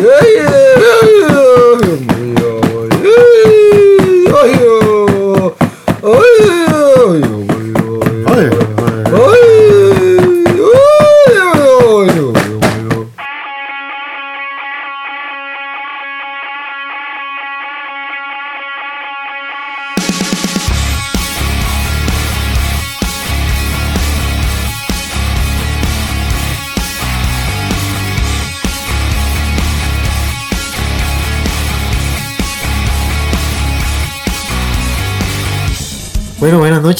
Yeah, 0.00 0.22
yeah. 0.36 0.67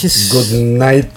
Noches. 0.03 0.31
Good 0.33 0.53
night. 0.79 1.09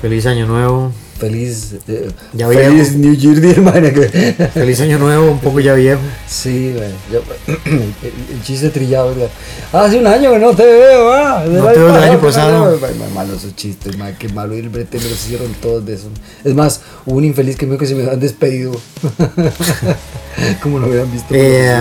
Feliz 0.00 0.26
año 0.26 0.46
nuevo. 0.46 0.92
Feliz. 1.18 1.74
eh, 1.88 2.10
Ya 2.32 2.48
feliz 2.48 2.92
viejo. 2.98 2.98
New 2.98 3.14
Year, 3.14 3.94
que- 3.94 4.48
Feliz 4.54 4.80
año 4.80 4.98
nuevo, 4.98 5.30
un 5.30 5.38
poco 5.38 5.60
ya 5.60 5.74
viejo. 5.74 6.00
Sí, 6.28 6.74
güey. 6.76 6.90
yo- 7.12 7.22
el, 7.46 7.72
el 8.34 8.42
chiste 8.42 8.70
trillado, 8.70 9.14
¿verdad? 9.14 9.28
Hace 9.72 9.98
un 9.98 10.06
año 10.06 10.32
que 10.32 10.38
no 10.38 10.54
te 10.54 10.64
veo, 10.64 11.12
ah. 11.12 11.44
No 11.46 11.66
te 11.68 11.78
veo 11.78 11.92
del 11.92 12.02
año 12.02 12.20
pasado, 12.20 12.78
malo 13.14 13.34
esos 13.34 13.54
chistes, 13.56 13.96
man. 13.96 14.14
Qué 14.18 14.28
malo. 14.28 14.54
Y 14.56 14.60
el 14.60 14.68
brete 14.68 14.98
me 14.98 15.04
los 15.04 15.12
hicieron 15.24 15.52
todos 15.62 15.86
de 15.86 15.94
eso. 15.94 16.08
Es 16.44 16.54
más, 16.54 16.80
hubo 17.06 17.16
un 17.18 17.24
infeliz 17.24 17.56
que 17.56 17.66
me 17.66 17.72
dijo 17.72 17.80
que 17.80 17.86
se 17.86 17.94
me 17.94 18.10
han 18.10 18.20
despedido. 18.20 18.72
Como 20.62 20.78
lo 20.80 20.86
habían 20.86 21.10
visto. 21.12 21.28
Eh, 21.32 21.80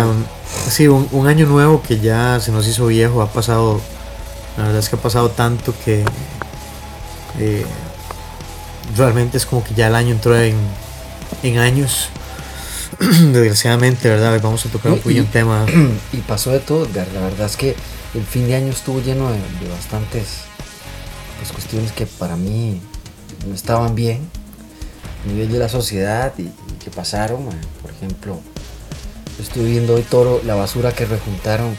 sí, 0.69 0.87
un, 0.87 1.07
un 1.11 1.27
año 1.27 1.47
nuevo 1.47 1.81
que 1.85 1.99
ya 1.99 2.39
se 2.39 2.51
nos 2.51 2.67
hizo 2.67 2.85
viejo. 2.87 3.21
Ha 3.21 3.33
pasado, 3.33 3.81
la 4.57 4.63
verdad 4.65 4.79
es 4.79 4.89
que 4.89 4.95
ha 4.95 5.01
pasado 5.01 5.29
tanto 5.29 5.73
que 5.83 6.05
eh, 7.39 7.65
realmente 8.95 9.37
es 9.37 9.45
como 9.45 9.63
que 9.63 9.73
ya 9.73 9.87
el 9.87 9.95
año 9.95 10.11
entró 10.11 10.39
en, 10.39 10.55
en 11.41 11.57
años. 11.57 12.09
Desgraciadamente, 12.99 14.07
¿verdad? 14.09 14.39
Vamos 14.41 14.65
a 14.65 14.69
tocar 14.69 14.91
un 14.91 14.99
poquillo 14.99 15.23
un 15.23 15.27
tema. 15.27 15.65
y 16.13 16.17
pasó 16.17 16.51
de 16.51 16.59
todo, 16.59 16.85
Edgar. 16.85 17.07
La 17.13 17.21
verdad 17.21 17.47
es 17.47 17.57
que 17.57 17.75
el 18.13 18.23
fin 18.23 18.47
de 18.47 18.55
año 18.55 18.71
estuvo 18.71 19.01
lleno 19.01 19.31
de, 19.31 19.37
de 19.37 19.69
bastantes 19.71 20.41
pues, 21.39 21.51
cuestiones 21.51 21.91
que 21.91 22.05
para 22.05 22.35
mí 22.35 22.79
no 23.47 23.55
estaban 23.55 23.95
bien 23.95 24.19
a 25.25 25.27
nivel 25.31 25.51
de 25.51 25.57
la 25.57 25.69
sociedad 25.69 26.33
y, 26.37 26.43
y 26.43 26.77
que 26.83 26.91
pasaron. 26.91 27.45
man. 27.45 27.59
Por 27.81 27.89
ejemplo, 27.89 28.39
estuve 29.39 29.65
viendo 29.65 29.95
hoy 29.95 30.03
todo 30.03 30.41
la 30.45 30.53
basura 30.53 30.91
que 30.91 31.05
rejuntaron 31.05 31.75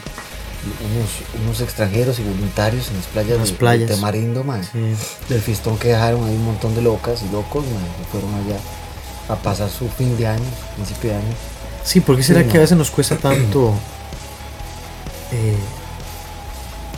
unos, 0.93 1.09
unos 1.43 1.61
extranjeros 1.61 2.19
y 2.19 2.23
voluntarios 2.23 2.89
en 2.89 2.97
las 2.97 3.05
playas, 3.05 3.37
las 3.37 3.47
de, 3.47 3.53
de 3.53 3.57
playas. 3.59 3.89
Tamarindo, 3.91 4.43
man. 4.43 4.61
Sí. 4.63 4.95
del 5.29 5.41
fistón 5.41 5.77
que 5.77 5.89
dejaron 5.89 6.23
ahí 6.25 6.35
un 6.35 6.45
montón 6.45 6.75
de 6.75 6.81
locas 6.81 7.21
y 7.23 7.31
locos 7.31 7.63
man, 7.65 7.83
que 7.99 8.05
fueron 8.11 8.33
allá 8.33 8.57
a 9.29 9.35
pasar 9.35 9.69
su 9.69 9.87
fin 9.89 10.15
de 10.17 10.27
año, 10.27 10.43
principio 10.75 11.11
de 11.11 11.15
año. 11.17 11.33
Sí, 11.83 11.99
¿por 12.01 12.15
qué 12.17 12.23
será 12.23 12.41
Sí, 12.41 12.47
que 12.47 12.53
no. 12.53 12.59
a 12.59 12.61
veces 12.61 12.77
nos 12.77 12.91
cuesta 12.91 13.15
tanto 13.17 13.73
eh, 15.31 15.57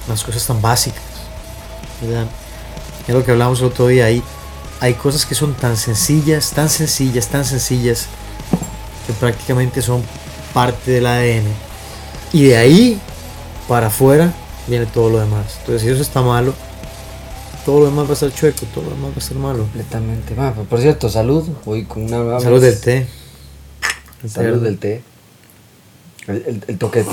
las 0.07 0.23
cosas 0.23 0.45
tan 0.45 0.61
básicas? 0.61 1.01
¿verdad? 2.01 2.25
Es 3.07 3.13
lo 3.15 3.23
que 3.23 3.31
hablamos 3.31 3.59
el 3.59 3.65
otro 3.67 3.87
día. 3.87 4.05
Hay, 4.05 4.21
hay 4.79 4.93
cosas 4.93 5.25
que 5.25 5.35
son 5.35 5.53
tan 5.55 5.77
sencillas, 5.77 6.51
tan 6.51 6.69
sencillas, 6.69 7.27
tan 7.27 7.43
sencillas, 7.45 8.05
que 9.05 9.13
prácticamente 9.13 9.81
son 9.81 10.03
parte 10.53 10.91
del 10.91 11.07
ADN. 11.07 11.47
Y 12.33 12.43
de 12.43 12.57
ahí 12.57 12.99
para 13.67 13.87
afuera 13.87 14.33
viene 14.67 14.85
todo 14.85 15.09
lo 15.09 15.19
demás. 15.19 15.57
Entonces, 15.59 15.81
si 15.83 15.89
eso 15.89 16.01
está 16.01 16.21
malo, 16.21 16.53
todo 17.65 17.79
lo 17.81 17.85
demás 17.85 18.05
va 18.05 18.11
a 18.11 18.13
estar 18.13 18.31
chueco, 18.33 18.65
todo 18.73 18.85
lo 18.85 18.89
demás 18.91 19.11
va 19.11 19.15
a 19.15 19.19
estar 19.19 19.37
malo. 19.37 19.59
Completamente. 19.63 20.35
Man, 20.35 20.53
pero 20.55 20.65
por 20.67 20.79
cierto, 20.79 21.09
salud. 21.09 21.47
Hoy 21.65 21.83
con 21.85 22.03
una 22.11 22.39
Salud 22.39 22.61
del 22.61 22.79
té. 22.79 23.07
Salud 24.27 24.61
del 24.61 24.77
té. 24.77 25.01
El, 26.27 26.35
el, 26.47 26.63
el 26.67 26.77
toque 26.77 26.99
del 27.03 27.07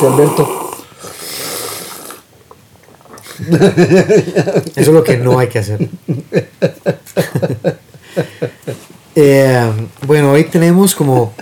té 0.00 0.06
Alberto. 0.06 0.60
Eso 4.76 4.80
es 4.80 4.88
lo 4.88 5.02
que 5.02 5.16
no 5.16 5.38
hay 5.38 5.48
que 5.48 5.58
hacer. 5.58 5.88
Eh, 9.16 9.70
bueno, 10.08 10.32
hoy 10.32 10.42
tenemos 10.42 10.92
como... 10.96 11.22
O 11.22 11.32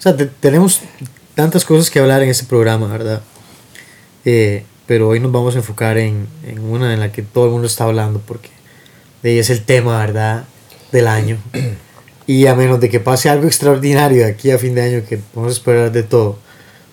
sea, 0.00 0.16
te- 0.16 0.26
tenemos 0.26 0.80
tantas 1.36 1.64
cosas 1.64 1.88
que 1.88 2.00
hablar 2.00 2.20
en 2.24 2.30
este 2.30 2.46
programa, 2.46 2.88
¿verdad? 2.88 3.22
Eh, 4.24 4.64
pero 4.86 5.08
hoy 5.08 5.20
nos 5.20 5.32
vamos 5.32 5.54
a 5.54 5.58
enfocar 5.58 5.98
en, 5.98 6.26
en 6.46 6.60
una 6.60 6.92
en 6.92 7.00
la 7.00 7.12
que 7.12 7.22
todo 7.22 7.46
el 7.46 7.50
mundo 7.50 7.66
está 7.66 7.84
hablando 7.84 8.20
porque 8.20 8.50
es 9.22 9.50
el 9.50 9.62
tema, 9.62 9.98
¿verdad? 9.98 10.44
Del 10.92 11.08
año. 11.08 11.38
Y 12.26 12.46
a 12.46 12.54
menos 12.54 12.80
de 12.80 12.88
que 12.88 13.00
pase 13.00 13.28
algo 13.28 13.46
extraordinario 13.46 14.24
de 14.24 14.30
aquí 14.30 14.50
a 14.50 14.58
fin 14.58 14.74
de 14.74 14.80
año, 14.80 15.02
que 15.06 15.20
vamos 15.34 15.52
a 15.52 15.52
esperar 15.52 15.92
de 15.92 16.02
todo. 16.02 16.38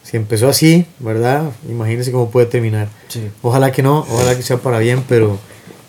Si 0.04 0.18
empezó 0.18 0.50
así, 0.50 0.86
¿verdad? 1.00 1.52
Imagínense 1.70 2.12
cómo 2.12 2.30
puede 2.30 2.48
terminar. 2.48 2.90
Sí. 3.08 3.30
Ojalá 3.42 3.72
que 3.72 3.82
no, 3.82 4.00
ojalá 4.00 4.36
que 4.36 4.44
sea 4.44 4.58
para 4.58 4.80
bien, 4.80 5.06
pero 5.08 5.40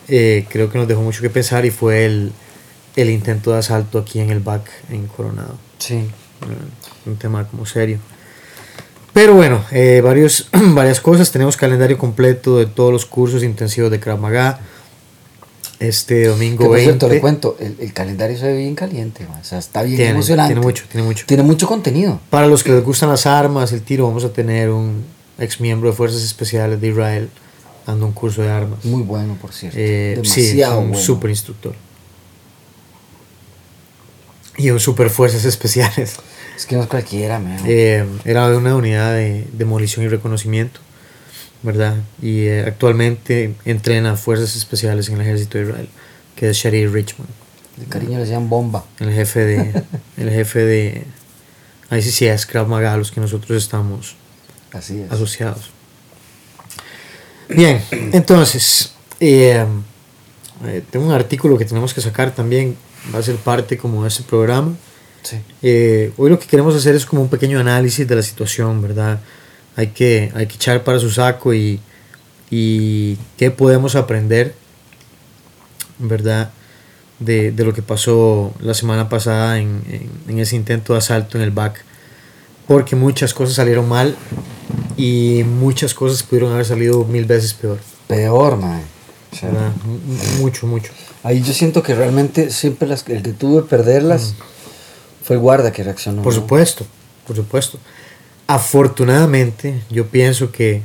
eh, 0.07 0.47
creo 0.49 0.71
que 0.71 0.79
nos 0.79 0.87
dejó 0.87 1.03
mucho 1.03 1.23
que 1.23 1.29
pensar 1.29 1.67
y 1.67 1.71
fue 1.73 2.07
el, 2.07 2.31
el 2.95 3.11
intento 3.11 3.53
de 3.53 3.59
asalto 3.59 3.99
aquí 3.99 4.21
en 4.21 4.31
el 4.31 4.39
BAC 4.39 4.63
en 4.91 5.09
Coronado. 5.09 5.59
Sí. 5.79 6.09
Un 7.05 7.17
tema 7.17 7.49
como 7.49 7.67
serio. 7.67 7.99
Pero 9.13 9.35
bueno, 9.35 9.63
eh, 9.71 10.01
varios, 10.03 10.49
varias 10.53 11.01
cosas. 11.01 11.31
Tenemos 11.31 11.57
calendario 11.57 11.99
completo 11.99 12.59
de 12.59 12.67
todos 12.67 12.93
los 12.93 13.07
cursos 13.07 13.43
intensivos 13.43 13.91
de 13.91 14.01
Krav 14.01 14.19
Maga. 14.19 14.61
Este 15.81 16.29
domingo 16.29 16.65
por 16.67 16.77
20. 16.77 16.85
cierto, 16.93 17.09
le 17.09 17.21
cuento, 17.21 17.57
el, 17.59 17.75
el 17.81 17.93
calendario 17.93 18.39
se 18.39 18.47
ve 18.47 18.57
bien 18.57 18.77
caliente, 18.77 19.27
man. 19.27 19.41
o 19.41 19.45
sea, 19.45 19.59
está 19.59 19.83
bien 19.83 19.97
Tiene, 19.97 20.13
emocionante. 20.13 20.55
tiene 20.55 20.65
mucho, 20.65 20.85
tiene 20.89 21.05
mucho. 21.07 21.25
Tiene 21.27 21.43
mucho 21.43 21.67
contenido. 21.67 22.21
Para 22.31 22.47
los 22.47 22.63
que 22.63 22.71
les 22.71 22.85
gustan 22.85 23.09
las 23.09 23.27
armas, 23.27 23.73
el 23.73 23.83
tiro, 23.83 24.07
vamos 24.07 24.25
a 24.25 24.33
tener 24.33 24.71
un 24.71 25.03
ex 25.41 25.61
miembro 25.61 25.91
de 25.91 25.97
Fuerzas 25.97 26.23
Especiales 26.23 26.81
de 26.81 26.87
Israel 26.89 27.29
dando 27.85 28.07
un 28.07 28.13
curso 28.13 28.43
de 28.43 28.51
armas. 28.51 28.85
Muy 28.85 29.03
bueno, 29.03 29.37
por 29.41 29.53
cierto. 29.53 29.77
Eh, 29.81 30.21
sí, 30.23 30.41
es 30.43 30.47
Demasiado 30.53 30.79
un 30.83 30.89
bueno. 30.91 31.03
super 31.05 31.31
instructor. 31.31 31.75
Y 34.57 34.71
un 34.71 34.81
super 34.81 35.11
fuerzas 35.11 35.45
especiales. 35.45 36.17
Es 36.57 36.67
que 36.67 36.77
no 36.77 36.83
es 36.83 36.89
cualquiera. 36.89 37.41
Eh, 37.67 38.05
era 38.27 38.49
de 38.49 38.57
una 38.59 38.77
unidad 38.77 39.15
de 39.15 39.49
demolición 39.55 40.05
y 40.05 40.09
reconocimiento, 40.09 40.81
¿verdad? 41.63 41.97
Y 42.21 42.43
eh, 42.43 42.65
actualmente 42.67 43.55
entrena 43.65 44.17
fuerzas 44.17 44.55
especiales 44.55 45.09
en 45.09 45.15
el 45.17 45.23
ejército 45.23 45.57
de 45.59 45.65
Israel, 45.65 45.89
que 46.37 46.51
es 46.51 46.57
Shari 46.59 46.87
Richmond, 46.87 47.31
De 47.79 47.87
cariño 47.87 48.13
le 48.19 48.25
decían 48.25 48.51
bomba. 48.51 48.85
el 49.01 49.13
jefe 49.13 49.41
de, 49.41 49.83
el 50.19 50.31
jefe 50.31 50.59
de 50.61 51.05
ICCS 51.91 52.45
Krav 52.47 52.69
Maga, 52.69 52.93
a 52.93 52.97
los 52.99 53.11
que 53.11 53.21
nosotros 53.21 53.61
estamos 53.61 54.15
Así 54.73 55.01
es. 55.01 55.11
asociados. 55.11 55.71
Bien, 57.49 57.83
entonces, 58.13 58.93
eh, 59.21 59.65
eh, 60.67 60.83
tengo 60.91 61.07
un 61.07 61.13
artículo 61.13 61.59
que 61.59 61.65
tenemos 61.65 61.93
que 61.95 62.03
sacar 62.03 62.31
también, 62.35 62.77
va 63.15 63.19
a 63.19 63.23
ser 63.23 63.37
parte 63.37 63.77
como 63.79 64.03
de 64.03 64.09
este 64.09 64.23
programa. 64.23 64.75
Sí. 65.23 65.37
Eh, 65.63 66.13
hoy 66.17 66.31
lo 66.31 66.39
que 66.39 66.47
queremos 66.47 66.75
hacer 66.75 66.95
es 66.95 67.07
como 67.07 67.23
un 67.23 67.29
pequeño 67.29 67.59
análisis 67.61 68.07
de 68.07 68.15
la 68.17 68.23
situación, 68.23 68.83
¿verdad? 68.83 69.21
Hay 69.77 69.89
que, 69.89 70.31
hay 70.35 70.47
que 70.47 70.55
echar 70.57 70.83
para 70.85 70.99
su 70.99 71.11
saco 71.11 71.55
y, 71.55 71.81
y 72.51 73.17
qué 73.37 73.51
podemos 73.51 73.95
aprender, 73.97 74.55
¿verdad? 75.99 76.51
De, 77.19 77.53
de 77.53 77.65
lo 77.65 77.73
que 77.73 77.83
pasó 77.83 78.53
la 78.61 78.75
semana 78.75 79.09
pasada 79.09 79.59
en, 79.59 79.83
en- 79.89 80.11
en 80.29 80.39
ese 80.41 80.57
intento 80.57 80.93
de 80.95 80.99
asalto 80.99 81.39
en 81.39 81.45
el 81.45 81.51
BAC. 81.53 81.85
Porque 82.67 82.97
muchas 82.97 83.33
cosas 83.35 83.55
salieron 83.57 83.89
mal 83.89 84.17
y 84.97 85.43
muchas 85.45 85.95
cosas 85.95 86.23
pudieron 86.23 86.53
haber 86.53 86.65
salido 86.65 87.05
mil 87.05 87.25
veces 87.25 87.55
peor. 87.55 87.79
Peor, 88.09 88.57
man. 88.57 88.83
Mucho, 90.41 90.67
mucho. 90.67 90.93
Ahí 91.23 91.43
yo 91.43 91.53
siento 91.53 91.83
que 91.83 91.95
realmente 91.95 92.51
siempre 92.51 92.89
las, 92.89 93.09
el 93.09 93.23
que 93.23 93.33
tuvo 93.33 93.63
que 93.63 93.69
perderlas 93.69 94.35
fue 95.25 95.37
el 95.37 95.43
guarda 95.43 95.73
que 95.73 95.83
reaccionó. 95.85 96.23
Por 96.23 96.35
¿no? 96.35 96.41
supuesto, 96.41 96.87
por 97.27 97.37
supuesto. 97.37 97.79
Afortunadamente, 98.47 99.83
yo 99.91 100.07
pienso 100.07 100.51
que 100.53 100.83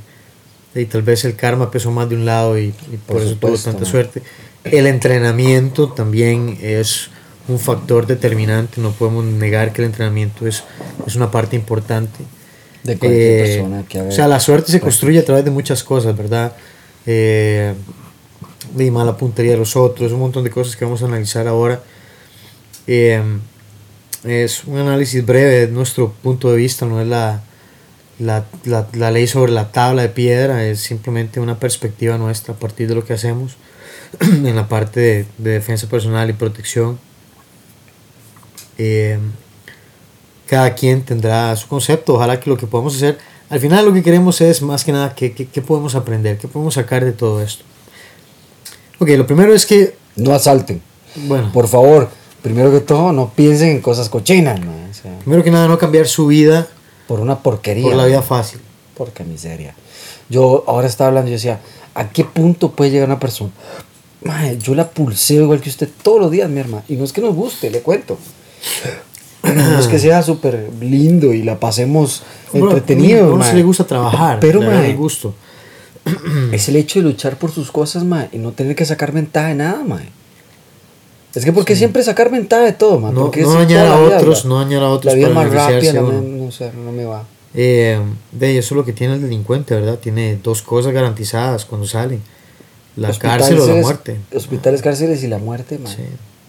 y 0.76 0.86
tal 0.86 1.02
vez 1.02 1.26
el 1.26 1.36
karma 1.36 1.72
pesó 1.72 1.90
más 1.92 2.08
de 2.08 2.16
un 2.16 2.26
lado 2.26 2.58
y, 2.60 2.66
y 2.66 2.98
por, 3.08 3.16
Por 3.18 3.22
eso 3.24 3.32
tuvo 3.32 3.34
supuesto, 3.58 3.70
tanta 3.72 3.86
¿no? 3.86 3.90
suerte. 3.90 4.22
El 4.64 4.86
entrenamiento 4.86 5.90
también 5.90 6.58
es 6.62 7.10
un 7.48 7.58
factor 7.60 8.06
determinante, 8.06 8.80
no 8.82 8.92
podemos 8.92 9.26
negar 9.26 9.74
que 9.74 9.82
el 9.82 9.88
entrenamiento 9.88 10.46
es, 10.46 10.64
es 11.06 11.16
una 11.16 11.32
parte 11.32 11.56
importante. 11.56 12.20
De 12.84 12.98
cualquier 12.98 13.22
Eh, 13.22 13.44
persona 13.58 13.84
que 13.90 14.02
o 14.02 14.12
sea, 14.12 14.28
la 14.28 14.40
suerte 14.40 14.72
se 14.72 14.80
construye 14.80 15.20
a 15.20 15.26
través 15.26 15.44
de 15.46 15.52
muchas 15.52 15.84
cosas, 15.84 16.16
¿verdad? 16.16 16.54
eh, 17.06 17.74
de 18.86 18.92
mala 18.92 19.18
puntería 19.18 19.52
de 19.52 19.58
los 19.58 19.76
otros, 19.76 20.12
un 20.12 20.20
montón 20.20 20.44
de 20.44 20.50
cosas 20.50 20.76
que 20.76 20.86
vamos 20.86 21.02
a 21.02 21.06
analizar 21.06 21.48
ahora. 21.48 21.82
Eh, 22.88 23.22
es 24.24 24.64
un 24.64 24.78
análisis 24.78 25.26
breve 25.26 25.66
de 25.66 25.68
nuestro 25.68 26.12
punto 26.12 26.52
de 26.52 26.58
vista, 26.58 26.86
no 26.86 27.02
es 27.02 27.08
la, 27.08 27.42
la, 28.20 28.46
la, 28.66 28.88
la, 28.94 29.12
ley 29.12 29.28
sobre 29.28 29.52
la 29.52 29.72
tabla 29.72 30.02
de 30.02 30.10
piedra, 30.10 30.66
es 30.66 30.80
simplemente 30.80 31.40
una 31.40 31.60
perspectiva 31.60 32.18
nuestra 32.18 32.54
a 32.54 32.58
partir 32.58 32.88
de 32.88 32.96
lo 32.96 33.06
que 33.06 33.14
hacemos 33.14 33.58
en 34.20 34.56
la 34.56 34.68
parte 34.68 35.00
de, 35.00 35.26
de 35.38 35.52
defensa 35.52 35.88
personal 35.88 36.30
y 36.30 36.34
protección. 36.34 37.00
Eh, 38.78 39.18
cada 40.48 40.74
quien 40.76 41.04
tendrá 41.04 41.56
su 41.56 41.68
concepto, 41.68 42.16
ojalá 42.16 42.40
que 42.40 42.50
lo 42.50 42.58
que 42.58 42.68
podamos 42.68 42.96
hacer, 42.96 43.18
al 43.50 43.60
final 43.60 43.86
lo 43.86 43.94
que 43.94 44.04
queremos 44.04 44.42
es 44.42 44.62
más 44.62 44.84
que 44.84 44.92
nada 44.92 45.14
qué, 45.14 45.34
qué 45.34 45.62
podemos 45.62 45.96
aprender, 45.96 46.38
qué 46.38 46.48
podemos 46.48 46.74
sacar 46.74 47.04
de 47.04 47.12
todo 47.12 47.42
esto. 47.42 47.64
Ok, 49.00 49.10
lo 49.10 49.26
primero 49.28 49.54
es 49.54 49.66
que... 49.66 49.96
No 50.16 50.34
asalten. 50.34 50.82
Bueno. 51.28 51.52
Por 51.54 51.68
favor, 51.68 52.10
primero 52.42 52.72
que 52.72 52.80
todo, 52.80 53.12
no 53.12 53.30
piensen 53.36 53.70
en 53.70 53.82
cosas 53.82 54.10
cochinas, 54.10 54.60
¿no? 54.60 54.72
O 54.90 54.94
sea, 54.94 55.18
Primero 55.20 55.44
que 55.44 55.52
nada, 55.52 55.68
no 55.68 55.78
cambiar 55.78 56.08
su 56.08 56.28
vida 56.28 56.68
por 57.08 57.20
una 57.20 57.38
porquería. 57.40 57.84
por 57.84 57.96
la 57.96 58.04
¿no? 58.04 58.10
vida 58.10 58.22
fácil. 58.24 58.60
Porque 58.96 59.24
miseria. 59.24 59.76
Yo 60.30 60.64
ahora 60.68 60.88
estaba 60.88 61.10
hablando 61.10 61.30
y 61.30 61.34
decía, 61.34 61.60
¿a 61.94 62.10
qué 62.10 62.24
punto 62.24 62.72
puede 62.72 62.90
llegar 62.92 63.08
una 63.08 63.20
persona? 63.20 63.52
Mae, 64.24 64.58
yo 64.58 64.74
la 64.74 64.90
pulseo 64.90 65.44
igual 65.44 65.62
que 65.62 65.70
usted 65.70 65.88
todos 66.02 66.20
los 66.20 66.32
días, 66.32 66.50
mi 66.50 66.60
hermano. 66.60 66.84
Y 66.90 66.96
no 66.96 67.04
es 67.04 67.14
que 67.14 67.22
nos 67.22 67.36
guste, 67.36 67.70
le 67.70 67.82
cuento. 67.82 68.18
No 69.44 69.80
es 69.80 69.88
que 69.88 70.00
sea 70.00 70.24
súper 70.24 70.70
lindo 70.82 71.32
y 71.32 71.44
la 71.44 71.60
pasemos 71.60 72.24
Bueno, 72.52 72.72
entretenido, 72.72 73.26
A 73.26 73.28
uno 73.28 73.38
mae. 73.38 73.50
se 73.52 73.56
le 73.56 73.64
gusta 73.64 73.86
trabajar, 73.86 74.40
Pero, 74.40 74.62
el 74.64 74.96
gusto. 74.98 75.36
es 76.52 76.70
el 76.70 76.76
hecho 76.76 77.00
de 77.00 77.04
luchar 77.06 77.38
por 77.38 77.52
sus 77.52 77.72
cosas, 77.72 78.04
mae, 78.04 78.30
y 78.32 78.38
no 78.38 78.52
tener 78.52 78.76
que 78.76 78.86
sacar 78.86 79.12
ventaja 79.12 79.50
de 79.50 79.56
nada, 79.56 79.84
mae. 79.84 80.10
Es 81.36 81.46
que 81.46 81.54
porque 81.54 81.76
siempre 81.76 82.02
sacar 82.04 82.32
ventaja 82.32 82.64
de 82.64 82.74
todo, 82.74 83.00
mae. 83.00 83.14
No- 83.14 83.32
no 83.36 83.54
dañar 83.54 83.86
a 83.88 84.00
vida, 84.02 84.18
otros, 84.18 84.46
no 84.46 84.60
dañar 84.60 84.82
a 84.84 84.90
otros 84.90 85.14
La 85.14 85.18
vida 85.18 85.28
para 85.34 85.48
más 85.50 85.54
rápida, 85.54 85.94
no 86.02 86.52
sé, 86.52 86.72
no 86.74 86.92
me 86.92 87.06
va. 87.06 87.24
Eh, 87.54 88.00
de 88.32 88.58
eso 88.58 88.74
es 88.74 88.78
lo 88.78 88.86
que 88.86 88.94
tiene 88.94 89.16
el 89.16 89.22
delincuente, 89.22 89.74
¿verdad? 89.76 89.98
Tiene 90.00 90.38
dos 90.44 90.62
cosas 90.62 90.94
garantizadas 90.94 91.66
cuando 91.66 91.88
salen. 91.88 92.22
La 92.96 93.12
cárcel 93.18 93.56
o 93.56 93.58
la 93.58 93.64
Hospitales- 93.74 93.84
muerte. 93.84 94.18
Hospitales, 94.36 94.82
cárceles 94.82 95.24
y 95.24 95.28
la 95.28 95.38
muerte, 95.38 95.78
mae. 95.78 95.96
Sí. 95.96 96.04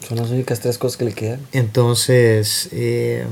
Son 0.09 0.17
las 0.17 0.31
únicas 0.31 0.61
tres 0.61 0.79
cosas 0.79 0.97
que 0.97 1.05
le 1.05 1.13
quedan. 1.13 1.41
Entonces, 1.53 2.69
eh, 2.73 3.25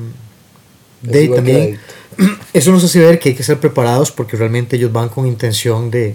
de 1.03 1.29
también, 1.29 1.79
eso 2.53 2.71
nos 2.73 2.85
hace 2.85 3.01
ver 3.01 3.19
que 3.19 3.31
hay 3.31 3.35
que 3.35 3.43
ser 3.43 3.59
preparados 3.61 4.11
porque 4.11 4.37
realmente 4.37 4.77
ellos 4.77 4.93
van 4.93 5.09
con 5.09 5.27
intención 5.27 5.91
de, 5.91 6.15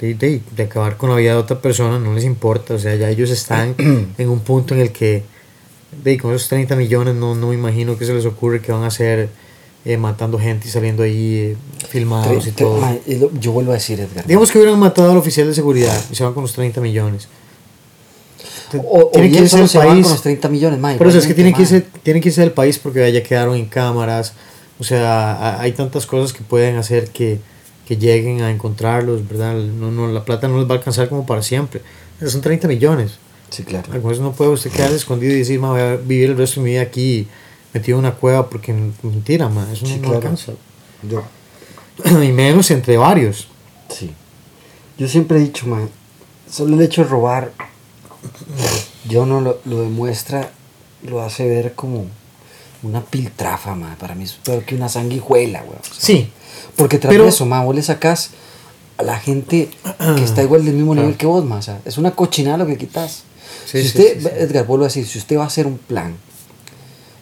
de, 0.00 0.14
de- 0.14 0.40
de 0.56 0.62
acabar 0.62 0.96
con 0.96 1.10
la 1.10 1.16
vida 1.16 1.32
de 1.32 1.38
otra 1.38 1.60
persona, 1.60 1.98
no 1.98 2.14
les 2.14 2.24
importa, 2.24 2.74
o 2.74 2.78
sea, 2.78 2.94
ya 2.96 3.08
ellos 3.10 3.30
están 3.30 3.74
en 4.18 4.28
un 4.28 4.40
punto 4.40 4.74
en 4.74 4.80
el 4.80 4.92
que, 4.92 5.22
de, 6.04 6.18
con 6.18 6.34
esos 6.34 6.48
30 6.48 6.76
millones, 6.76 7.14
no, 7.14 7.34
no 7.34 7.48
me 7.48 7.54
imagino 7.54 7.98
que 7.98 8.04
se 8.06 8.14
les 8.14 8.24
ocurre 8.26 8.60
que 8.60 8.72
van 8.72 8.84
a 8.84 8.86
hacer 8.88 9.28
eh, 9.84 9.96
matando 9.96 10.38
gente 10.38 10.68
y 10.68 10.70
saliendo 10.70 11.02
ahí 11.02 11.36
eh, 11.36 11.56
filmados 11.88 12.46
y 12.46 12.52
todo. 12.52 12.80
lo- 13.06 13.30
yo 13.40 13.52
vuelvo 13.52 13.72
a 13.72 13.74
decir, 13.74 13.98
Edgar. 14.00 14.26
Digamos 14.26 14.50
que 14.50 14.58
hubieran 14.58 14.78
matado 14.78 15.10
al 15.10 15.16
oficial 15.16 15.46
de 15.48 15.54
seguridad 15.54 15.98
y 16.10 16.14
se 16.14 16.22
van 16.24 16.32
con 16.34 16.42
los 16.42 16.52
30 16.52 16.80
millones. 16.80 17.28
O, 18.78 19.10
que 19.10 19.18
irse 19.26 19.56
del 19.56 19.68
país. 19.90 20.02
con 20.04 20.12
los 20.12 20.22
30 20.22 20.48
millones, 20.48 20.78
mae. 20.78 20.96
Pero 20.96 21.08
o 21.10 21.12
sea, 21.12 21.20
es 21.20 21.26
que 21.26 21.34
tienen 21.34 21.52
que, 21.54 21.62
irse, 21.62 21.80
tienen 22.04 22.22
que 22.22 22.28
irse 22.28 22.40
del 22.40 22.52
país 22.52 22.78
porque 22.78 23.12
ya 23.12 23.22
quedaron 23.22 23.56
en 23.56 23.66
cámaras. 23.66 24.32
O 24.80 24.84
sea, 24.84 25.60
hay 25.60 25.72
tantas 25.72 26.06
cosas 26.06 26.32
que 26.32 26.42
pueden 26.42 26.76
hacer 26.76 27.10
que, 27.10 27.38
que 27.86 27.96
lleguen 27.98 28.40
a 28.42 28.50
encontrarlos, 28.50 29.28
¿verdad? 29.28 29.54
No, 29.54 29.90
no, 29.92 30.08
la 30.08 30.24
plata 30.24 30.48
no 30.48 30.58
les 30.58 30.66
va 30.68 30.74
a 30.74 30.78
alcanzar 30.78 31.08
como 31.08 31.26
para 31.26 31.42
siempre. 31.42 31.82
Son 32.26 32.40
30 32.40 32.66
millones. 32.66 33.18
Sí, 33.50 33.62
claro. 33.62 34.10
Eso 34.10 34.22
no 34.22 34.32
puede 34.32 34.50
usted 34.52 34.70
quedarse 34.70 34.96
escondido 34.96 35.34
y 35.34 35.38
decir, 35.38 35.60
"Ma, 35.60 35.70
voy 35.72 35.80
a 35.80 35.96
vivir 35.96 36.30
el 36.30 36.36
resto 36.36 36.60
de 36.60 36.64
mi 36.64 36.70
vida 36.72 36.82
aquí 36.82 37.28
metido 37.74 37.98
en 37.98 38.04
una 38.06 38.14
cueva 38.14 38.48
porque 38.48 38.72
mentira, 39.02 39.48
ma, 39.48 39.66
eso 39.72 39.86
Sí, 39.86 39.96
no, 39.96 40.00
claro. 40.02 40.16
alcanza. 40.16 40.52
Yo, 41.02 41.22
y 42.22 42.32
menos 42.32 42.70
entre 42.70 42.96
varios. 42.96 43.48
sí. 43.88 44.12
Yo 44.98 45.08
siempre 45.08 45.38
he 45.38 45.40
dicho, 45.40 45.66
mae, 45.66 45.86
solo 46.50 46.74
el 46.76 46.82
hecho 46.82 47.02
de 47.02 47.08
robar, 47.08 47.52
yo 49.08 49.24
no 49.24 49.40
lo, 49.40 49.60
lo 49.64 49.80
demuestra, 49.80 50.50
lo 51.02 51.22
hace 51.22 51.48
ver 51.48 51.74
como 51.74 52.04
una 52.82 53.00
piltrafa, 53.02 53.74
mae. 53.74 53.96
Para 53.96 54.14
mí 54.14 54.24
es 54.24 54.32
peor 54.34 54.64
que 54.64 54.74
una 54.74 54.88
sanguijuela, 54.88 55.62
güey. 55.62 55.78
Sí, 55.98 56.30
Porque 56.76 56.98
tras 56.98 57.10
Pero- 57.12 57.24
de 57.24 57.30
eso, 57.30 57.46
ma, 57.46 57.62
vos 57.62 57.74
le 57.74 57.82
sacas 57.82 58.30
a 58.96 59.02
la 59.02 59.18
gente 59.18 59.68
que 60.16 60.22
está 60.24 60.42
igual 60.42 60.64
del 60.64 60.74
mismo 60.74 60.94
nivel 60.94 61.16
que 61.16 61.26
vos, 61.26 61.44
ma. 61.44 61.56
O 61.56 61.62
sea, 61.62 61.80
es 61.84 61.98
una 61.98 62.12
cochinada 62.12 62.58
lo 62.58 62.66
que 62.66 62.76
quitas. 62.78 63.24
Sí, 63.66 63.80
si 63.82 63.86
usted, 63.88 64.14
sí, 64.20 64.20
sí. 64.22 64.28
Edgar, 64.38 64.66
vuelvo 64.66 64.84
a 64.84 64.88
decir, 64.88 65.06
si 65.06 65.18
usted 65.18 65.36
va 65.38 65.44
a 65.44 65.46
hacer 65.46 65.66
un 65.66 65.78
plan, 65.78 66.16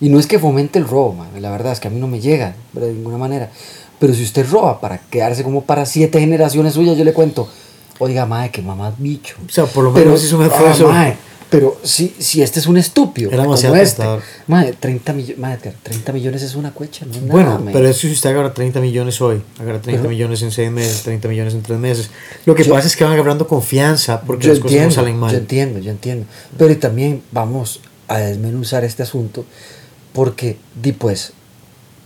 y 0.00 0.08
no 0.08 0.18
es 0.20 0.26
que 0.26 0.38
fomente 0.38 0.78
el 0.78 0.86
robo, 0.86 1.12
ma, 1.14 1.28
la 1.40 1.50
verdad 1.50 1.72
es 1.72 1.80
que 1.80 1.88
a 1.88 1.90
mí 1.90 1.98
no 2.00 2.06
me 2.06 2.20
llega 2.20 2.54
de 2.72 2.92
ninguna 2.92 3.18
manera, 3.18 3.50
pero 3.98 4.14
si 4.14 4.22
usted 4.22 4.48
roba 4.48 4.80
para 4.80 4.98
quedarse 4.98 5.42
como 5.42 5.62
para 5.64 5.84
siete 5.86 6.20
generaciones 6.20 6.74
suyas, 6.74 6.96
yo 6.96 7.04
le 7.04 7.12
cuento, 7.12 7.48
oiga, 7.98 8.24
madre, 8.26 8.50
que 8.50 8.62
mamá 8.62 8.94
bicho. 8.96 9.34
O 9.46 9.50
sea, 9.50 9.64
por 9.66 9.82
lo 9.84 9.92
Pero- 9.92 10.06
menos 10.06 10.22
hizo 10.24 10.36
un 10.36 10.44
ah, 10.44 10.46
esfuerzo. 10.46 10.92
Pero 11.50 11.78
si, 11.82 12.14
si 12.18 12.42
este 12.42 12.60
es 12.60 12.66
un 12.66 12.76
estúpido, 12.76 13.30
Era 13.30 13.42
demasiado 13.42 13.74
este, 13.76 14.04
mae, 14.46 14.72
30, 14.72 15.12
millo- 15.14 15.36
mae, 15.38 15.54
Edgar, 15.54 15.74
30 15.82 16.12
millones 16.12 16.42
es 16.42 16.54
una 16.54 16.72
cuecha, 16.72 17.06
no 17.06 17.12
es 17.14 17.22
nada, 17.22 17.32
Bueno, 17.32 17.60
pero 17.72 17.88
eso 17.88 18.00
si 18.02 18.12
usted 18.12 18.30
agarra 18.30 18.52
30 18.52 18.80
millones 18.80 19.20
hoy, 19.20 19.42
agarra 19.58 19.80
30 19.80 20.02
Pero- 20.02 20.10
millones 20.10 20.42
en 20.42 20.50
6 20.50 20.70
meses, 20.70 21.02
30 21.04 21.26
millones 21.28 21.54
en 21.54 21.62
3 21.62 21.78
meses. 21.78 22.10
Lo 22.44 22.54
que 22.54 22.64
Yo- 22.64 22.72
pasa 22.74 22.86
es 22.86 22.96
que 22.96 23.04
van 23.04 23.14
agarrando 23.14 23.46
confianza 23.48 24.20
porque 24.22 24.48
las 24.48 24.58
cosas 24.58 24.78
no 24.84 24.90
salen 24.90 25.16
mal. 25.18 25.32
Yo 25.32 25.38
entiendo, 25.38 25.78
yo 25.78 25.90
entiendo. 25.90 26.26
Pero 26.58 26.70
y 26.72 26.76
también 26.76 27.22
vamos 27.32 27.80
a 28.08 28.18
desmenuzar 28.18 28.84
este 28.84 29.02
asunto 29.02 29.44
porque, 30.12 30.56
di 30.80 30.92
pues, 30.92 31.32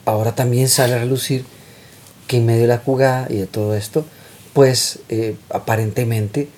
ahora 0.05 0.35
también 0.35 0.69
sale 0.69 0.95
a 0.95 0.99
relucir 0.99 1.45
que 2.27 2.37
en 2.39 2.47
medio 2.47 2.63
de 2.63 2.67
la 2.69 2.79
jugada 2.79 3.27
y 3.31 3.37
de 3.37 3.47
todo 3.47 3.75
esto, 3.75 4.05
pues 4.53 4.99
eh, 5.09 5.35
aparentemente 5.51 6.49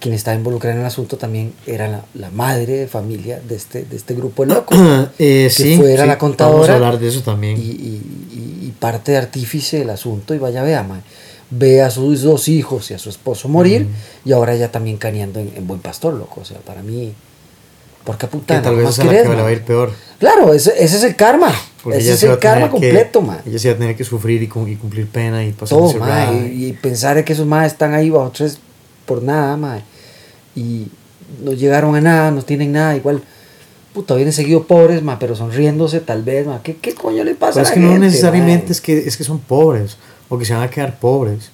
quien 0.00 0.14
estaba 0.14 0.36
involucrado 0.36 0.74
en 0.76 0.80
el 0.80 0.86
asunto 0.86 1.16
también 1.16 1.52
era 1.66 1.86
la, 1.88 2.04
la 2.14 2.30
madre 2.30 2.76
de 2.78 2.86
familia 2.88 3.40
de 3.46 3.56
este, 3.56 3.84
de 3.84 3.96
este 3.96 4.14
grupo 4.14 4.44
loco. 4.44 4.74
Eh, 5.18 5.44
que 5.48 5.50
sí, 5.50 5.76
la 5.78 6.18
contadora 6.18 6.54
Vamos 6.60 6.68
a 6.70 6.74
hablar 6.74 6.98
de 6.98 7.08
eso 7.08 7.20
también. 7.22 7.56
y, 7.58 7.60
y- 7.60 8.02
y- 8.32 8.66
y 8.66 8.74
parte 8.78 9.12
de 9.12 9.18
artífice 9.18 9.78
del 9.80 9.90
asunto 9.90 10.34
y 10.34 10.38
vaya 10.38 10.62
vea 10.62 10.82
mae, 10.82 11.00
ve 11.50 11.82
a 11.82 11.90
sus 11.90 12.22
dos 12.22 12.48
hijos 12.48 12.90
y 12.90 12.94
a 12.94 12.98
su 12.98 13.10
esposo 13.10 13.48
morir 13.48 13.86
y 14.24 14.32
ahora 14.32 14.54
ella 14.54 14.70
también 14.72 14.96
caneando 14.96 15.38
en, 15.40 15.52
en 15.54 15.66
buen 15.66 15.80
pastor 15.80 16.14
loco 16.14 16.40
o 16.40 16.44
sea 16.44 16.58
para 16.58 16.82
mí 16.82 17.12
¿por 18.04 18.16
qué 18.18 18.26
que 18.28 18.38
tal 18.60 18.74
vez 18.76 18.98
a 18.98 19.04
la 19.04 19.12
que 19.22 19.28
va 19.28 19.46
a 19.46 19.52
ir 19.52 19.62
peor. 19.62 19.92
claro 20.18 20.52
ese, 20.54 20.72
ese 20.82 20.96
es 20.96 21.04
el 21.04 21.14
karma 21.14 21.52
Porque 21.82 21.98
ese 21.98 22.14
es 22.14 22.22
el 22.24 22.38
karma 22.38 22.66
que- 22.66 22.70
completo 22.72 23.20
mae. 23.22 23.38
Ella 23.46 23.58
se 23.58 23.68
va 23.68 23.74
a 23.74 23.78
tener 23.78 23.96
que 23.96 24.04
sufrir 24.04 24.42
y, 24.42 24.46
y 24.46 24.76
cumplir 24.76 25.06
pena 25.08 25.44
y 25.44 25.52
pasar 25.52 25.78
todo 25.78 25.92
ride. 25.92 26.52
y, 26.54 26.66
y 26.68 26.72
pensar 26.72 27.22
que 27.24 27.32
esos 27.34 27.46
más 27.46 27.66
están 27.72 27.94
ahí 27.94 28.10
bajo 28.10 28.30
tres 28.30 28.58
por 29.12 29.22
nada 29.22 29.56
mae, 29.56 29.82
y 30.56 30.86
no 31.44 31.52
llegaron 31.52 31.94
a 31.94 32.00
nada 32.00 32.30
no 32.30 32.42
tienen 32.42 32.72
nada 32.72 32.96
igual 32.96 33.22
Puta, 33.92 34.14
vienen 34.14 34.32
seguido 34.32 34.62
pobres, 34.62 35.02
ma, 35.02 35.18
pero 35.18 35.36
sonriéndose 35.36 36.00
tal 36.00 36.22
vez, 36.22 36.46
ma. 36.46 36.62
¿Qué, 36.62 36.76
qué 36.76 36.94
coño 36.94 37.24
le 37.24 37.34
pasa 37.34 37.60
Pero 37.60 37.60
a 37.60 37.62
es 37.64 37.68
la 37.68 37.74
que 37.74 37.80
no 37.80 37.98
necesariamente 37.98 38.72
es 38.72 38.80
que, 38.80 38.96
es 38.96 39.18
que 39.18 39.24
son 39.24 39.38
pobres 39.38 39.98
o 40.30 40.38
que 40.38 40.46
se 40.46 40.54
van 40.54 40.62
a 40.62 40.70
quedar 40.70 40.98
pobres. 40.98 41.50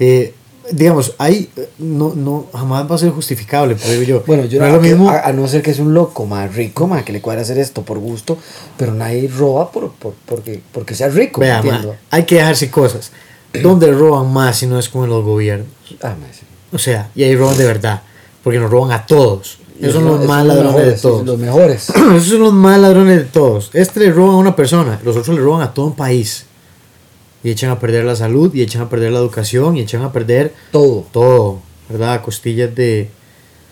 Eh, 0.00 0.34
digamos, 0.72 1.14
ahí 1.18 1.48
eh, 1.56 1.68
no, 1.78 2.12
no, 2.16 2.46
jamás 2.52 2.90
va 2.90 2.96
a 2.96 2.98
ser 2.98 3.10
justificable, 3.10 3.76
pero 3.76 3.92
digo 3.92 4.02
yo. 4.02 4.24
Bueno, 4.26 4.46
yo 4.46 4.58
no 4.58 4.66
no, 4.66 4.70
es 4.72 4.76
lo 4.78 4.80
mismo. 4.82 5.10
a, 5.10 5.28
a 5.28 5.32
no 5.32 5.46
ser 5.46 5.62
que 5.62 5.70
es 5.70 5.78
un 5.78 5.94
loco 5.94 6.26
más 6.26 6.52
rico, 6.56 6.88
más 6.88 7.04
que 7.04 7.12
le 7.12 7.20
cuadra 7.20 7.42
hacer 7.42 7.58
esto 7.58 7.82
por 7.82 8.00
gusto, 8.00 8.36
pero 8.76 8.92
nadie 8.92 9.28
roba 9.28 9.70
por, 9.70 9.92
por- 9.92 10.14
porque, 10.26 10.60
porque 10.72 10.96
sea 10.96 11.08
rico, 11.08 11.40
Vea, 11.40 11.62
ma, 11.62 11.84
hay 12.10 12.24
que 12.24 12.34
dejarse 12.34 12.68
cosas. 12.68 13.12
¿Dónde 13.62 13.92
roban 13.92 14.32
más 14.32 14.56
si 14.56 14.66
no 14.66 14.76
es 14.76 14.88
con 14.88 15.08
los 15.08 15.24
gobiernos? 15.24 15.68
Ah, 16.02 16.16
sí. 16.32 16.40
O 16.72 16.78
sea, 16.78 17.10
y 17.14 17.22
ahí 17.24 17.34
roban 17.36 17.56
de 17.58 17.64
verdad, 17.66 18.02
porque 18.42 18.58
nos 18.58 18.70
roban 18.70 18.92
a 18.92 19.06
todos. 19.06 19.58
Esos 19.80 19.94
son 19.94 20.04
los 20.04 20.24
más 20.26 20.44
ladrones 20.44 20.74
de 20.74 20.78
mejores, 20.82 21.00
todos. 21.00 21.26
Los 21.26 21.38
mejores. 21.38 21.88
Esos 22.16 22.24
son 22.26 22.40
los 22.40 22.52
más 22.52 22.78
ladrones 22.78 23.16
de 23.16 23.24
todos. 23.24 23.70
Este 23.72 24.00
le 24.00 24.10
roban 24.12 24.34
a 24.34 24.38
una 24.38 24.54
persona, 24.54 25.00
los 25.04 25.16
otros 25.16 25.34
le 25.36 25.42
roban 25.42 25.62
a 25.62 25.72
todo 25.72 25.86
un 25.86 25.96
país. 25.96 26.44
Y 27.42 27.50
echan 27.50 27.70
a 27.70 27.78
perder 27.78 28.04
la 28.04 28.14
salud, 28.14 28.54
y 28.54 28.60
echan 28.60 28.82
a 28.82 28.90
perder 28.90 29.12
la 29.12 29.18
educación, 29.18 29.76
y 29.78 29.80
echan 29.80 30.02
a 30.02 30.12
perder 30.12 30.52
Todo. 30.70 31.06
todo, 31.10 31.60
¿verdad? 31.88 32.20
Costillas 32.22 32.74
de... 32.74 33.10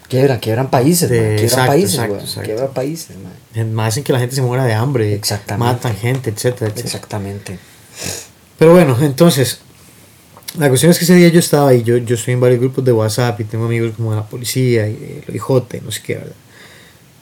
Quiebran, 0.09 0.38
quiebran 0.40 0.71
países, 0.71 1.11
De- 1.11 1.19
quiebran 1.19 1.45
exacto, 1.45 1.67
países, 1.73 1.90
exacto, 1.93 2.14
güey, 2.14 2.25
exacto. 2.25 2.47
Quiebran 2.47 2.73
países, 2.73 3.17
ma. 3.19 3.64
Más 3.64 3.88
hacen 3.88 4.05
que 4.05 4.12
la 4.14 4.21
gente 4.21 4.35
se 4.35 4.40
muera 4.40 4.64
de 4.64 4.73
hambre. 4.73 5.12
Exactamente. 5.12 5.75
Matan 5.75 5.95
gente, 5.95 6.31
etcétera, 6.31 6.69
etcétera. 6.69 6.87
Exactamente. 6.87 7.59
Pero 8.59 8.73
bueno, 8.73 8.97
entonces, 9.02 9.59
la 10.59 10.69
cuestión 10.69 10.91
es 10.91 10.99
que 10.99 11.05
ese 11.05 11.15
día 11.15 11.29
yo 11.29 11.38
estaba 11.38 11.69
ahí, 11.69 11.83
yo, 11.83 11.97
yo 11.99 12.15
estoy 12.15 12.35
en 12.35 12.41
varios 12.41 12.61
grupos 12.61 12.85
de 12.85 12.93
WhatsApp 12.93 13.41
y 13.41 13.45
tengo 13.45 13.67
amigos 13.67 13.93
como 13.97 14.11
de 14.11 14.17
la 14.17 14.27
policía 14.27 14.88
y 14.88 14.95
de 14.95 15.25
lo 15.27 15.35
IJ 15.35 15.77
y 15.77 15.81
no 15.85 15.91
sé 15.91 16.03
qué, 16.05 16.15
¿verdad? 16.15 16.33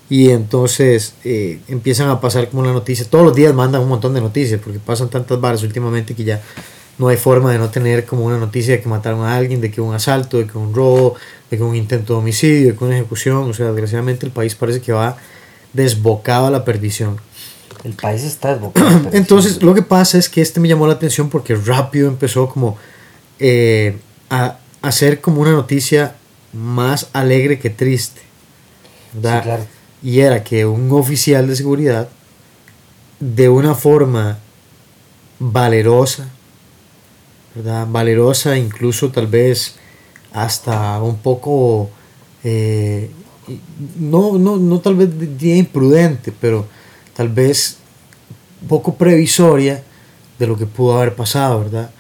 Y 0.08 0.30
entonces 0.30 1.14
eh, 1.24 1.60
empiezan 1.68 2.08
a 2.08 2.20
pasar 2.20 2.48
como 2.48 2.64
la 2.64 2.72
noticia, 2.72 3.04
todos 3.08 3.24
los 3.24 3.34
días 3.34 3.52
mandan 3.54 3.82
un 3.82 3.88
montón 3.88 4.14
de 4.14 4.20
noticias 4.20 4.60
porque 4.62 4.78
pasan 4.78 5.10
tantas 5.10 5.40
varas 5.40 5.62
últimamente 5.62 6.14
que 6.14 6.24
ya 6.24 6.40
no 6.98 7.08
hay 7.08 7.16
forma 7.16 7.52
de 7.52 7.58
no 7.58 7.68
tener 7.68 8.04
como 8.06 8.24
una 8.24 8.38
noticia 8.38 8.74
de 8.74 8.80
que 8.80 8.88
mataron 8.88 9.20
a 9.22 9.36
alguien, 9.36 9.60
de 9.60 9.70
que 9.70 9.80
hubo 9.80 9.90
un 9.90 9.94
asalto, 9.94 10.38
de 10.38 10.46
que 10.46 10.56
hubo 10.56 10.66
un 10.66 10.74
robo, 10.74 11.14
de 11.50 11.56
que 11.56 11.62
hubo 11.62 11.70
un 11.70 11.76
intento 11.76 12.14
de 12.14 12.20
homicidio, 12.20 12.68
de 12.68 12.72
que 12.72 12.78
hubo 12.78 12.86
una 12.86 12.96
ejecución. 12.96 13.50
O 13.50 13.52
sea, 13.52 13.66
desgraciadamente 13.66 14.24
el 14.24 14.32
país 14.32 14.54
parece 14.54 14.80
que 14.80 14.92
va 14.92 15.16
desbocado 15.72 16.46
a 16.46 16.50
la 16.50 16.64
perdición. 16.64 17.18
El 17.84 17.92
país 17.92 18.22
está 18.22 18.54
desbocado. 18.54 19.10
Entonces, 19.12 19.62
lo 19.62 19.74
que 19.74 19.82
pasa 19.82 20.16
es 20.16 20.28
que 20.28 20.40
este 20.40 20.58
me 20.58 20.68
llamó 20.68 20.86
la 20.86 20.94
atención 20.94 21.28
porque 21.28 21.54
rápido 21.54 22.08
empezó 22.08 22.48
como 22.48 22.78
eh, 23.38 23.98
a 24.30 24.58
hacer 24.82 25.20
como 25.20 25.40
una 25.40 25.52
noticia 25.52 26.16
más 26.52 27.08
alegre 27.12 27.58
que 27.58 27.70
triste. 27.70 28.20
¿verdad? 29.12 29.38
Sí, 29.38 29.44
claro. 29.44 29.66
Y 30.02 30.20
era 30.20 30.44
que 30.44 30.66
un 30.66 30.90
oficial 30.92 31.48
de 31.48 31.56
seguridad, 31.56 32.08
de 33.18 33.48
una 33.48 33.74
forma 33.74 34.38
valerosa, 35.38 36.28
¿verdad? 37.54 37.86
Valerosa, 37.88 38.56
incluso 38.56 39.10
tal 39.10 39.26
vez 39.26 39.76
hasta 40.32 41.00
un 41.02 41.16
poco, 41.16 41.90
eh, 42.44 43.10
no, 43.98 44.38
no, 44.38 44.56
no 44.56 44.80
tal 44.80 44.96
vez 44.96 45.08
imprudente, 45.42 46.32
pero 46.38 46.66
tal 47.14 47.28
vez 47.30 47.78
poco 48.68 48.94
previsoria 48.94 49.82
de 50.38 50.46
lo 50.46 50.56
que 50.56 50.66
pudo 50.66 50.98
haber 50.98 51.14
pasado, 51.14 51.60
¿verdad? 51.60 51.90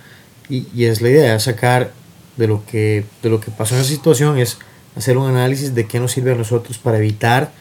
Y, 0.48 0.66
y 0.74 0.84
es 0.84 1.00
la 1.00 1.10
idea, 1.10 1.38
sacar 1.40 1.92
de 2.36 2.46
lo, 2.46 2.64
que, 2.66 3.04
de 3.22 3.30
lo 3.30 3.40
que 3.40 3.50
pasó 3.50 3.74
en 3.74 3.80
esa 3.80 3.90
situación, 3.90 4.38
es 4.38 4.58
hacer 4.94 5.18
un 5.18 5.28
análisis 5.28 5.74
de 5.74 5.86
qué 5.86 6.00
nos 6.00 6.12
sirve 6.12 6.32
a 6.32 6.34
nosotros 6.34 6.78
para 6.78 6.98
evitar 6.98 7.52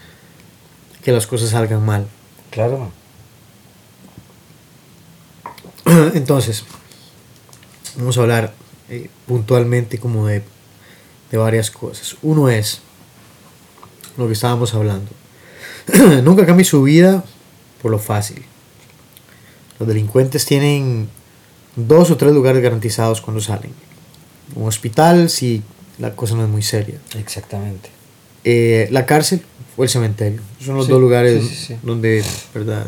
que 1.03 1.11
las 1.11 1.27
cosas 1.27 1.49
salgan 1.49 1.85
mal. 1.85 2.07
Claro. 2.51 2.91
Entonces, 6.13 6.65
vamos 7.97 8.17
a 8.17 8.21
hablar 8.21 8.53
eh, 8.89 9.09
puntualmente 9.27 9.99
como 9.99 10.27
de, 10.27 10.43
de 11.31 11.37
varias 11.37 11.71
cosas. 11.71 12.17
Uno 12.21 12.49
es 12.49 12.81
lo 14.17 14.27
que 14.27 14.33
estábamos 14.33 14.73
hablando. 14.73 15.11
Nunca 16.23 16.45
cambie 16.45 16.65
su 16.65 16.83
vida 16.83 17.23
por 17.81 17.91
lo 17.91 17.99
fácil. 17.99 18.43
Los 19.77 19.87
delincuentes 19.87 20.45
tienen 20.45 21.09
dos 21.75 22.11
o 22.11 22.17
tres 22.17 22.33
lugares 22.33 22.61
garantizados 22.61 23.21
cuando 23.21 23.41
salen. 23.41 23.71
Un 24.55 24.67
hospital 24.67 25.29
si 25.29 25.61
la 25.99 26.15
cosa 26.15 26.35
no 26.35 26.43
es 26.43 26.49
muy 26.49 26.61
seria. 26.61 26.95
Exactamente. 27.17 27.89
Eh, 28.43 28.87
la 28.91 29.05
cárcel 29.05 29.41
o 29.77 29.83
el 29.83 29.89
cementerio. 29.89 30.41
Son 30.63 30.75
los 30.75 30.85
Sí, 30.85 30.91
dos 30.91 31.01
lugares 31.01 31.43
sí, 31.43 31.49
sí, 31.49 31.65
sí. 31.67 31.75
donde, 31.83 32.23
¿verdad? 32.53 32.85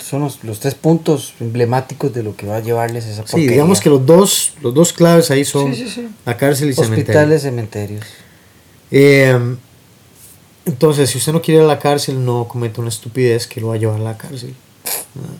Son 0.00 0.20
los, 0.20 0.44
los 0.44 0.60
tres 0.60 0.74
puntos 0.74 1.34
emblemáticos 1.40 2.12
de 2.12 2.22
lo 2.22 2.36
que 2.36 2.46
va 2.46 2.56
a 2.56 2.60
llevarles 2.60 3.04
esa 3.06 3.22
Sí, 3.22 3.30
porquería. 3.32 3.50
digamos 3.50 3.80
que 3.80 3.88
los 3.90 4.04
dos, 4.04 4.52
los 4.62 4.74
dos 4.74 4.92
claves 4.92 5.30
ahí 5.30 5.44
son 5.44 5.74
Sí, 5.74 5.84
sí, 5.84 5.90
sí. 5.90 6.08
la 6.26 6.36
cárcel 6.36 6.70
y 6.70 6.74
cementerio. 6.74 7.02
Hospitales, 7.04 7.42
cementerios. 7.42 8.04
Eh, 8.90 9.36
entonces, 10.66 11.08
si 11.10 11.18
usted 11.18 11.32
no 11.32 11.40
quiere 11.40 11.60
ir 11.60 11.64
a 11.64 11.68
la 11.68 11.78
cárcel, 11.78 12.22
no 12.24 12.46
cometa 12.46 12.80
una 12.80 12.90
estupidez 12.90 13.46
que 13.46 13.60
lo 13.60 13.68
va 13.68 13.74
a 13.74 13.78
llevar 13.78 13.96
a 14.00 14.04
la 14.04 14.18
cárcel. 14.18 14.54
¿verdad? 15.14 15.30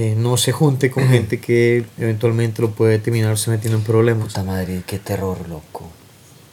Eh, 0.00 0.14
no 0.16 0.36
se 0.36 0.52
junte 0.52 0.92
con 0.92 1.08
gente 1.08 1.40
que 1.40 1.84
eventualmente 1.98 2.62
lo 2.62 2.70
puede 2.70 3.00
terminar 3.00 3.36
se 3.36 3.50
metiendo 3.50 3.78
en 3.78 3.84
problemas. 3.84 4.28
Puta 4.28 4.44
madre, 4.44 4.84
qué 4.86 5.00
terror, 5.00 5.36
loco. 5.48 5.88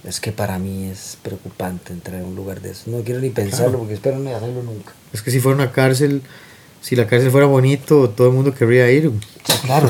Es 0.04 0.20
que 0.20 0.32
para 0.32 0.58
mí 0.58 0.90
es 0.90 1.20
preocupante 1.22 1.94
entrar 1.94 2.22
en 2.22 2.26
un 2.26 2.36
lugar 2.36 2.60
de 2.60 2.72
eso. 2.72 2.90
No 2.90 3.04
quiero 3.04 3.22
ni 3.22 3.30
pensarlo 3.30 3.78
porque 3.78 3.94
espero 3.94 4.18
no 4.18 4.36
hacerlo 4.36 4.64
nunca. 4.64 4.94
Es 5.14 5.22
que 5.22 5.30
si 5.30 5.40
fuera 5.40 5.58
una 5.58 5.72
cárcel, 5.72 6.24
si 6.82 6.96
la 6.96 7.06
cárcel 7.06 7.30
fuera 7.30 7.46
bonito, 7.46 8.10
todo 8.10 8.30
el 8.30 8.34
mundo 8.34 8.52
querría 8.52 8.90
ir, 8.90 9.12
claro, 9.64 9.90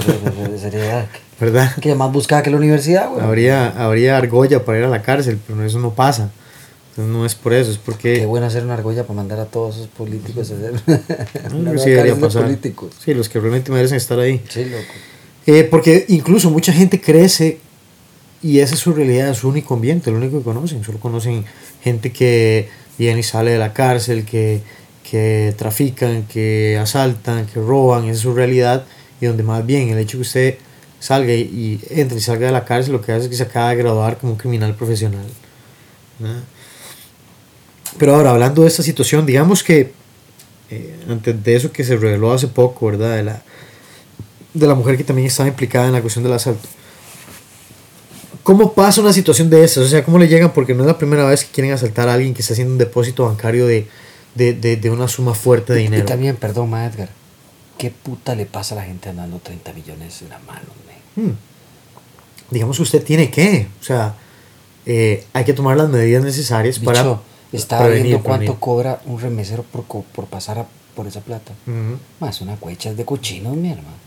seriedad. 0.60 1.08
¿verdad? 1.40 1.74
Que 1.76 1.96
más 1.96 2.12
buscada 2.12 2.44
que 2.44 2.52
la 2.52 2.58
universidad, 2.58 3.10
güey. 3.10 3.24
Habría, 3.24 3.70
habría 3.70 4.18
argolla 4.18 4.66
para 4.66 4.80
ir 4.80 4.84
a 4.84 4.90
la 4.90 5.02
cárcel, 5.02 5.40
pero 5.48 5.64
eso 5.64 5.80
no 5.80 5.94
pasa. 5.94 6.30
No 6.98 7.26
es 7.26 7.36
por 7.36 7.54
eso, 7.54 7.72
es 7.72 7.78
porque... 7.78 8.20
Qué 8.20 8.26
bueno 8.26 8.46
hacer 8.48 8.64
una 8.64 8.76
argolla 8.76 9.04
para 9.04 9.16
mandar 9.16 9.40
a 9.40 9.46
todos 9.46 9.76
esos 9.76 9.88
políticos 9.90 10.52
a 10.52 10.56
hacer 10.56 10.74
No, 11.54 11.78
sí 11.78 11.90
debería 11.90 12.16
pasar. 12.16 12.44
políticos. 12.44 12.94
Sí, 13.04 13.14
los 13.14 13.28
que 13.28 13.40
realmente 13.40 13.72
merecen 13.72 13.98
estar 13.98 14.18
ahí. 14.20 14.42
Sí, 14.50 14.66
loco. 14.66 14.84
Eh, 15.46 15.66
porque 15.70 16.06
incluso 16.08 16.50
mucha 16.50 16.72
gente 16.72 17.02
crece 17.02 17.60
y 18.42 18.60
esa 18.60 18.76
es 18.76 18.80
su 18.80 18.94
realidad, 18.94 19.30
es 19.30 19.40
su 19.40 19.50
único 19.50 19.74
ambiente, 19.74 20.10
lo 20.10 20.18
único 20.18 20.38
que 20.38 20.44
conocen. 20.44 20.84
Solo 20.84 21.00
conocen 21.00 21.44
gente 21.84 22.12
que 22.14 22.70
viene 22.98 23.20
y 23.20 23.24
sale 23.24 23.52
de 23.52 23.60
la 23.60 23.74
cárcel, 23.74 24.24
que, 24.24 24.62
que 25.10 25.54
trafican, 25.58 26.24
que 26.24 26.78
asaltan, 26.82 27.46
que 27.46 27.60
roban, 27.60 28.04
esa 28.06 28.12
es 28.14 28.20
su 28.20 28.34
realidad. 28.34 28.86
Y 29.20 29.26
donde 29.26 29.44
más 29.44 29.66
bien 29.66 29.90
el 29.90 29.98
hecho 30.00 30.18
que 30.18 30.22
usted 30.22 30.56
salga 31.00 31.34
y, 31.34 31.42
y 31.42 31.82
entre 31.90 32.18
y 32.18 32.22
salga 32.22 32.48
de 32.48 32.54
la 32.54 32.64
cárcel, 32.64 32.94
lo 32.94 33.02
que 33.02 33.12
hace 33.12 33.26
es 33.26 33.30
que 33.30 33.36
se 33.36 33.44
acaba 33.44 33.72
de 33.72 33.76
graduar 33.76 34.18
como 34.18 34.32
un 34.34 34.38
criminal 34.38 34.76
profesional. 34.76 35.26
¿verdad? 36.20 36.44
Pero 37.98 38.16
ahora, 38.16 38.32
hablando 38.32 38.62
de 38.64 38.68
esta 38.68 38.84
situación, 38.84 39.26
digamos 39.26 39.64
que 39.64 39.94
eh, 40.70 40.96
antes 41.10 41.44
de 41.44 41.56
eso 41.56 41.72
que 41.72 41.84
se 41.84 41.96
reveló 41.96 42.34
hace 42.34 42.48
poco, 42.48 42.88
¿verdad? 42.88 43.16
De 43.16 43.24
la, 43.24 43.42
de 44.54 44.68
la 44.68 44.76
mujer 44.76 44.98
que 44.98 45.04
también 45.04 45.28
estaba 45.28 45.48
implicada 45.48 45.88
en 45.88 45.94
la 45.94 46.02
cuestión 46.02 46.24
del 46.24 46.34
asalto. 46.34 46.68
¿Cómo 48.44 48.74
pasa 48.74 49.02
una 49.02 49.14
situación 49.14 49.50
de 49.50 49.64
esas? 49.64 49.86
O 49.86 49.88
sea, 49.88 50.04
¿cómo 50.04 50.20
le 50.20 50.28
llegan? 50.28 50.54
Porque 50.54 50.74
no 50.76 50.84
es 50.84 50.88
la 50.88 50.98
primera 50.98 51.26
vez 51.26 51.44
que 51.46 51.52
quieren 51.52 51.74
asaltar 51.74 52.08
a 52.10 52.14
alguien 52.14 52.34
que 52.34 52.42
está 52.42 52.54
haciendo 52.54 52.74
un 52.74 52.78
depósito 52.78 53.26
bancario 53.26 53.66
de, 53.66 53.88
de, 54.36 54.54
de, 54.54 54.76
de 54.78 54.90
una 54.92 55.08
suma 55.08 55.34
fuerte 55.34 55.74
de 55.74 55.82
Y 55.82 55.84
dinero. 55.86 56.06
también, 56.06 56.36
perdón, 56.36 56.70
ma 56.70 56.86
Edgar. 56.86 57.10
¿Qué 57.78 57.90
puta 57.92 58.36
le 58.36 58.46
pasa 58.46 58.76
a 58.76 58.80
la 58.80 58.84
gente 58.84 59.10
andando 59.10 59.40
30 59.40 59.74
millones 59.74 60.22
en 60.22 60.30
la 60.30 60.40
mano, 60.40 60.68
man? 61.16 61.28
Hmm. 61.28 61.34
Digamos 62.52 62.78
que 62.78 62.84
usted 62.84 63.04
tiene 63.04 63.32
que, 63.32 63.68
o 63.82 63.84
sea, 63.84 64.16
eh, 64.86 65.26
hay 65.34 65.44
que 65.44 65.54
tomar 65.54 65.76
las 65.76 65.90
medidas 65.90 66.24
necesarias 66.24 66.78
para 66.78 67.20
estaba 67.56 67.84
prevenir, 67.86 68.08
viendo 68.08 68.24
cuánto 68.24 68.56
cobra 68.60 69.00
un 69.06 69.20
remesero 69.20 69.64
por, 69.64 69.84
por 69.84 70.26
pasar 70.26 70.60
a- 70.60 70.66
por 70.96 71.08
esa 71.08 71.20
plata. 71.22 71.52
Ujú. 71.68 71.98
Más 72.20 72.42
una 72.42 72.56
cuecha 72.56 72.90
es 72.92 72.98
de 72.98 73.06
cochinos, 73.06 73.56
mi 73.56 73.70
hermano. 73.70 73.98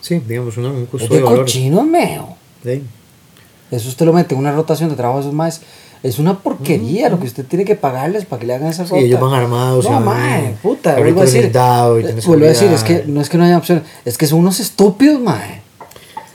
Sí, 0.00 0.20
digamos, 0.26 0.56
una- 0.58 0.70
un 0.70 0.82
Es 0.84 0.88
costo 0.88 1.08
de 1.08 1.16
de 1.16 1.22
valores. 1.24 1.44
cochinos, 1.44 1.86
meo. 1.86 2.36
Sí. 2.62 2.82
Eso 3.70 3.88
usted 3.88 4.04
lo 4.06 4.12
mete 4.12 4.34
en 4.34 4.40
una 4.40 4.52
rotación 4.52 4.90
de 4.90 4.96
trabajo 4.96 5.18
de 5.20 5.24
esos 5.24 5.34
más. 5.34 5.62
Es 6.02 6.18
una 6.18 6.38
porquería 6.40 7.08
lo 7.08 7.18
que 7.18 7.26
usted 7.26 7.46
tiene 7.46 7.64
que 7.64 7.76
pagarles 7.76 8.26
para 8.26 8.38
que 8.40 8.46
le 8.46 8.54
hagan 8.54 8.68
esa 8.68 8.84
Sí, 8.84 8.90
rota. 8.90 9.02
ellos 9.02 9.20
van 9.20 9.32
armados, 9.32 9.88
No, 9.88 10.00
mae, 10.00 10.54
puta, 10.62 10.96
vuelvo 10.96 11.22
a 11.22 11.24
decir. 11.24 11.44
eh, 11.46 11.50
vuelvo 12.26 12.44
a 12.44 12.48
decir, 12.48 12.70
es 12.70 12.84
que 12.84 13.04
no 13.06 13.22
es 13.22 13.30
que 13.30 13.38
no 13.38 13.44
haya 13.44 13.56
opción, 13.56 13.82
es 14.04 14.18
que 14.18 14.26
son 14.26 14.40
unos 14.40 14.60
estúpidos, 14.60 15.18
mae. 15.18 15.62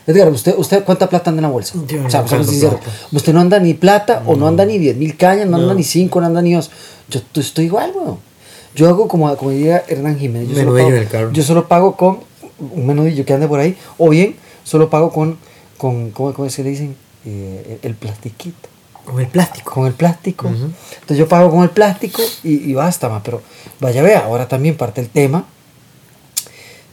Edgar, 0.06 0.28
¿usted, 0.30 0.54
¿usted 0.56 0.84
cuánta 0.84 1.08
plata 1.08 1.30
anda 1.30 1.40
en 1.40 1.44
la 1.44 1.50
bolsa? 1.50 1.74
Yo 1.86 1.98
no 2.00 2.06
o 2.06 2.10
sea, 2.10 2.26
sinceros. 2.26 2.80
plata. 2.80 2.90
Usted 3.12 3.32
no 3.32 3.40
anda 3.40 3.58
ni 3.60 3.74
plata, 3.74 4.22
o 4.26 4.34
no 4.36 4.46
anda 4.48 4.64
ni 4.64 4.78
10 4.78 4.96
mil 4.96 5.16
cañas, 5.16 5.46
no, 5.46 5.56
anda 5.56 5.68
No. 5.68 5.74
ni 5.74 5.84
5, 5.84 6.20
no 6.20 6.26
anda 6.26 6.42
ni 6.42 6.54
2. 6.54 6.70
Yo 7.08 7.20
estoy 7.40 7.66
igual, 7.66 7.92
weón. 7.94 8.18
Yo 8.74 8.88
hago 8.88 9.08
como, 9.08 9.34
como 9.36 9.50
diría 9.50 9.84
Hernán 9.88 10.18
Jiménez. 10.18 10.48
Yo 10.50 10.56
solo, 10.56 10.74
pago, 10.76 10.88
en 10.88 10.94
el 10.96 11.08
carro. 11.08 11.32
yo 11.32 11.42
solo 11.42 11.68
pago 11.68 11.96
con 11.96 12.20
un 12.58 12.86
menudillo 12.86 13.24
que 13.24 13.32
ande 13.34 13.48
por 13.48 13.58
ahí, 13.60 13.76
o 13.98 14.08
bien 14.08 14.36
solo 14.64 14.88
pago 14.90 15.10
con, 15.12 15.36
con 15.76 16.10
¿cómo, 16.10 16.32
cómo 16.32 16.46
es 16.46 16.54
que 16.56 16.62
le 16.62 16.70
dicen? 16.70 16.96
Eh, 17.26 17.78
el, 17.82 17.90
el 17.90 17.96
plastiquito 17.96 18.68
Con 19.04 19.20
el 19.20 19.26
plástico. 19.26 19.72
con 19.72 19.86
el 19.86 19.92
plástico. 19.92 20.46
Ujú. 20.48 20.70
Entonces 20.94 21.16
yo 21.18 21.28
pago 21.28 21.50
con 21.50 21.62
el 21.62 21.70
plástico 21.70 22.22
y, 22.44 22.70
y 22.70 22.74
basta, 22.74 23.08
ma. 23.08 23.22
Pero 23.22 23.42
vaya, 23.80 24.02
vea, 24.02 24.20
ahora 24.20 24.48
también 24.48 24.76
parte 24.76 25.00
del 25.02 25.10
tema. 25.10 25.44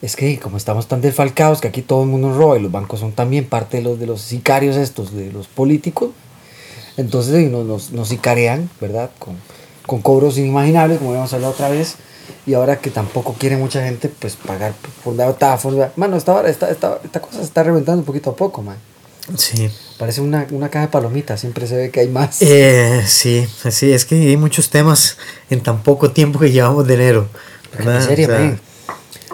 Es 0.01 0.15
que 0.15 0.39
como 0.39 0.57
estamos 0.57 0.87
tan 0.87 1.01
desfalcados 1.01 1.59
que 1.59 1.67
aquí 1.67 1.81
todo 1.81 2.03
el 2.03 2.09
mundo 2.09 2.37
roba 2.37 2.57
y 2.57 2.61
los 2.61 2.71
bancos 2.71 2.99
son 2.99 3.13
también 3.13 3.45
parte 3.45 3.77
de 3.77 3.83
los, 3.83 3.99
de 3.99 4.05
los 4.05 4.21
sicarios 4.21 4.75
estos, 4.75 5.13
de 5.13 5.31
los 5.31 5.47
políticos. 5.47 6.11
Entonces 6.97 7.49
nos, 7.49 7.65
nos, 7.65 7.91
nos 7.91 8.09
sicarean, 8.09 8.69
¿verdad? 8.79 9.09
Con, 9.17 9.35
con 9.85 10.01
cobros 10.01 10.37
inimaginables, 10.37 10.99
como 10.99 11.11
habíamos 11.11 11.33
hablado 11.33 11.53
otra 11.53 11.69
vez. 11.69 11.95
Y 12.45 12.53
ahora 12.53 12.77
que 12.79 12.91
tampoco 12.91 13.33
quiere 13.33 13.57
mucha 13.57 13.83
gente, 13.83 14.09
pues 14.09 14.35
pagar 14.35 14.73
por 15.03 15.15
la 15.15 15.33
por 15.33 15.91
Mano, 15.95 16.17
esta, 16.17 16.47
esta, 16.47 16.69
esta, 16.69 16.99
esta 17.03 17.21
cosa 17.21 17.37
se 17.37 17.43
está 17.43 17.63
reventando 17.63 18.03
poquito 18.03 18.31
a 18.31 18.35
poco, 18.35 18.61
man. 18.61 18.77
Sí. 19.35 19.69
Parece 19.97 20.21
una, 20.21 20.47
una 20.51 20.69
caja 20.69 20.85
de 20.85 20.91
palomitas, 20.91 21.39
siempre 21.39 21.67
se 21.67 21.75
ve 21.75 21.91
que 21.91 22.01
hay 22.01 22.07
más. 22.07 22.41
Eh, 22.41 23.03
sí, 23.05 23.45
sí, 23.69 23.91
es 23.91 24.05
que 24.05 24.15
hay 24.15 24.37
muchos 24.37 24.69
temas 24.69 25.17
en 25.49 25.61
tan 25.61 25.83
poco 25.83 26.11
tiempo 26.11 26.39
que 26.39 26.51
llevamos 26.51 26.87
de 26.87 26.93
enero. 26.93 27.27
En 27.77 28.01
serio, 28.01 28.27
O 28.27 28.29
sea. 28.29 28.59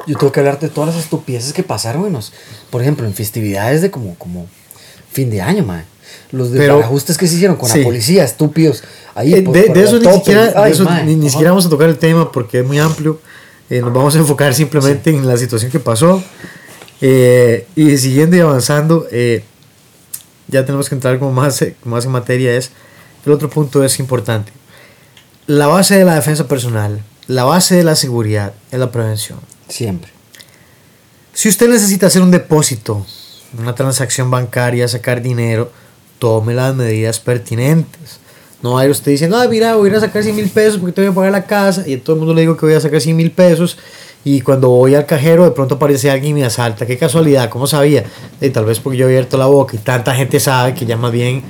Yo 0.08 0.18
tengo 0.18 0.32
que 0.32 0.40
hablarte 0.40 0.68
de 0.68 0.74
todas 0.74 0.94
las 0.96 1.04
estupideces 1.04 1.54
que 1.54 1.64
pasaron 1.64 2.06
en 2.08 2.14
los- 2.14 2.34
por 2.70 2.82
ejemplo, 2.82 3.06
en 3.08 3.14
festividades 3.14 3.82
de 3.82 3.90
como, 3.92 4.16
como 4.16 4.48
fin 5.12 5.30
de 5.30 5.42
año, 5.42 5.64
man. 5.64 5.86
Los 6.32 6.50
Pero- 6.50 6.80
ajustes 6.80 7.18
que 7.18 7.28
se 7.28 7.36
hicieron 7.36 7.56
con 7.56 7.70
sí. 7.70 7.80
la 7.80 7.84
policía, 7.86 8.24
estúpidos. 8.24 8.84
Ahí, 9.16 9.34
eh, 9.34 9.42
por- 9.42 9.54
de, 9.56 9.64
por 9.64 9.76
de 9.78 9.84
eso, 9.84 10.00
ni 10.00 10.12
siquiera, 10.14 10.46
de 10.48 10.54
Ay, 10.56 10.72
eso 10.74 10.84
mae, 10.84 11.06
ni, 11.06 11.16
ni 11.16 11.30
siquiera 11.30 11.52
vamos 11.52 11.66
a 11.66 11.70
tocar 11.70 11.88
el 11.90 11.98
tema 11.98 12.32
porque 12.32 12.60
es 12.60 12.66
muy 12.66 12.80
amplio. 12.80 13.20
Eh, 13.70 13.80
nos 13.82 13.94
vamos 13.94 14.16
a 14.16 14.20
enfocar 14.20 14.54
simplemente 14.54 15.10
en 15.10 15.26
la 15.28 15.38
situación 15.38 15.72
que 15.72 15.80
pasó. 15.80 16.22
Eh, 17.02 17.68
y 17.76 17.98
siguiendo 17.98 18.36
y 18.36 18.40
avanzando, 18.40 19.08
eh, 19.12 19.44
ya 20.48 20.66
tenemos 20.66 20.90
que 20.90 20.96
entrar 20.96 21.18
como 21.20 21.32
más, 21.32 21.62
eh, 21.62 21.76
más 21.84 22.06
en 22.06 22.12
materia. 22.12 22.56
Es, 22.56 22.72
el 23.26 23.32
otro 23.32 23.50
punto 23.50 23.84
es 23.84 24.00
importante. 24.00 24.52
La 25.48 25.68
base 25.68 25.98
de 25.98 26.06
la 26.06 26.16
defensa 26.16 26.48
personal, 26.48 27.02
la 27.28 27.44
base 27.46 27.76
de 27.76 27.84
la 27.84 27.96
seguridad 27.96 28.54
es 28.72 28.80
la 28.80 28.92
prevención. 28.92 29.40
Siempre. 29.74 30.12
Si 31.34 31.50
usted 31.50 31.68
necesita 31.68 32.06
hacer 32.06 32.22
un 32.22 32.30
depósito 32.30 33.04
una 33.58 33.74
transacción 33.74 34.30
bancaria, 34.30 34.88
sacar 34.88 35.22
dinero, 35.22 35.72
tome 36.20 36.54
las 36.54 36.76
medidas 36.76 37.20
pertinentes. 37.20 38.20
No 38.62 38.78
hay 38.78 38.90
usted 38.90 39.12
diciendo, 39.12 39.38
ah, 39.38 39.48
mira, 39.48 39.76
voy 39.76 39.90
a 39.90 39.92
ir 39.92 39.98
a 39.98 40.00
sacar 40.00 40.24
100 40.24 40.36
mil 40.36 40.50
pesos 40.50 40.78
porque 40.78 40.94
tengo 40.94 41.10
que 41.10 41.16
pagar 41.16 41.32
la 41.32 41.46
casa. 41.46 41.84
Y 41.88 41.96
a 41.96 42.04
todo 42.04 42.16
el 42.16 42.20
mundo 42.20 42.34
le 42.34 42.42
digo 42.42 42.56
que 42.56 42.66
voy 42.66 42.76
a 42.76 42.80
sacar 42.80 43.02
100 43.02 43.16
mil 43.16 43.32
pesos. 43.32 43.78
Y 44.24 44.42
cuando 44.42 44.70
voy 44.70 44.94
al 44.94 45.08
cajero, 45.08 45.44
de 45.44 45.52
pronto 45.52 45.76
aparece 45.76 46.10
alguien 46.10 46.38
y 46.38 46.42
me 46.42 46.46
asalta. 46.46 46.86
Qué 46.86 46.98
casualidad, 46.98 47.50
¿cómo 47.50 47.68
sabía? 47.68 48.06
Y 48.40 48.50
tal 48.52 48.66
vez 48.66 48.80
porque 48.80 48.98
yo 48.98 49.06
he 49.06 49.10
abierto 49.10 49.38
la 49.38 49.48
boca 49.48 49.76
y 49.76 49.80
tanta 49.80 50.14
gente 50.14 50.40
sabe 50.40 50.74
que 50.74 50.86
ya 50.86 50.96
más 50.96 51.12
bien, 51.12 51.44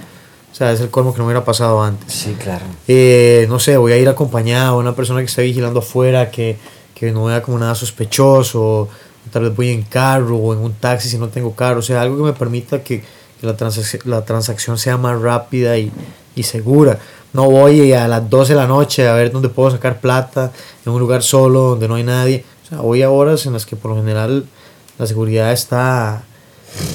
o 0.51 0.55
sea, 0.55 0.71
es 0.71 0.81
el 0.81 0.89
colmo 0.89 1.13
que 1.13 1.19
no 1.19 1.25
me 1.25 1.33
hubiera 1.33 1.45
pasado 1.45 1.83
antes. 1.83 2.11
Sí, 2.11 2.35
claro. 2.41 2.65
Eh, 2.87 3.45
no 3.47 3.59
sé, 3.59 3.77
voy 3.77 3.91
a 3.91 3.97
ir 3.97 4.09
acompañado 4.09 4.75
a 4.75 4.77
una 4.79 4.95
persona 4.95 5.19
que 5.19 5.27
esté 5.27 5.43
vigilando 5.43 5.81
afuera, 5.81 6.31
que, 6.31 6.57
que 7.05 7.11
no 7.11 7.25
vea 7.25 7.41
como 7.41 7.59
nada 7.59 7.75
sospechoso. 7.75 8.87
Tal 9.31 9.43
vez 9.43 9.55
voy 9.55 9.69
en 9.69 9.83
carro 9.83 10.37
o 10.37 10.53
en 10.53 10.59
un 10.59 10.73
taxi 10.73 11.09
si 11.09 11.17
no 11.17 11.29
tengo 11.29 11.55
carro. 11.55 11.79
O 11.79 11.81
sea, 11.81 12.01
algo 12.01 12.17
que 12.17 12.23
me 12.23 12.33
permita 12.33 12.83
que, 12.83 13.01
que 13.39 13.47
la, 13.47 13.55
transacción, 13.55 14.01
la 14.05 14.25
transacción 14.25 14.77
sea 14.77 14.97
más 14.97 15.21
rápida 15.21 15.77
y, 15.77 15.91
y 16.35 16.43
segura. 16.43 16.99
No 17.33 17.49
voy 17.49 17.93
a 17.93 18.07
las 18.07 18.29
12 18.29 18.53
de 18.53 18.59
la 18.59 18.67
noche 18.67 19.07
a 19.07 19.13
ver 19.13 19.31
dónde 19.31 19.49
puedo 19.49 19.71
sacar 19.71 19.99
plata 19.99 20.51
en 20.85 20.91
un 20.91 20.99
lugar 20.99 21.23
solo 21.23 21.61
donde 21.61 21.87
no 21.87 21.95
hay 21.95 22.03
nadie. 22.03 22.45
O 22.63 22.69
sea, 22.69 22.77
voy 22.79 23.01
a 23.01 23.09
horas 23.09 23.45
en 23.45 23.53
las 23.53 23.65
que 23.65 23.75
por 23.75 23.91
lo 23.91 23.97
general 23.97 24.45
la 24.99 25.07
seguridad 25.07 25.51
está 25.51 26.23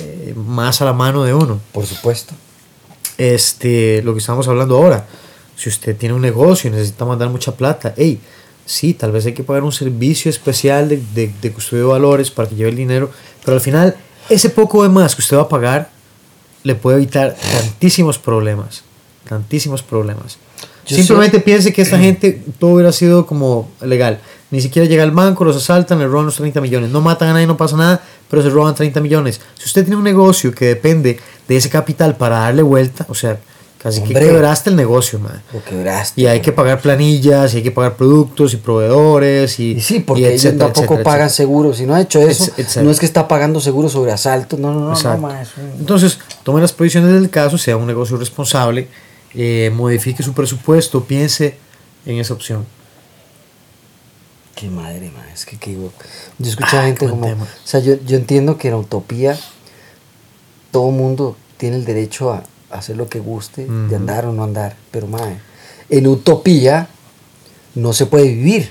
eh, 0.00 0.34
más 0.36 0.80
a 0.80 0.84
la 0.84 0.92
mano 0.92 1.24
de 1.24 1.34
uno. 1.34 1.60
Por 1.72 1.86
supuesto. 1.86 2.34
Este, 3.16 4.00
lo 4.02 4.12
que 4.12 4.20
estamos 4.20 4.46
hablando 4.46 4.76
ahora. 4.76 5.06
Si 5.56 5.68
usted 5.68 5.96
tiene 5.96 6.14
un 6.14 6.22
negocio 6.22 6.70
y 6.70 6.72
necesita 6.72 7.04
mandar 7.04 7.30
mucha 7.30 7.52
plata, 7.52 7.92
hey, 7.96 8.20
sí, 8.68 8.92
tal 8.92 9.12
vez 9.12 9.25
hay 9.25 9.32
que 9.32 9.42
pagar 9.42 9.64
un 9.64 9.72
servicio 9.72 10.28
especial 10.30 10.88
de, 10.88 11.02
de, 11.14 11.32
de 11.40 11.52
custodia 11.52 11.82
de 11.84 11.88
valores 11.88 12.30
para 12.30 12.48
que 12.48 12.54
lleve 12.54 12.70
el 12.70 12.76
dinero, 12.76 13.10
pero 13.44 13.54
al 13.54 13.60
final 13.62 13.96
ese 14.28 14.50
poco 14.50 14.82
de 14.82 14.90
más 14.90 15.16
que 15.16 15.22
usted 15.22 15.38
va 15.38 15.42
a 15.42 15.48
pagar 15.48 15.90
le 16.62 16.75
puede 16.75 16.98
evitar 16.98 17.34
tantísimos 17.34 18.18
problemas, 18.18 18.84
tantísimos 19.26 19.82
problemas. 19.82 20.38
Yo 20.87 20.96
Simplemente 20.96 21.40
piense 21.40 21.72
que 21.72 21.82
esta 21.82 21.98
gente 22.06 22.42
todo 22.58 22.72
hubiera 22.72 22.92
sido 22.92 23.26
como 23.26 23.70
legal. 23.80 24.20
Ni 24.50 24.60
siquiera 24.60 24.87
llega 24.88 25.02
al 25.02 25.10
banco, 25.12 25.44
los 25.44 25.56
asaltan, 25.56 25.98
le 25.98 26.06
roban 26.06 26.26
los 26.26 26.37
30 26.37 26.60
millones. 26.60 26.90
No 26.90 27.00
matan 27.00 27.28
a 27.28 27.32
nadie, 27.34 27.46
no 27.46 27.56
pasa 27.56 27.76
nada, 27.76 28.02
pero 28.28 28.42
se 28.42 28.50
roban 28.50 28.75
30 28.75 29.00
millones. 29.00 29.40
Si 29.58 29.64
usted 29.64 29.84
tiene 29.84 29.96
un 29.96 30.04
negocio 30.04 30.52
que 30.54 30.66
depende 30.66 31.18
de 31.46 31.56
ese 31.56 31.70
capital 31.70 32.16
para 32.16 32.40
darle 32.40 32.62
vuelta, 32.62 33.06
o 33.08 33.14
sea, 33.14 33.38
casi 33.80 34.00
Hombre. 34.00 34.20
que 34.20 34.26
quebraste 34.26 34.70
el 34.70 34.76
negocio, 34.76 35.18
man. 35.20 35.40
Lo 35.52 35.62
quebraste. 35.64 36.20
Y 36.20 36.26
hay 36.26 36.40
que 36.40 36.52
pagar 36.52 36.80
planillas, 36.80 37.54
y 37.54 37.58
hay 37.58 37.62
que 37.62 37.70
pagar 37.70 37.97
productos 37.97 38.52
y 38.54 38.56
proveedores 38.56 39.58
y, 39.61 39.73
Y 39.73 39.80
sí, 39.80 40.00
porque 40.00 40.23
y 40.23 40.25
ellos 40.26 40.44
etcétera, 40.44 40.66
tampoco 40.73 40.94
etcétera, 40.94 41.04
pagan 41.04 41.26
etcétera. 41.28 41.37
seguro. 41.47 41.75
Si 41.75 41.87
no 41.87 41.94
ha 41.94 42.00
hecho 42.00 42.20
eso, 42.20 42.50
exacto. 42.56 42.82
no 42.85 42.90
es 42.90 42.99
que 43.00 43.06
está 43.06 43.28
pagando 43.28 43.61
seguro 43.61 43.88
sobre 43.88 44.12
asalto. 44.12 44.56
No, 44.56 44.73
no, 44.75 44.80
no, 44.80 44.92
Exacto. 44.92 45.20
no, 45.20 45.28
un- 45.28 45.80
Entonces, 45.80 46.18
tome 46.42 46.61
las 46.61 46.73
previsiones 46.73 47.12
del 47.12 47.30
caso, 47.30 47.56
sea 47.58 47.76
un 47.76 47.87
negocio 47.87 48.16
responsable, 48.16 48.88
eh, 49.35 49.70
modifique 49.75 50.23
su 50.23 50.32
presupuesto, 50.32 51.04
piense 51.04 51.56
en 52.06 52.18
esa 52.18 52.35
opción. 52.35 52.64
Qué 54.54 54.68
madre, 54.70 55.12
ma, 55.14 55.25
es 55.32 55.47
que, 55.47 55.56
que 55.56 55.73
yo, 55.75 55.92
yo 56.38 56.50
escucho 56.50 56.76
a 56.76 56.80
Ah, 56.80 56.87
gente 56.87 57.08
como, 57.08 57.25
tema. 57.26 57.44
o 57.44 57.47
sea, 57.66 57.78
yo, 57.78 57.94
yo 58.04 58.16
entiendo 58.16 58.58
que 58.58 58.68
en 58.68 58.75
Utopía 58.75 59.38
todo 60.73 60.90
mundo 60.90 61.37
tiene 61.58 61.76
el 61.76 61.85
derecho 61.85 62.32
a 62.32 62.42
hacer 62.70 62.96
lo 62.96 63.08
que 63.08 63.18
guste, 63.18 63.66
de 63.66 63.96
andar 63.96 64.26
o 64.26 64.32
no 64.32 64.44
andar, 64.44 64.76
pero 64.90 65.06
mae, 65.06 65.38
en 65.88 66.06
Utopía 66.06 66.88
no 67.75 67.92
se 67.92 68.06
puede 68.06 68.28
vivir. 68.28 68.70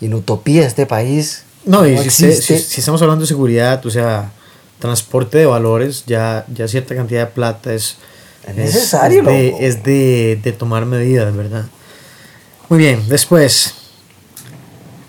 En 0.00 0.14
Utopía 0.14 0.66
este 0.66 0.84
país 0.84 1.44
No, 1.64 1.86
y 1.86 2.10
si, 2.10 2.26
estamos 2.26 3.00
hablando 3.02 3.22
de 3.22 3.28
seguridad, 3.28 3.84
o 3.84 3.90
sea, 3.90 4.30
transporte 4.78 5.38
de 5.38 5.46
valores, 5.46 6.04
ya, 6.06 6.44
ya 6.52 6.68
cierta 6.68 6.94
cantidad 6.94 7.26
de 7.26 7.32
plata 7.32 7.72
es, 7.72 7.96
Es 8.46 8.56
necesario, 8.56 9.20
es, 9.20 9.26
de, 9.26 9.50
loco. 9.50 9.58
es 9.60 9.82
de, 9.82 10.40
de 10.42 10.52
tomar 10.52 10.84
medidas, 10.86 11.34
¿verdad? 11.34 11.66
Muy 12.68 12.78
bien, 12.78 13.08
después, 13.08 13.74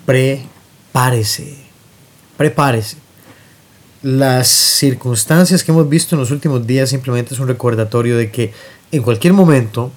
prepárese, 0.05 1.57
prepárese. 2.37 2.97
Las 4.03 4.47
circunstancias 4.47 5.63
que 5.63 5.71
hemos 5.71 5.89
visto 5.89 6.15
en 6.15 6.21
los 6.21 6.31
últimos 6.31 6.65
días 6.67 6.89
simplemente 6.89 7.33
es 7.33 7.39
un 7.39 7.47
recordatorio 7.47 8.17
de 8.17 8.31
que 8.31 8.53
en 8.91 9.01
cualquier 9.01 9.33
momento, 9.33 9.91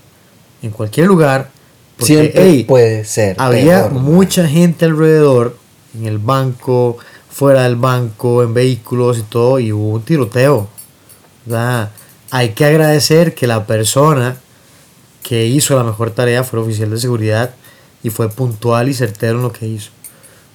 en 0.63 0.71
cualquier 0.71 1.07
lugar, 1.07 1.51
porque, 1.99 2.15
siempre 2.15 2.43
hey, 2.43 2.65
puede 2.67 3.05
ser. 3.05 3.37
había 3.39 3.89
peor, 3.89 3.93
mucha 4.01 4.49
gente 4.49 4.87
alrededor, 4.87 5.57
en 5.95 6.07
el 6.07 6.19
banco, 6.19 6.97
fuera 7.31 7.65
del 7.65 7.77
banco, 7.77 8.43
en 8.43 8.55
vehículos 8.55 9.19
y 9.19 9.23
todo, 9.23 9.59
y 9.61 9.73
hubo 9.73 9.91
un 9.91 10.03
tiroteo. 10.03 10.69
¿verdad? 11.45 11.91
Hay 12.31 12.51
que 12.51 12.65
agradecer 12.65 13.35
que 13.35 13.47
la 13.47 13.67
persona 13.67 14.37
que 15.23 15.47
hizo 15.47 15.77
la 15.77 15.85
mejor 15.85 16.11
tarea 16.11 16.43
fue 16.45 16.59
el 16.59 16.65
oficial 16.65 16.91
de 16.91 16.99
seguridad 16.99 17.55
y 18.03 18.11
fue 18.11 18.29
puntual 18.31 18.89
y 18.89 18.95
certero 18.95 19.37
en 19.37 19.43
lo 19.43 19.53
que 19.53 19.67
hizo. 19.67 19.91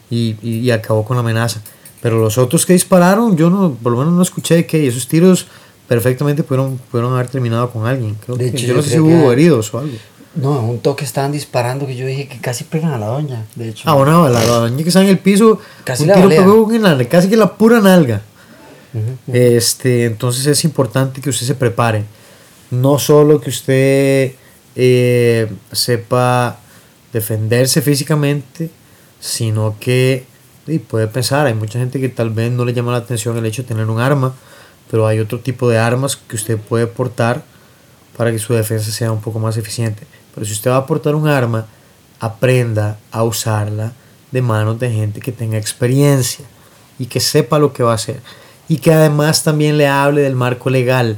Y, 0.09 0.35
y- 0.41 0.59
y 0.59 0.71
acabó 0.71 1.05
con 1.05 1.15
la 1.17 1.21
amenaza. 1.21 1.61
Pero 2.05 2.19
los 2.19 2.37
otros 2.37 2.67
que 2.67 2.73
dispararon, 2.73 3.35
yo 3.35 3.49
no, 3.49 3.71
por 3.81 3.91
lo 3.93 3.97
menos 3.97 4.13
no 4.13 4.21
escuché 4.21 4.67
que 4.67 4.85
esos 4.87 5.07
tiros 5.07 5.47
perfectamente 5.87 6.43
pudieron, 6.43 6.77
pudieron 6.91 7.11
haber 7.15 7.29
terminado 7.29 7.71
con 7.71 7.87
alguien. 7.87 8.15
Creo 8.23 8.37
De 8.37 8.51
que- 8.51 8.57
hecho, 8.57 8.67
yo 8.67 8.75
no 8.75 8.83
sé 8.83 8.91
si 8.91 8.99
hubo 8.99 9.31
heridos 9.31 9.73
o 9.73 9.79
algo. 9.79 9.93
No, 10.35 10.59
en 10.59 10.65
un 10.65 10.79
toque 10.81 11.03
estaban 11.03 11.31
disparando 11.31 11.87
que 11.87 11.95
yo 11.95 12.05
dije 12.05 12.27
que 12.27 12.37
casi 12.39 12.63
pegan 12.65 12.91
a 12.91 12.99
la 12.99 13.07
doña, 13.07 13.47
de 13.55 13.69
hecho. 13.69 13.89
Ah, 13.89 13.95
bala, 13.95 14.29
la 14.29 14.45
doña 14.45 14.83
que 14.83 14.89
está 14.89 15.01
en 15.01 15.07
el 15.07 15.17
piso, 15.17 15.59
Casi 15.83 16.03
un 16.03 16.09
la 16.09 16.13
tiro 16.13 16.27
balea. 16.27 16.41
pegó 16.43 16.71
en 16.73 16.83
la- 16.83 17.05
casi 17.09 17.27
que 17.27 17.37
la 17.37 17.51
pura 17.57 17.81
nalga. 17.81 18.21
Este, 19.27 20.05
entonces 20.05 20.45
es 20.45 20.63
importante 20.63 21.21
que 21.21 21.31
usted 21.31 21.47
se 21.47 21.55
prepare. 21.55 22.03
No 22.69 22.99
solo 22.99 23.41
que 23.41 23.49
usted 23.49 24.33
eh, 24.75 25.47
sepa 25.71 26.59
defenderse 27.11 27.81
físicamente, 27.81 28.69
sino 29.19 29.75
que 29.79 30.25
y 30.67 30.79
puede 30.79 31.07
pensar, 31.07 31.45
hay 31.45 31.53
mucha 31.53 31.79
gente 31.79 31.99
que 31.99 32.09
tal 32.09 32.31
vez 32.31 32.51
no 32.51 32.65
le 32.65 32.73
llama 32.73 32.91
la 32.91 32.97
atención 32.97 33.37
el 33.37 33.45
hecho 33.45 33.61
de 33.61 33.67
tener 33.67 33.87
un 33.89 33.99
arma, 33.99 34.33
pero 34.89 35.07
hay 35.07 35.19
otro 35.19 35.39
tipo 35.39 35.69
de 35.69 35.77
armas 35.77 36.15
que 36.15 36.35
usted 36.35 36.57
puede 36.57 36.87
portar 36.87 37.43
para 38.17 38.31
que 38.31 38.39
su 38.39 38.53
defensa 38.53 38.91
sea 38.91 39.11
un 39.11 39.21
poco 39.21 39.39
más 39.39 39.57
eficiente. 39.57 40.07
Pero 40.33 40.45
si 40.45 40.53
usted 40.53 40.71
va 40.71 40.77
a 40.77 40.85
portar 40.85 41.15
un 41.15 41.27
arma, 41.27 41.67
aprenda 42.19 42.97
a 43.11 43.23
usarla 43.23 43.93
de 44.31 44.41
manos 44.41 44.79
de 44.79 44.91
gente 44.91 45.19
que 45.21 45.31
tenga 45.31 45.57
experiencia 45.57 46.45
y 46.97 47.05
que 47.05 47.19
sepa 47.19 47.59
lo 47.59 47.73
que 47.73 47.83
va 47.83 47.91
a 47.91 47.95
hacer. 47.95 48.21
Y 48.67 48.77
que 48.77 48.93
además 48.93 49.43
también 49.43 49.77
le 49.77 49.87
hable 49.87 50.21
del 50.21 50.35
marco 50.35 50.69
legal, 50.69 51.17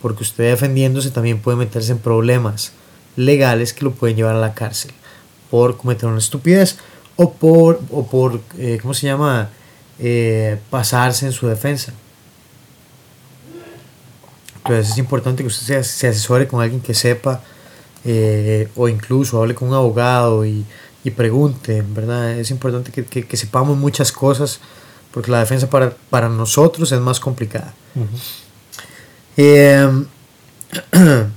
porque 0.00 0.22
usted 0.22 0.50
defendiéndose 0.50 1.10
también 1.10 1.40
puede 1.40 1.58
meterse 1.58 1.92
en 1.92 1.98
problemas 1.98 2.72
legales 3.16 3.72
que 3.72 3.84
lo 3.84 3.92
pueden 3.92 4.16
llevar 4.16 4.36
a 4.36 4.40
la 4.40 4.54
cárcel 4.54 4.92
por 5.50 5.76
cometer 5.76 6.08
una 6.08 6.18
estupidez 6.18 6.78
o 7.16 7.32
por, 7.32 7.80
o 7.90 8.06
por 8.06 8.40
eh, 8.58 8.78
¿cómo 8.80 8.94
se 8.94 9.06
llama? 9.06 9.48
Eh, 9.98 10.58
pasarse 10.70 11.26
en 11.26 11.32
su 11.32 11.46
defensa. 11.46 11.92
Entonces 14.58 14.90
es 14.92 14.98
importante 14.98 15.42
que 15.42 15.46
usted 15.48 15.64
se, 15.82 15.84
se 15.84 16.08
asesore 16.08 16.46
con 16.48 16.60
alguien 16.60 16.80
que 16.80 16.92
sepa 16.94 17.40
eh, 18.04 18.68
o 18.76 18.88
incluso 18.88 19.40
hable 19.40 19.54
con 19.54 19.68
un 19.68 19.74
abogado 19.74 20.44
y, 20.44 20.64
y 21.04 21.10
pregunte, 21.10 21.82
¿verdad? 21.88 22.32
Es 22.38 22.50
importante 22.50 22.90
que, 22.92 23.04
que- 23.04 23.26
que 23.26 23.36
sepamos 23.36 23.76
muchas 23.78 24.10
cosas 24.12 24.60
porque 25.12 25.30
la 25.30 25.38
defensa 25.40 25.70
para, 25.70 25.96
para 26.10 26.28
nosotros 26.28 26.90
es 26.92 27.00
más 27.00 27.20
complicada. 27.20 27.72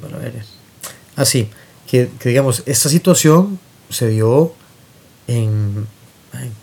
Para 0.00 0.18
ver. 0.18 0.42
Así, 1.14 1.48
que, 1.86 2.10
que 2.18 2.28
digamos, 2.30 2.62
esta 2.66 2.88
situación 2.88 3.58
se 3.90 4.08
dio 4.08 4.52
en 5.26 5.86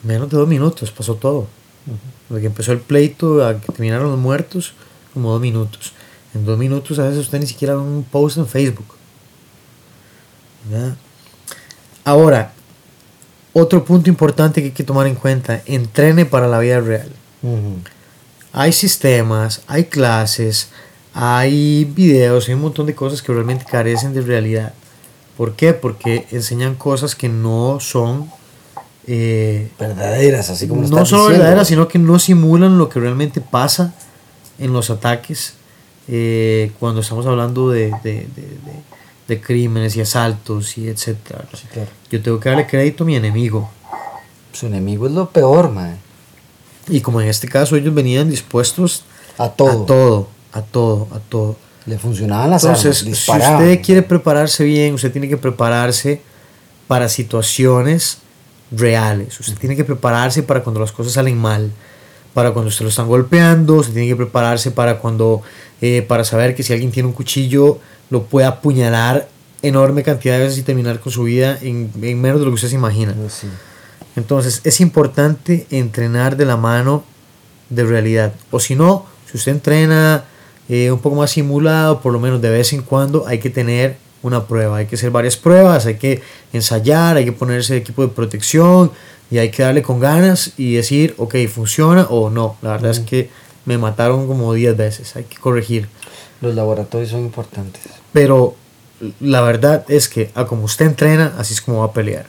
menos 0.03 0.29
de 0.29 0.37
dos 0.37 0.47
minutos, 0.47 0.91
pasó 0.91 1.15
todo. 1.15 1.47
Desde 2.29 2.41
que 2.41 2.47
empezó 2.47 2.71
el 2.71 2.79
pleito 2.79 3.45
a 3.45 3.59
que 3.59 3.71
terminaron 3.71 4.09
los 4.09 4.19
muertos, 4.19 4.73
como 5.13 5.31
dos 5.31 5.41
minutos. 5.41 5.93
En 6.33 6.45
dos 6.45 6.57
minutos 6.57 6.99
a 6.99 7.03
veces 7.03 7.19
usted 7.19 7.39
ni 7.39 7.47
siquiera 7.47 7.75
ve 7.75 7.81
un 7.81 8.03
post 8.03 8.37
en 8.37 8.47
Facebook. 8.47 8.87
¿verdad? 10.69 10.95
Ahora, 12.05 12.53
otro 13.53 13.83
punto 13.85 14.09
importante 14.09 14.61
que 14.61 14.67
hay 14.67 14.73
que 14.73 14.83
tomar 14.83 15.07
en 15.07 15.15
cuenta, 15.15 15.61
entrene 15.65 16.25
para 16.25 16.47
la 16.47 16.59
vida 16.59 16.79
real. 16.79 17.11
Hay 18.51 18.71
sistemas, 18.71 19.61
hay 19.67 19.85
clases, 19.85 20.69
hay 21.13 21.85
videos, 21.85 22.47
hay 22.47 22.55
un 22.55 22.61
montón 22.61 22.85
de 22.85 22.95
cosas 22.95 23.21
que 23.21 23.31
realmente 23.33 23.65
carecen 23.69 24.13
de 24.13 24.21
realidad. 24.21 24.73
¿Por 25.43 25.57
qué? 25.57 25.73
Porque 25.73 26.25
enseñan 26.31 26.75
cosas 26.75 27.15
que 27.15 27.27
no 27.27 27.79
son 27.81 28.31
eh, 29.07 29.69
Verdaderas, 29.77 30.49
así 30.49 30.69
como 30.69 30.83
no 30.83 30.99
diciendo. 30.99 31.27
verdaderas, 31.27 31.67
sino 31.67 31.89
que 31.89 31.99
no 31.99 32.17
simulan 32.17 32.77
lo 32.77 32.87
que 32.87 33.01
realmente 33.01 33.41
pasa 33.41 33.93
en 34.57 34.71
los 34.71 34.89
ataques 34.89 35.55
eh, 36.07 36.71
cuando 36.79 37.01
estamos 37.01 37.25
hablando 37.25 37.69
de, 37.69 37.87
de- 38.05 38.25
de- 38.35 38.41
de- 38.41 38.93
de 39.27 39.41
crímenes 39.41 39.97
y 39.97 40.01
asaltos 40.01 40.77
y 40.77 40.87
etcétera. 40.87 41.43
Sí, 41.53 41.67
claro. 41.73 41.89
Yo 42.09 42.21
tengo 42.21 42.39
que 42.39 42.47
darle 42.47 42.65
crédito 42.65 43.03
a 43.03 43.07
mi 43.07 43.17
enemigo. 43.17 43.69
Su 44.53 44.67
enemigo 44.67 45.07
es 45.07 45.11
lo 45.11 45.29
peor, 45.29 45.71
man. 45.71 45.97
Y 46.87 47.01
como 47.01 47.19
en 47.19 47.27
este 47.27 47.49
caso 47.49 47.75
ellos 47.75 47.93
venían 47.93 48.29
dispuestos 48.29 49.03
A 49.37 49.49
todo. 49.49 49.83
a 49.83 49.85
todo, 49.85 50.27
a 50.53 50.61
todo, 50.61 51.07
a 51.13 51.19
todo. 51.19 51.57
Le 51.85 51.97
funcionaban 51.97 52.49
las 52.49 52.63
Entonces, 52.63 53.03
armas, 53.03 53.19
si 53.19 53.31
usted 53.31 53.81
quiere 53.81 54.01
prepararse 54.01 54.63
bien, 54.63 54.93
usted 54.93 55.11
tiene 55.11 55.27
que 55.27 55.37
prepararse 55.37 56.21
para 56.87 57.09
situaciones 57.09 58.19
reales. 58.71 59.39
Usted 59.39 59.57
tiene 59.57 59.75
que 59.75 59.83
prepararse 59.83 60.43
para 60.43 60.63
cuando 60.63 60.79
las 60.79 60.91
cosas 60.91 61.13
salen 61.13 61.37
mal, 61.37 61.71
para 62.33 62.51
cuando 62.51 62.69
usted 62.69 62.83
lo 62.83 62.89
están 62.89 63.07
golpeando, 63.07 63.75
usted 63.75 63.93
tiene 63.93 64.07
que 64.07 64.15
prepararse 64.15 64.71
para 64.71 64.97
cuando, 64.99 65.41
eh, 65.81 66.01
para 66.07 66.23
saber 66.23 66.55
que 66.55 66.63
si 66.63 66.73
alguien 66.73 66.91
tiene 66.91 67.07
un 67.07 67.13
cuchillo, 67.13 67.79
lo 68.09 68.23
puede 68.23 68.47
apuñalar 68.47 69.27
enorme 69.61 70.03
cantidad 70.03 70.37
de 70.37 70.45
veces 70.45 70.59
y 70.59 70.63
terminar 70.63 70.99
con 70.99 71.11
su 71.11 71.23
vida 71.23 71.57
en, 71.61 71.91
en 72.01 72.21
menos 72.21 72.39
de 72.39 72.45
lo 72.45 72.51
que 72.51 72.55
usted 72.55 72.69
se 72.69 72.75
imagina. 72.75 73.13
Pues 73.13 73.33
sí. 73.33 73.47
Entonces 74.15 74.61
es 74.63 74.81
importante 74.81 75.67
entrenar 75.69 76.37
de 76.37 76.45
la 76.45 76.57
mano 76.57 77.03
de 77.69 77.83
realidad. 77.83 78.33
O 78.51 78.59
si 78.59 78.75
no, 78.75 79.05
si 79.29 79.37
usted 79.37 79.53
entrena 79.53 80.25
eh, 80.69 80.91
un 80.91 80.99
poco 80.99 81.15
más 81.15 81.31
simulado, 81.31 82.01
por 82.01 82.13
lo 82.13 82.19
menos 82.19 82.41
de 82.41 82.49
vez 82.49 82.73
en 82.73 82.81
cuando 82.81 83.27
hay 83.27 83.39
que 83.39 83.49
tener 83.49 83.97
una 84.21 84.45
prueba. 84.47 84.77
Hay 84.77 84.85
que 84.85 84.95
hacer 84.95 85.11
varias 85.11 85.37
pruebas, 85.37 85.85
hay 85.85 85.95
que 85.95 86.21
ensayar, 86.53 87.17
hay 87.17 87.25
que 87.25 87.31
ponerse 87.31 87.77
equipo 87.77 88.01
de 88.01 88.07
protección 88.07 88.91
y 89.29 89.37
hay 89.37 89.51
que 89.51 89.63
darle 89.63 89.81
con 89.81 89.99
ganas 89.99 90.53
y 90.57 90.75
decir, 90.75 91.13
ok, 91.17 91.35
funciona 91.53 92.03
o 92.09 92.29
no. 92.29 92.55
La 92.61 92.71
verdad 92.71 92.91
es 92.91 92.99
que 92.99 93.29
me 93.65 93.77
mataron 93.77 94.27
como 94.27 94.53
10 94.53 94.75
veces, 94.77 95.15
hay 95.15 95.25
que 95.25 95.37
corregir. 95.37 95.87
Los 96.41 96.55
laboratorios 96.55 97.11
son 97.11 97.21
importantes. 97.21 97.83
Pero 98.11 98.55
la 99.19 99.41
verdad 99.41 99.85
es 99.89 100.07
que 100.07 100.31
a 100.35 100.45
como 100.45 100.63
usted 100.65 100.85
entrena, 100.85 101.33
así 101.37 101.53
es 101.53 101.61
como 101.61 101.79
va 101.79 101.85
a 101.85 101.93
pelear. 101.93 102.25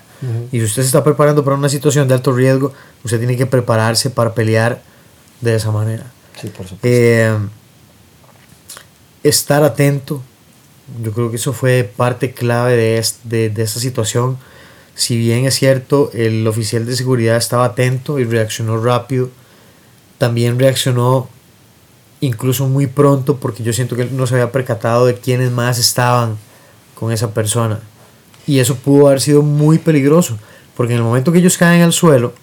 Y 0.53 0.59
si 0.59 0.65
usted 0.65 0.81
se 0.81 0.87
está 0.87 1.05
preparando 1.05 1.45
para 1.45 1.55
una 1.55 1.69
situación 1.69 2.09
de 2.09 2.15
alto 2.15 2.33
riesgo, 2.33 2.73
usted 3.03 3.19
tiene 3.19 3.37
que 3.37 3.45
prepararse 3.45 4.09
para 4.09 4.33
pelear 4.33 4.81
de 5.43 5.55
esa 5.55 5.71
manera. 5.71 6.07
Sí, 6.41 6.49
por 6.49 6.67
supuesto. 6.67 6.79
Eh, 6.83 7.37
estar 9.25 9.65
atento, 9.65 10.23
yo 11.03 11.13
creo 11.13 11.31
que 11.31 11.37
eso 11.37 11.53
fue 11.53 11.91
parte 11.97 12.33
clave 12.33 12.77
de, 12.77 12.99
es- 12.99 13.19
de, 13.25 13.51
de 13.51 13.63
esta 13.63 13.81
situación. 13.81 14.39
Si 14.95 15.17
bien 15.17 15.45
es 15.47 15.55
cierto, 15.57 16.11
el 16.15 16.47
oficial 16.47 16.87
de 16.87 16.95
seguridad 16.95 17.37
estaba 17.37 17.65
atento 17.65 18.21
y 18.21 18.25
reaccionó 18.25 18.81
rápido, 18.83 19.31
también 20.19 20.59
reaccionó 20.59 21.29
incluso 22.21 22.69
muy 22.69 22.87
pronto 22.87 23.37
porque 23.37 23.63
yo 23.63 23.73
siento 23.73 23.97
que 23.97 24.03
él 24.03 24.17
no 24.17 24.27
se 24.27 24.35
había 24.35 24.53
percatado 24.53 25.07
de 25.07 25.15
quiénes 25.17 25.51
más 25.51 25.79
estaban 25.79 26.37
con 26.95 27.13
esa 27.13 27.33
persona. 27.35 27.81
Y 28.47 28.61
eso 28.61 28.77
pudo 28.77 29.09
haber 29.09 29.21
sido 29.21 29.43
muy 29.43 29.79
peligroso, 29.79 30.39
porque 30.77 30.93
en 30.93 30.99
el 31.01 31.05
momento 31.05 31.33
que 31.33 31.39
ellos 31.39 31.59
caen 31.59 31.83
al 31.83 31.93
suelo, 31.93 32.35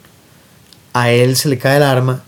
a 0.94 1.12
él 1.12 1.36
se 1.36 1.48
le 1.48 1.58
cae 1.58 1.78
el 1.78 1.84
arma, 1.84 2.24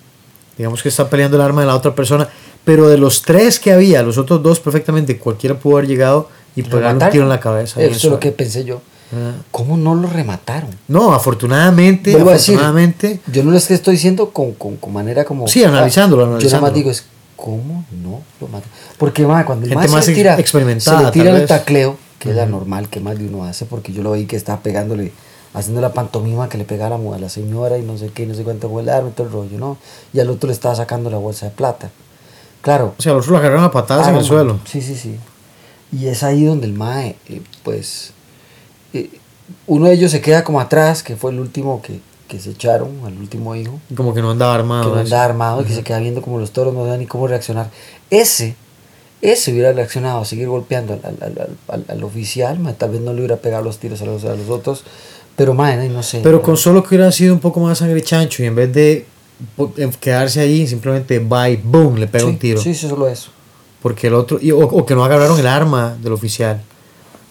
digamos 0.58 0.82
que 0.82 0.90
está 0.90 1.10
peleando 1.10 1.38
el 1.38 1.44
arma 1.44 1.62
de 1.62 1.68
la 1.68 1.76
otra 1.76 1.94
persona, 1.96 2.30
pero 2.64 2.88
de 2.88 2.98
los 2.98 3.22
tres 3.22 3.60
que 3.60 3.72
había, 3.72 4.04
los 4.04 4.18
otros 4.18 4.42
dos 4.44 4.60
perfectamente, 4.60 5.18
cualquiera 5.18 5.58
pudo 5.58 5.78
haber 5.78 5.90
llegado 5.90 6.30
y 6.56 6.62
¿Lo 6.64 6.70
pegarle 6.70 7.04
un 7.06 7.12
tiro 7.12 7.24
en 7.24 7.30
la 7.30 7.40
cabeza. 7.40 7.82
Eso 7.82 7.92
es 7.96 8.04
lo 8.06 8.20
que 8.20 8.32
pensé 8.32 8.64
yo. 8.64 8.82
Ah. 9.16 9.34
¿Cómo 9.52 9.78
no 9.78 9.94
lo 9.96 10.08
remataron? 10.10 10.70
No, 10.88 11.14
afortunadamente, 11.14 12.12
decir, 12.12 12.28
afortunadamente, 12.56 13.20
Yo 13.32 13.44
no 13.44 13.52
les 13.52 13.70
estoy 13.70 13.94
diciendo 13.96 14.30
con, 14.32 14.54
con, 14.54 14.78
con 14.78 14.92
manera 14.94 15.24
como. 15.26 15.48
Sí, 15.48 15.64
analizándolo, 15.64 16.24
Yo 16.24 16.26
nada 16.28 16.36
analizándolo. 16.38 16.62
más 16.72 16.74
digo, 16.74 16.90
es 16.92 17.06
¿cómo 17.36 17.86
no 18.02 18.22
lo 18.42 18.48
matan? 18.48 18.70
Porque, 18.98 19.24
cuando 19.24 19.66
el 19.68 19.76
ma 19.76 19.86
más 19.88 20.06
se 20.06 20.12
le 20.12 20.18
tira, 20.18 20.38
se 20.38 20.98
le 20.98 21.12
tira 21.12 21.32
el 21.32 21.40
vez. 21.42 21.48
tacleo, 21.48 21.98
que 22.18 22.30
es 22.32 22.36
la 22.36 22.46
normal 22.46 22.90
que 22.90 23.02
más 23.02 23.18
de 23.20 23.28
uno 23.28 23.44
hace, 23.44 23.66
porque 23.66 23.92
yo 23.94 24.02
lo 24.02 24.14
vi 24.14 24.26
que 24.26 24.36
estaba 24.36 24.62
pegándole, 24.62 25.12
haciendo 25.54 25.82
la 25.82 25.94
pantomima 25.94 26.50
que 26.50 26.58
le 26.58 26.64
pegaba 26.64 26.96
a 26.96 26.98
la, 26.98 27.04
mu- 27.04 27.14
a 27.14 27.20
la 27.20 27.30
señora 27.30 27.78
y 27.78 27.84
no 27.84 27.98
sé 27.98 28.10
qué, 28.14 28.26
no 28.26 28.34
sé 28.34 28.44
cuánto 28.44 28.70
fue 28.70 28.82
el 28.82 28.90
arma 28.90 29.10
y 29.10 29.12
todo 29.12 29.28
el 29.28 29.34
rollo, 29.34 29.60
¿no? 29.60 29.78
Y 30.14 30.22
al 30.22 30.30
otro 30.30 30.48
le 30.48 30.54
estaba 30.54 30.74
sacando 30.76 31.10
la 31.12 31.18
bolsa 31.18 31.48
de 31.48 31.52
plata. 31.52 31.92
Claro. 32.64 32.96
o 32.98 33.02
sea, 33.02 33.14
los 33.14 33.28
lo 33.28 33.38
agarraron 33.38 33.64
a 33.66 33.70
patadas 33.72 34.08
en 34.08 34.16
Ah, 34.16 34.20
el 34.20 34.26
suelo. 34.26 34.60
Sí, 34.66 34.82
sí, 34.82 34.96
sí. 34.96 35.16
Y 35.92 36.08
es 36.08 36.24
ahí 36.24 36.44
donde 36.46 36.66
el 36.66 36.74
MAE, 36.74 37.18
eh, 37.30 37.42
pues, 37.64 38.14
eh, 38.94 39.10
uno 39.68 39.88
de 39.88 39.94
ellos 39.94 40.10
se 40.10 40.22
queda 40.22 40.44
como 40.44 40.60
atrás, 40.60 41.04
que 41.04 41.16
fue 41.16 41.32
el 41.32 41.40
último 41.40 41.82
que, 41.84 42.00
que 42.28 42.40
se 42.40 42.50
echaron, 42.52 42.90
al 43.06 43.16
último 43.18 43.54
hijo, 43.56 43.80
Como 43.96 44.14
que 44.14 44.22
no 44.24 44.32
andaba 44.32 44.56
armado. 44.56 44.90
que 44.90 44.96
no 44.96 45.02
andaba 45.02 45.24
armado 45.26 45.62
y 45.62 45.66
que 45.66 45.74
se 45.76 45.84
queda 45.84 46.00
viendo 46.00 46.22
como 46.24 46.40
los 46.40 46.52
toros, 46.52 46.74
no 46.74 46.86
sabe 46.86 46.98
ni 46.98 47.06
cómo 47.06 47.28
reaccionar. 47.28 47.70
Ese, 48.10 48.56
ese 49.22 49.52
hubiera 49.52 49.72
reaccionado 49.74 50.22
a 50.22 50.26
seguir 50.26 50.48
golpeando 50.48 50.94
al, 50.94 51.02
al, 51.06 51.22
al, 51.22 51.58
al- 51.68 51.86
al 51.88 52.04
oficial, 52.04 52.58
tal 52.78 52.90
vez 52.92 53.02
no 53.02 53.12
le 53.14 53.20
hubiera 53.20 53.36
pegado 53.38 53.64
los 53.64 53.78
tiros 53.78 54.02
a 54.02 54.06
los, 54.06 54.24
a 54.26 54.36
los 54.36 54.50
otros, 54.50 54.84
pero 55.36 55.54
mae, 55.54 55.90
no 55.90 56.02
sé. 56.02 56.22
Pero 56.24 56.42
con 56.42 56.58
solo 56.58 56.82
que 56.82 56.96
hubiera 56.96 57.12
sido 57.12 57.34
un 57.34 57.40
poco 57.40 57.60
más 57.60 57.78
sangre 57.80 58.02
chancho 58.02 58.42
y 58.42 58.48
en 58.48 58.56
vez 58.56 58.74
de 58.74 59.06
quedarse 60.00 60.40
ahí, 60.42 60.68
simplemente 60.68 61.20
bye, 61.20 61.60
boom, 61.64 61.96
le 61.98 62.08
pega 62.08 62.24
sí, 62.26 62.30
un 62.30 62.38
tiro. 62.40 62.62
Sí, 62.62 62.74
sí, 62.74 62.88
solo 62.88 63.08
eso. 63.08 63.30
Porque 63.82 64.08
el 64.08 64.14
otro, 64.14 64.40
y- 64.42 64.52
o, 64.52 64.60
o 64.60 64.86
que 64.86 64.96
no 64.96 65.04
agarraron 65.04 65.40
el 65.40 65.48
arma 65.48 65.96
del 66.02 66.14
oficial. 66.14 66.62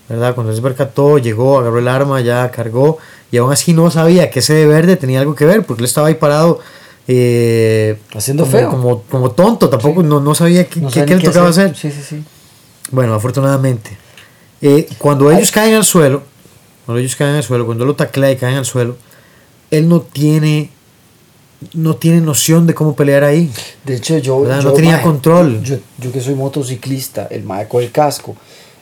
¿Verdad? 0.08 0.34
Cuando 0.34 0.50
él 0.50 0.56
se 0.56 0.62
percató, 0.62 1.16
llegó, 1.18 1.58
agarró 1.58 1.78
el 1.78 1.88
arma, 1.88 2.20
ya 2.20 2.50
cargó, 2.50 2.98
y 3.30 3.38
aún 3.38 3.50
así 3.52 3.72
no 3.72 3.90
sabía 3.90 4.30
que 4.30 4.40
ese 4.40 4.52
de 4.52 4.66
verde 4.66 4.96
tenía 4.96 5.20
algo 5.20 5.34
que 5.34 5.46
ver, 5.46 5.64
porque 5.64 5.80
él 5.82 5.86
estaba 5.86 6.08
ahí 6.08 6.14
parado. 6.14 6.60
eh, 7.08 7.98
Haciendo 8.14 8.44
como, 8.44 8.56
feo. 8.56 8.70
Como, 8.70 9.02
como 9.02 9.30
tonto, 9.32 9.68
tampoco 9.68 10.02
Sí. 10.02 10.06
no, 10.06 10.20
no 10.20 10.34
sabía 10.34 10.68
qué, 10.68 10.80
No 10.80 10.90
qué- 10.90 11.04
qué 11.04 11.16
le 11.16 11.22
tocaba 11.24 11.48
hacer. 11.48 11.74
Sí, 11.76 11.90
sí, 11.90 12.00
sí. 12.06 12.22
Bueno, 12.90 13.14
afortunadamente. 13.14 13.96
Eh, 14.60 14.86
cuando 14.98 15.30
ellos 15.32 15.50
caen 15.50 15.74
al 15.74 15.84
suelo, 15.84 16.22
cuando 16.86 17.00
ellos 17.00 17.16
caen 17.16 17.34
al 17.36 17.42
suelo, 17.42 17.64
cuando 17.66 17.82
él 17.84 17.88
lo 17.88 17.96
taclea 17.96 18.30
y 18.32 18.36
caen 18.36 18.56
al 18.56 18.64
suelo, 18.66 18.96
él 19.70 19.88
no 19.88 20.00
tiene, 20.02 20.70
no 21.74 21.96
tiene 21.96 22.20
noción 22.20 22.66
de 22.66 22.74
cómo 22.74 22.94
pelear 22.94 23.24
ahí. 23.24 23.50
De 23.84 23.96
hecho, 23.96 24.18
yo. 24.18 24.44
No 24.44 24.72
tenía 24.72 24.96
mae, 24.96 25.02
control. 25.02 25.62
Yo, 25.62 25.76
yo 25.98 26.12
que 26.12 26.20
soy 26.20 26.34
motociclista, 26.34 27.26
el 27.30 27.44
mae 27.44 27.68
con 27.68 27.82
el 27.82 27.90
casco, 27.90 28.36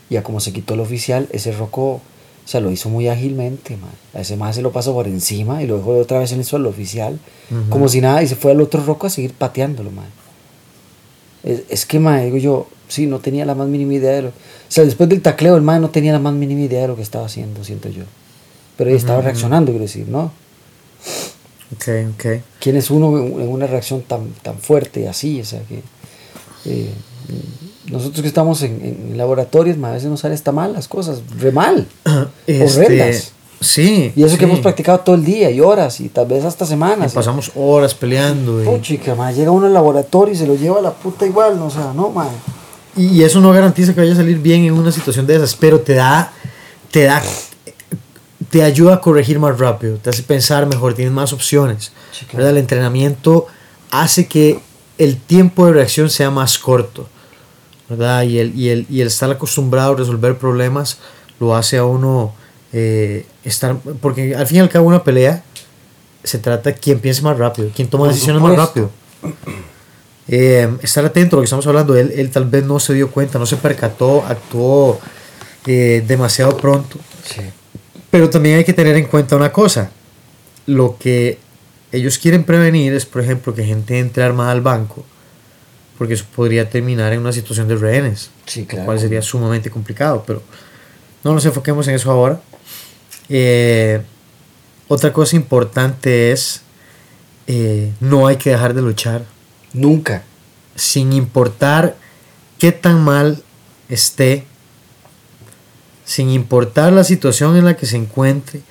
ya 0.09 0.23
como 0.23 0.40
se 0.40 0.53
quitó 0.53 0.75
el 0.75 0.81
oficial, 0.81 1.29
ese 1.33 1.53
roco, 1.53 1.83
o 1.83 2.03
sea, 2.45 2.61
lo 2.61 2.71
hizo 2.71 2.88
muy 2.88 3.09
ágilmente, 3.09 3.77
mae. 3.77 3.90
A 4.14 4.23
ese 4.23 4.37
mae 4.37 4.53
se 4.53 4.62
lo 4.62 4.73
pasó 4.73 4.93
por 4.93 5.07
encima 5.07 5.62
y 5.62 5.66
lo 5.66 5.77
dejó 5.79 5.97
otra 5.99 6.19
vez 6.19 6.33
en 6.33 6.40
el 6.40 6.45
suelo 6.45 6.69
oficial, 6.69 7.19
como 7.69 7.88
si 7.88 8.01
nada, 8.01 8.23
y 8.23 8.29
se 8.29 8.37
fue 8.37 8.53
al 8.53 8.61
otro 8.61 8.85
roco 8.85 9.07
a 9.07 9.11
seguir 9.11 9.33
pateándolo, 9.33 9.90
mae. 9.90 10.09
Es, 11.43 11.62
es 11.69 11.87
que, 11.87 11.99
mae, 11.99 12.27
digo 12.27 12.37
yo, 12.38 12.69
sí, 12.88 13.07
no 13.07 13.19
tenía 13.21 13.45
la 13.47 13.55
más 13.55 13.69
mínima 13.69 13.95
idea 13.95 14.12
de 14.12 14.23
lo. 14.23 14.29
O 14.29 14.33
sea, 14.69 14.85
después 14.85 15.09
del 15.09 15.23
tacleo, 15.23 15.57
el 15.57 15.62
mae 15.62 15.81
no 15.81 15.90
tenía 15.90 16.12
la 16.12 16.19
más 16.19 16.35
mínima 16.35 16.61
idea 16.61 16.83
de 16.83 16.88
lo 16.88 16.97
que 16.97 17.03
estaba 17.03 17.27
haciendo, 17.27 17.64
siento 17.64 17.88
yo. 17.88 18.05
Pero 18.77 18.90
ahí 18.90 18.97
estaba 18.97 19.21
reaccionando, 19.21 19.73
quiero 19.73 19.85
decir, 19.85 20.09
¿no? 20.09 20.33
Ok, 21.74 21.88
ok. 22.14 22.26
¿Quién 22.59 22.76
es 22.76 22.90
uno 22.90 23.16
en 23.18 23.48
una 23.48 23.66
reacción 23.66 24.02
tan, 24.02 24.30
tan 24.42 24.59
fuerte 24.59 25.09
así? 25.09 25.40
O 25.40 25.44
sea, 25.44 25.61
que 25.62 25.83
eh, 26.64 26.90
nosotros 27.87 28.22
que 28.22 28.28
estamos 28.28 28.62
en, 28.62 29.06
en 29.11 29.16
laboratorios, 29.18 29.76
a 29.83 29.90
veces 29.92 30.09
nos 30.11 30.20
salen 30.20 30.35
hasta 30.35 30.52
mal 30.52 30.72
las 30.72 30.88
cosas, 30.88 31.20
re 31.38 31.52
mal. 31.52 31.87
Este, 32.46 32.83
Horrendas. 32.85 33.33
sí. 33.61 34.12
Y 34.16 34.24
eso 34.24 34.37
que 34.37 34.44
hemos 34.44 34.59
practicado 34.61 34.98
todo 35.00 35.14
el 35.14 35.24
día 35.24 35.50
y 35.50 35.61
horas 35.61 36.00
y 36.00 36.09
tal 36.09 36.26
vez 36.26 36.44
hasta 36.44 36.64
Y 36.64 36.68
semanas. 36.68 37.12
pasamos 37.12 37.52
horas 37.54 37.94
peleando. 37.94 38.61
y- 38.62 38.66
Puchica, 38.66 39.14
ma, 39.14 39.30
llega 39.30 39.50
uno 39.52 39.66
al 39.66 39.74
laboratorio 39.74 40.35
y 40.35 40.37
se 40.37 40.46
lo 40.46 40.56
lleva 40.56 40.80
a 40.80 40.83
la 40.83 40.92
puta 40.92 41.24
igual, 41.26 41.56
no, 41.59 41.66
o 41.66 41.70
sea, 41.70 41.92
no, 41.94 42.11
ma. 42.11 42.28
Y 42.96 43.22
eso 43.22 43.40
no 43.40 43.52
garantiza 43.52 43.94
que 43.94 44.00
vaya 44.00 44.12
a 44.12 44.16
salir 44.16 44.38
bien 44.40 44.64
en 44.64 44.72
una 44.74 44.90
situación 44.90 45.24
de 45.26 45.37
esas, 45.37 45.54
pero 45.54 45.78
te 45.80 45.94
da, 45.94 46.33
te 46.90 47.04
da, 47.04 47.22
te 48.51 48.63
ayuda 48.63 48.95
a 48.95 49.01
corregir 49.01 49.39
más 49.39 49.59
rápido, 49.59 49.97
te 49.97 50.11
hace 50.11 50.23
pensar 50.23 50.67
mejor, 50.67 50.95
tienes 50.95 51.15
más 51.15 51.33
opciones. 51.33 51.93
Sí. 52.13 52.27
El 52.37 52.57
entrenamiento 52.57 53.47
hace 53.91 54.27
que 54.27 54.61
el 54.99 55.17
tiempo 55.17 55.67
de 55.67 55.73
reacción 55.73 56.11
sea 56.11 56.31
más 56.31 56.59
corto, 56.59 57.09
¿verdad? 57.89 58.23
Y 58.23 58.39
el, 58.39 58.55
y 58.59 58.69
el, 58.69 58.87
y 58.91 59.01
el 59.01 59.07
estar 59.07 59.31
acostumbrado 59.31 59.93
a 59.93 59.97
resolver 59.97 60.37
problemas 60.37 60.99
lo 61.39 61.55
hace 61.57 61.79
a 61.79 61.85
uno 61.85 62.35
eh, 62.73 63.25
estar, 63.45 63.77
porque 64.01 64.35
al 64.35 64.47
fin 64.47 64.59
y 64.59 64.61
al 64.61 64.69
cabo 64.69 64.89
una 64.89 65.05
pelea 65.05 65.43
se 66.23 66.39
trata 66.39 66.71
de 66.71 66.77
quien 66.77 66.99
piense 66.99 67.23
más 67.23 67.39
rápido, 67.39 67.71
quien 67.75 67.89
toma 67.89 68.09
decisiones 68.09 68.43
más 68.43 68.57
rápido. 68.57 68.91
Eh, 70.29 70.69
estar 70.83 71.05
atento 71.05 71.35
a 71.35 71.39
lo 71.39 71.43
que 71.43 71.47
estamos 71.47 71.67
hablando. 71.67 71.97
Él, 71.97 72.13
él 72.15 72.31
tal 72.31 72.45
vez 72.45 72.65
no 72.65 72.79
se 72.79 72.95
dio 72.95 73.11
cuenta, 73.11 73.39
no 73.39 73.47
se 73.47 73.57
percató, 73.57 74.25
actuó 74.27 75.01
eh, 75.67 76.05
demasiado 76.07 76.57
pronto. 76.57 76.99
Sí. 77.25 77.43
Pero 78.11 78.29
también 78.31 78.57
hay 78.59 78.64
que 78.64 78.73
tener 78.73 78.96
en 78.96 79.07
cuenta 79.07 79.37
una 79.37 79.53
cosa. 79.53 79.90
Lo 80.66 80.96
que 80.99 81.38
ellos 81.92 82.18
quieren 82.18 82.44
prevenir 82.44 82.92
es, 82.92 83.07
por 83.07 83.23
ejemplo, 83.23 83.55
que 83.55 83.64
gente 83.64 83.99
entre 83.99 84.23
armada 84.23 84.53
al 84.53 84.61
banco, 84.61 85.05
porque 85.99 86.14
eso 86.14 86.25
podría 86.35 86.68
terminar 86.68 87.12
en 87.12 87.20
una 87.20 87.33
situación 87.33 87.68
de 87.68 87.77
rehenes, 87.77 88.31
Sí, 88.46 88.62
lo 88.62 88.66
claro. 88.68 88.85
cual 88.87 88.99
sería 89.01 89.23
sumamente 89.23 89.70
complicado, 89.70 90.25
pero 90.27 90.42
no 91.25 91.33
nos 91.35 91.44
enfoquemos 91.44 91.87
en 91.88 91.94
eso 91.94 92.11
ahora. 92.11 92.40
Eh, 93.29 94.01
otra 94.88 95.12
cosa 95.12 95.37
importante 95.37 96.33
es, 96.33 96.62
eh, 97.46 97.92
no 98.01 98.27
hay 98.27 98.37
que 98.37 98.51
dejar 98.51 98.75
de 98.75 98.83
luchar 98.83 99.25
Nunca. 99.73 100.23
sin 100.75 101.12
importar 101.12 101.96
qué 102.59 102.73
tan 102.73 103.03
mal 103.05 103.42
esté, 103.88 104.46
sin 106.11 106.29
importar 106.31 106.92
la 106.92 107.05
situación 107.05 107.57
en 107.57 107.64
la 107.64 107.77
que 107.77 107.87
se 107.87 107.96
encuentre, 107.96 108.62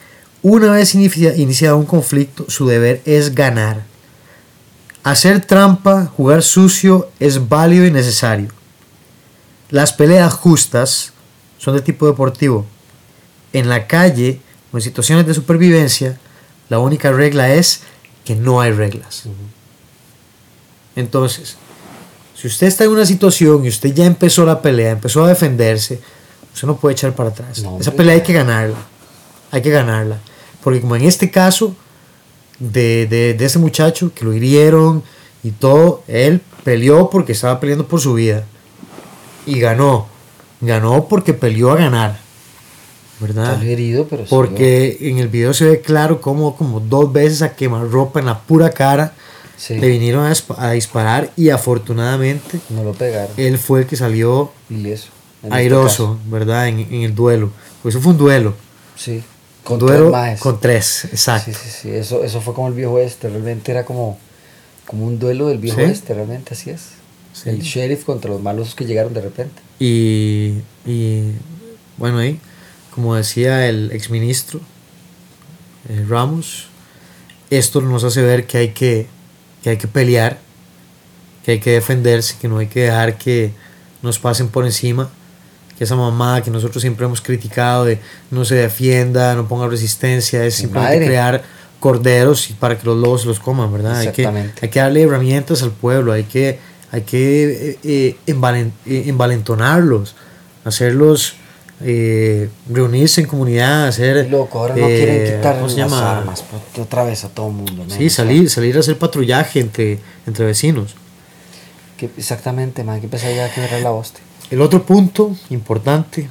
una 0.42 0.72
vez 0.74 0.94
inicia- 0.94 1.38
iniciado 1.38 1.78
un 1.78 1.86
conflicto, 1.86 2.44
su 2.50 2.68
deber 2.68 3.02
es 3.06 3.34
ganar. 3.34 3.86
Hacer 5.04 5.40
trampa, 5.46 6.06
jugar 6.18 6.44
sucio 6.44 7.10
es 7.18 7.48
válido 7.48 7.86
y 7.86 7.92
necesario. 7.92 8.50
Las 9.70 9.94
peleas 9.94 10.34
justas 10.34 11.14
son 11.60 11.76
de 11.78 11.82
tipo 11.82 12.08
deportivo. 12.08 12.66
En 13.54 13.70
la 13.70 13.88
calle 13.88 14.42
o 14.74 14.78
en 14.78 14.84
situaciones 14.84 15.26
de 15.26 15.34
supervivencia, 15.34 16.20
la 16.68 16.80
única 16.80 17.10
regla 17.14 17.54
es 17.54 17.84
que 18.26 18.36
no 18.36 18.60
hay 18.60 18.74
reglas. 18.74 19.24
Entonces, 20.98 21.56
si 22.36 22.48
usted 22.48 22.68
está 22.68 22.84
en 22.84 22.90
una 22.92 23.06
situación 23.06 23.64
y 23.64 23.70
usted 23.70 23.94
ya 23.94 24.06
empezó 24.06 24.46
la 24.46 24.62
pelea, 24.62 24.92
empezó 24.92 25.24
a 25.24 25.30
defenderse, 25.30 26.02
usted 26.60 26.68
no 26.68 26.76
puede 26.76 26.94
echar 26.94 27.14
para 27.14 27.30
atrás. 27.30 27.64
No, 27.64 27.80
Esa 27.80 27.94
pelea 27.94 28.16
hay 28.16 28.22
que 28.22 28.34
ganarla. 28.34 28.76
Hay 29.50 29.62
que 29.62 29.70
ganarla. 29.70 30.18
Porque 30.62 30.82
como 30.82 30.98
en 30.98 31.04
este 31.04 31.32
caso 31.32 31.74
de, 32.60 33.08
de, 33.08 33.34
de 33.34 33.46
ese 33.46 33.60
muchacho 33.60 34.12
que 34.14 34.26
lo 34.26 34.34
hirieron 34.34 35.02
y 35.42 35.52
todo, 35.52 36.04
él 36.10 36.42
peleó 36.66 37.10
porque 37.10 37.32
estaba 37.32 37.62
peleando 37.62 37.88
por 37.88 38.02
su 38.02 38.14
vida. 38.14 38.44
Y 39.46 39.62
ganó. 39.62 40.08
Ganó 40.60 41.08
porque 41.08 41.34
peleó 41.34 41.72
a 41.72 41.78
ganar. 41.78 42.20
¿Verdad? 43.22 43.64
Herido, 43.64 44.08
pero 44.10 44.24
sí, 44.24 44.30
Porque 44.30 44.98
en 45.00 45.20
el 45.20 45.30
video 45.30 45.54
se 45.54 45.64
ve 45.66 45.80
claro 45.80 46.20
como, 46.20 46.58
como 46.58 46.82
dos 46.82 47.12
veces 47.14 47.42
a 47.42 47.56
quemarropa 47.56 48.20
en 48.20 48.26
la 48.26 48.40
pura 48.40 48.72
cara 48.72 49.14
sí, 49.56 49.78
le 49.78 49.88
vinieron 49.88 50.26
a 50.58 50.72
disparar 50.72 51.32
y 51.36 51.50
afortunadamente 51.50 52.60
no 52.70 52.84
lo 52.84 52.94
pegaron. 52.94 53.32
él 53.36 53.58
fue 53.58 53.82
el 53.82 53.88
que 53.88 53.98
salió 53.98 54.52
Ileso. 54.70 55.10
En 55.42 55.48
este 55.50 55.56
airoso, 55.56 56.20
¿verdad? 56.26 56.68
En, 56.68 56.80
en 56.80 57.02
el 57.04 57.16
duelo. 57.16 57.52
Pues 57.82 57.96
eso 57.96 58.02
fue 58.02 58.12
un 58.14 58.18
duelo. 58.18 58.54
Sí. 58.96 59.24
Con 59.64 59.78
duelo 59.78 60.12
tres 60.12 60.40
con 60.40 60.60
tres, 60.60 61.06
exacto. 61.06 61.52
Sí, 61.52 61.58
sí, 61.64 61.70
sí. 61.82 61.90
Eso, 61.92 62.24
eso 62.24 62.42
fue 62.42 62.54
como 62.54 62.68
el 62.70 62.74
viejo 62.74 62.98
este. 63.00 63.30
Realmente 63.30 63.72
era 63.72 63.86
como, 63.86 64.18
como 64.86 65.06
un 65.06 65.20
duelo 65.20 65.48
del 65.48 65.60
viejo 65.60 65.78
Sí. 65.80 65.84
este. 65.84 66.14
Realmente 66.14 66.54
así 66.54 66.70
es. 66.72 66.82
Sí. 67.34 67.50
El 67.50 67.62
sheriff 67.62 68.04
contra 68.04 68.32
los 68.32 68.42
malos 68.42 68.74
que 68.76 68.86
llegaron 68.86 69.14
de 69.14 69.22
repente. 69.22 69.62
Y, 69.80 70.56
y, 70.86 71.34
bueno, 71.98 72.18
ahí, 72.18 72.40
como 72.94 73.16
decía 73.16 73.68
el 73.70 73.92
exministro 73.92 74.60
eh, 75.88 76.06
Ramos, 76.08 76.68
esto 77.50 77.80
nos 77.82 78.04
hace 78.04 78.22
ver 78.22 78.46
que 78.46 78.58
hay 78.58 78.70
que, 78.70 79.08
que 79.64 79.70
hay 79.70 79.78
que 79.78 79.88
pelear, 79.88 80.40
que 81.46 81.52
hay 81.54 81.60
que 81.60 81.72
defenderse, 81.72 82.36
que 82.42 82.48
no 82.48 82.58
hay 82.58 82.68
que 82.68 82.82
dejar 82.82 83.18
que 83.18 83.52
nos 84.02 84.20
pasen 84.20 84.50
por 84.50 84.66
encima, 84.66 85.10
esa 85.84 85.96
mamá 85.96 86.42
que 86.42 86.52
nosotros 86.52 86.82
siempre 86.82 87.06
hemos 87.06 87.22
criticado 87.22 87.86
de 87.86 88.00
no 88.32 88.44
se 88.46 88.56
defienda, 88.56 89.36
no 89.36 89.48
ponga 89.48 89.68
resistencia, 89.68 90.44
es 90.46 90.56
simplemente 90.56 90.96
madre. 90.98 91.06
crear 91.08 91.44
corderos 91.80 92.50
y 92.50 92.54
para 92.54 92.78
que 92.78 92.86
los 92.86 92.98
lobos 92.98 93.22
se 93.22 93.28
los 93.28 93.40
coman, 93.40 93.72
¿verdad? 93.72 93.98
Hay 93.98 94.12
que, 94.12 94.28
hay 94.28 94.70
que 94.70 94.80
darle 94.80 95.04
herramientas 95.04 95.64
al 95.64 95.72
pueblo, 95.72 96.12
hay 96.12 96.24
que, 96.24 96.60
hay 96.92 97.02
que 97.04 97.70
eh, 97.72 97.80
eh, 97.84 98.18
envalen- 98.28 98.72
eh, 98.86 99.04
envalentonarlos, 99.08 100.16
hacerlos 100.66 101.36
eh, 101.82 102.50
reunirse 102.70 103.22
en 103.22 103.28
comunidad, 103.28 103.88
hacer... 103.88 104.30
Loco, 104.30 104.60
ahora 104.60 104.76
no 104.76 104.86
eh, 104.90 104.98
quieren 104.98 105.38
quitar 105.38 105.56
¿cómo 105.56 105.68
las 105.68 105.76
llama? 105.78 106.18
armas 106.20 106.44
pero 106.74 106.84
otra 106.84 107.06
vez 107.06 107.24
a 107.24 107.30
todo 107.30 107.48
el 107.48 107.54
mundo. 107.54 107.86
man. 107.88 107.98
Sí, 107.98 108.10
salir, 108.10 108.50
salir 108.50 108.76
a 108.76 108.82
hacer 108.82 108.98
patrullaje 108.98 109.62
entre, 109.62 110.00
entre 110.28 110.46
vecinos. 110.46 110.96
que- 111.96 112.10
exactamente, 112.18 112.84
man. 112.84 113.00
Que 113.00 113.06
empezar 113.06 113.34
ya 113.34 113.46
a 113.46 113.50
quebrar 113.54 113.80
la 113.82 113.92
hostia. 113.92 114.22
El 114.52 114.62
otro 114.62 114.84
punto 114.84 115.36
importante, 115.50 116.30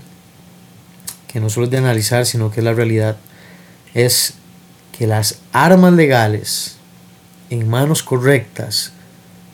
que 1.28 1.40
no 1.40 1.50
solo 1.50 1.66
es 1.66 1.70
de 1.70 1.78
analizar, 1.78 2.26
sino 2.26 2.50
que 2.50 2.60
es 2.60 2.64
la 2.64 2.74
realidad, 2.74 3.16
es 3.94 4.34
que 4.96 5.06
las 5.06 5.38
armas 5.52 5.92
legales 5.92 6.76
en 7.50 7.68
manos 7.68 8.02
correctas, 8.02 8.92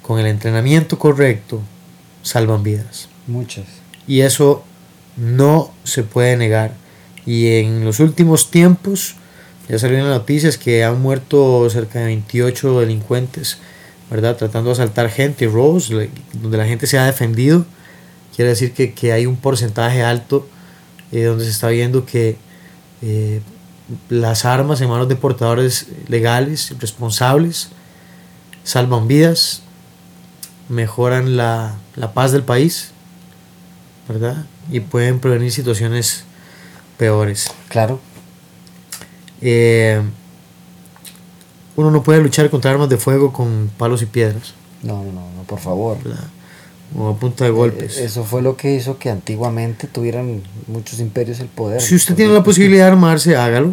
con 0.03 0.19
el 0.19 0.27
entrenamiento 0.27 0.99
correcto, 0.99 1.61
salvan 2.23 2.63
vidas. 2.63 3.09
Muchas. 3.27 3.67
Y 4.07 4.21
eso 4.21 4.65
no 5.17 5.73
se 5.85 6.03
puede 6.03 6.37
negar. 6.37 6.73
Y 7.27 7.59
en 7.59 7.85
los 7.85 8.01
últimos 8.01 8.51
tiempos, 8.51 9.17
ya 9.69 9.79
salieron 9.79 10.09
las 10.09 10.19
noticias 10.19 10.59
que 10.59 10.85
han 10.85 11.01
muerto 11.01 11.69
cerca 11.71 12.01
de 12.01 12.07
28 12.07 12.81
delincuentes, 12.81 13.59
¿verdad? 14.11 14.37
Tratando 14.37 14.71
de 14.71 14.75
asaltar 14.75 15.11
gente, 15.11 15.47
robos, 15.47 15.91
donde 16.33 16.59
la 16.59 16.67
gente 16.67 16.87
se 16.87 16.99
ha 16.99 17.07
defendido. 17.07 17.65
Quiere 18.35 18.51
decir 18.51 18.73
que, 18.73 18.93
que 18.95 19.13
hay 19.13 19.27
un 19.27 19.37
porcentaje 19.37 20.03
alto 20.03 20.49
eh, 21.13 21.25
donde 21.25 21.45
se 21.45 21.51
está 21.51 21.69
viendo 21.69 22.05
que 22.05 22.37
eh, 23.03 23.41
las 24.09 24.45
armas 24.45 24.81
en 24.81 24.89
manos 24.89 25.09
de 25.09 25.17
portadores 25.17 25.87
legales, 26.09 26.75
responsables, 26.81 27.69
salvan 28.65 29.07
vidas, 29.07 29.63
mejoran 30.69 31.37
la, 31.37 31.77
la 31.97 32.13
paz 32.13 32.33
del 32.33 32.43
país, 32.43 32.91
¿verdad? 34.09 34.47
Y 34.71 34.81
pueden 34.81 35.21
prevenir 35.21 35.53
situaciones 35.53 36.25
peores. 36.97 37.53
Claro. 37.69 38.01
Eh, 39.41 40.01
uno 41.77 41.91
no 41.91 42.03
puede 42.03 42.21
luchar 42.21 42.49
contra 42.51 42.71
armas 42.71 42.89
de 42.89 42.97
fuego 42.97 43.33
con 43.33 43.71
palos 43.77 44.01
y 44.03 44.07
piedras, 44.07 44.55
No, 44.83 45.03
no, 45.05 45.13
no, 45.13 45.31
no, 45.37 45.43
por 45.43 45.59
favor. 45.59 45.99
¿verdad? 46.03 46.25
O 46.97 47.09
a 47.09 47.17
punta 47.19 47.45
de 47.45 47.51
golpes. 47.51 47.99
Eh, 47.99 48.05
Eso 48.05 48.25
fue 48.25 48.41
lo 48.41 48.57
que 48.57 48.75
hizo 48.75 48.99
que 48.99 49.11
antiguamente 49.11 49.87
tuvieran 49.89 50.43
muchos 50.69 51.01
imperios 51.01 51.41
el 51.41 51.49
poder. 51.49 51.81
Si 51.81 51.95
usted 51.97 52.15
tiene 52.15 52.33
la 52.33 52.45
posibilidad 52.45 52.85
de 52.87 52.93
armarse, 52.93 53.37
hágalo. 53.37 53.73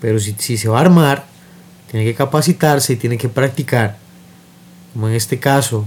Pero 0.00 0.18
si, 0.18 0.34
si 0.38 0.56
se 0.56 0.68
va 0.68 0.78
a 0.78 0.80
armar, 0.82 1.26
tiene 1.90 2.04
que 2.04 2.14
capacitarse 2.14 2.94
y 2.94 2.96
tiene 2.96 3.16
que 3.18 3.28
practicar. 3.28 3.96
Como 4.92 5.08
en 5.08 5.14
este 5.14 5.38
caso, 5.38 5.84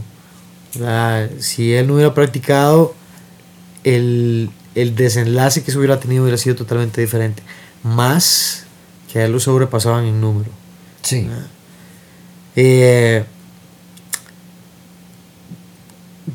¿verdad? 0.76 1.30
si 1.40 1.74
él 1.74 1.88
no 1.88 1.96
hubiera 1.96 2.14
practicado, 2.14 2.94
el, 3.84 4.50
el 4.76 4.96
desenlace 4.96 5.64
que 5.64 5.72
se 5.72 5.78
hubiera 5.78 6.00
tenido 6.00 6.24
hubiera 6.24 6.38
sido 6.38 6.56
totalmente 6.56 7.02
diferente. 7.02 7.44
Más 7.84 8.66
que 9.12 9.20
a 9.20 9.26
él 9.26 9.32
lo 9.34 9.40
sobrepasaban 9.40 10.06
en 10.06 10.20
número. 10.22 10.50
Sí. 11.02 11.28
Eh, 12.56 13.24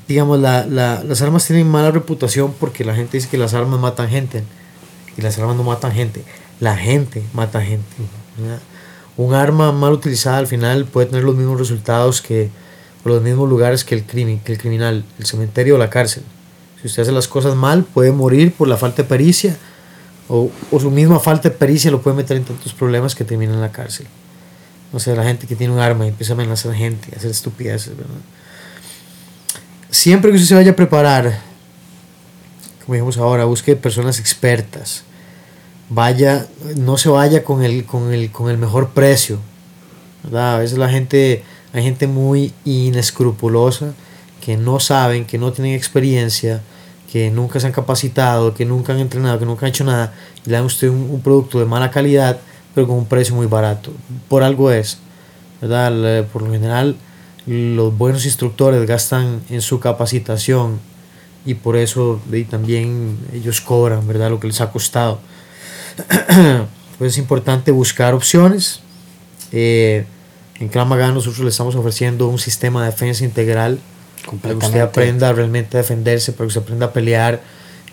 digamos, 0.08 0.40
la- 0.40 0.66
la- 0.66 1.02
las 1.04 1.22
armas 1.22 1.46
tienen 1.46 1.68
mala 1.68 1.90
reputación 1.90 2.54
porque 2.58 2.84
la 2.84 2.94
gente 2.94 3.16
dice 3.18 3.28
que 3.28 3.38
las 3.38 3.54
armas 3.54 3.78
matan 3.80 4.08
gente. 4.08 4.42
Y 5.16 5.22
las 5.22 5.38
armas 5.38 5.56
no 5.56 5.62
matan 5.62 5.92
gente. 5.92 6.22
La 6.60 6.76
gente 6.76 7.22
mata 7.34 7.60
gente. 7.62 7.84
Un 9.16 9.34
arma 9.34 9.72
mal 9.72 9.92
utilizada 9.92 10.38
al 10.38 10.46
final 10.46 10.86
puede 10.86 11.06
tener 11.08 11.24
los 11.24 11.36
mismos 11.36 11.58
resultados 11.58 12.22
que 12.22 12.50
o 13.04 13.08
los 13.08 13.20
mismos 13.22 13.48
lugares 13.48 13.84
que 13.84 13.94
el, 13.96 14.04
crimen, 14.04 14.40
que 14.40 14.52
el 14.52 14.58
criminal, 14.58 15.04
el 15.18 15.26
cementerio 15.26 15.74
o 15.74 15.78
la 15.78 15.90
cárcel. 15.90 16.22
Si 16.80 16.86
usted 16.86 17.02
hace 17.02 17.12
las 17.12 17.28
cosas 17.28 17.54
mal, 17.56 17.84
puede 17.84 18.12
morir 18.12 18.52
por 18.52 18.68
la 18.68 18.76
falta 18.76 19.02
de 19.02 19.08
pericia 19.08 19.56
o, 20.28 20.50
o 20.70 20.80
su 20.80 20.90
misma 20.90 21.18
falta 21.20 21.48
de 21.50 21.54
pericia 21.56 21.90
lo 21.90 22.00
puede 22.00 22.16
meter 22.16 22.36
en 22.36 22.44
tantos 22.44 22.72
problemas 22.72 23.14
que 23.14 23.24
termina 23.24 23.52
en 23.52 23.60
la 23.60 23.70
cárcel. 23.72 24.06
O 24.92 25.00
sea, 25.00 25.14
la 25.14 25.24
gente 25.24 25.46
que 25.46 25.56
tiene 25.56 25.72
un 25.74 25.80
arma 25.80 26.04
y 26.06 26.08
empieza 26.08 26.32
a 26.32 26.36
amenazar 26.36 26.74
gente, 26.74 27.08
a 27.14 27.18
hacer 27.18 27.30
estupideces, 27.30 27.96
¿verdad? 27.96 28.14
Siempre 29.92 30.30
que 30.30 30.36
usted 30.36 30.48
se 30.48 30.54
vaya 30.54 30.70
a 30.70 30.74
preparar, 30.74 31.38
como 32.80 32.94
dijimos 32.94 33.18
ahora, 33.18 33.44
busque 33.44 33.76
personas 33.76 34.18
expertas. 34.18 35.04
Vaya, 35.90 36.46
no 36.76 36.96
se 36.96 37.10
vaya 37.10 37.44
con 37.44 37.62
el, 37.62 37.84
con 37.84 38.10
el, 38.10 38.30
con 38.32 38.50
el 38.50 38.56
mejor 38.56 38.92
precio. 38.94 39.38
¿verdad? 40.22 40.54
A 40.54 40.58
veces 40.60 40.78
la 40.78 40.88
gente, 40.88 41.44
hay 41.74 41.82
gente 41.82 42.06
muy 42.06 42.54
inescrupulosa 42.64 43.92
que 44.40 44.56
no 44.56 44.80
saben, 44.80 45.26
que 45.26 45.36
no 45.36 45.52
tienen 45.52 45.74
experiencia, 45.74 46.62
que 47.12 47.30
nunca 47.30 47.60
se 47.60 47.66
han 47.66 47.74
capacitado, 47.74 48.54
que 48.54 48.64
nunca 48.64 48.94
han 48.94 48.98
entrenado, 48.98 49.38
que 49.38 49.44
nunca 49.44 49.66
han 49.66 49.70
hecho 49.72 49.84
nada, 49.84 50.14
y 50.46 50.48
le 50.48 50.56
dan 50.56 50.64
usted 50.64 50.88
un, 50.88 51.10
un 51.10 51.20
producto 51.20 51.58
de 51.58 51.66
mala 51.66 51.90
calidad, 51.90 52.40
pero 52.74 52.86
con 52.86 52.96
un 52.96 53.04
precio 53.04 53.34
muy 53.34 53.46
barato. 53.46 53.92
Por 54.28 54.42
algo 54.42 54.70
es, 54.70 54.96
¿verdad? 55.60 56.24
Por 56.32 56.40
lo 56.40 56.50
general, 56.50 56.96
los 57.46 57.96
buenos 57.96 58.24
instructores 58.24 58.86
gastan 58.86 59.40
en 59.50 59.60
su 59.62 59.80
capacitación 59.80 60.78
y 61.44 61.54
por 61.54 61.76
eso 61.76 62.20
y 62.32 62.44
también 62.44 63.18
ellos 63.32 63.60
cobran, 63.60 64.06
¿verdad? 64.06 64.30
Lo 64.30 64.38
que 64.40 64.46
les 64.46 64.60
ha 64.60 64.70
costado. 64.70 65.18
pues 66.98 67.12
es 67.12 67.18
importante 67.18 67.70
buscar 67.72 68.14
opciones. 68.14 68.80
Eh, 69.50 70.04
en 70.60 70.68
Kramaga 70.68 71.10
nosotros 71.10 71.40
le 71.40 71.48
estamos 71.50 71.74
ofreciendo 71.74 72.28
un 72.28 72.38
sistema 72.38 72.84
de 72.84 72.90
defensa 72.90 73.24
integral 73.24 73.80
para 74.40 74.54
que 74.54 74.66
usted 74.66 74.80
aprenda 74.80 75.32
realmente 75.32 75.76
a 75.76 75.80
defenderse, 75.80 76.32
para 76.32 76.44
que 76.44 76.48
usted 76.48 76.62
aprenda 76.62 76.86
a 76.86 76.92
pelear 76.92 77.40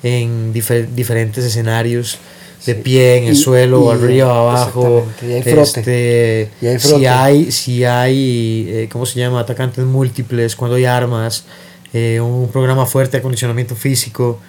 en 0.04 0.54
difer- 0.54 0.88
diferentes 0.90 1.44
escenarios, 1.44 2.20
de 2.66 2.76
pie, 2.76 3.18
en 3.18 3.24
el 3.26 3.34
Y- 3.34 3.36
suelo, 3.38 3.86
y- 3.86 3.96
arriba, 3.98 4.38
abajo. 4.40 5.06
exactamente, 5.18 5.28
y 5.28 5.34
hay 5.34 5.42
frote. 5.44 5.80
Este, 5.80 6.52
Y 6.62 6.68
hay 6.68 6.80
si 6.80 7.06
hay, 7.06 7.52
si 7.52 7.84
hay 7.86 8.66
eh, 8.70 8.90
¿cómo 8.92 9.06
se 9.06 9.20
llama? 9.20 9.40
Atacantes 9.40 9.86
múltiples, 9.86 10.56
cuando 10.56 10.76
hay 10.76 10.86
armas, 10.86 11.46
eh, 11.94 12.20
un 12.22 12.50
programa 12.50 12.86
fuerte 12.86 13.14
de 13.14 13.18
acondicionamiento 13.20 13.76
físico. 13.76 14.40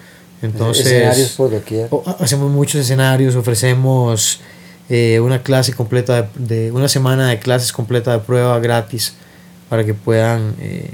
Entonces, 0.41 0.85
Escenarios 0.87 1.29
por 1.31 1.51
doquier. 1.51 1.87
o- 1.91 2.03
ha- 2.05 2.17
hacemos 2.23 2.51
muchos 2.51 2.81
escenarios, 2.81 3.35
ofrecemos 3.35 4.39
eh, 4.89 5.19
una 5.21 5.41
clase 5.41 5.71
completa 5.73 6.23
de, 6.35 6.55
de- 6.65 6.71
una 6.71 6.89
semana 6.89 7.29
de 7.29 7.39
clases 7.39 7.71
completa 7.71 8.11
de 8.11 8.19
prueba 8.19 8.59
gratis 8.59 9.13
para 9.69 9.85
que 9.85 9.93
puedan 9.93 10.53
eh, 10.59 10.89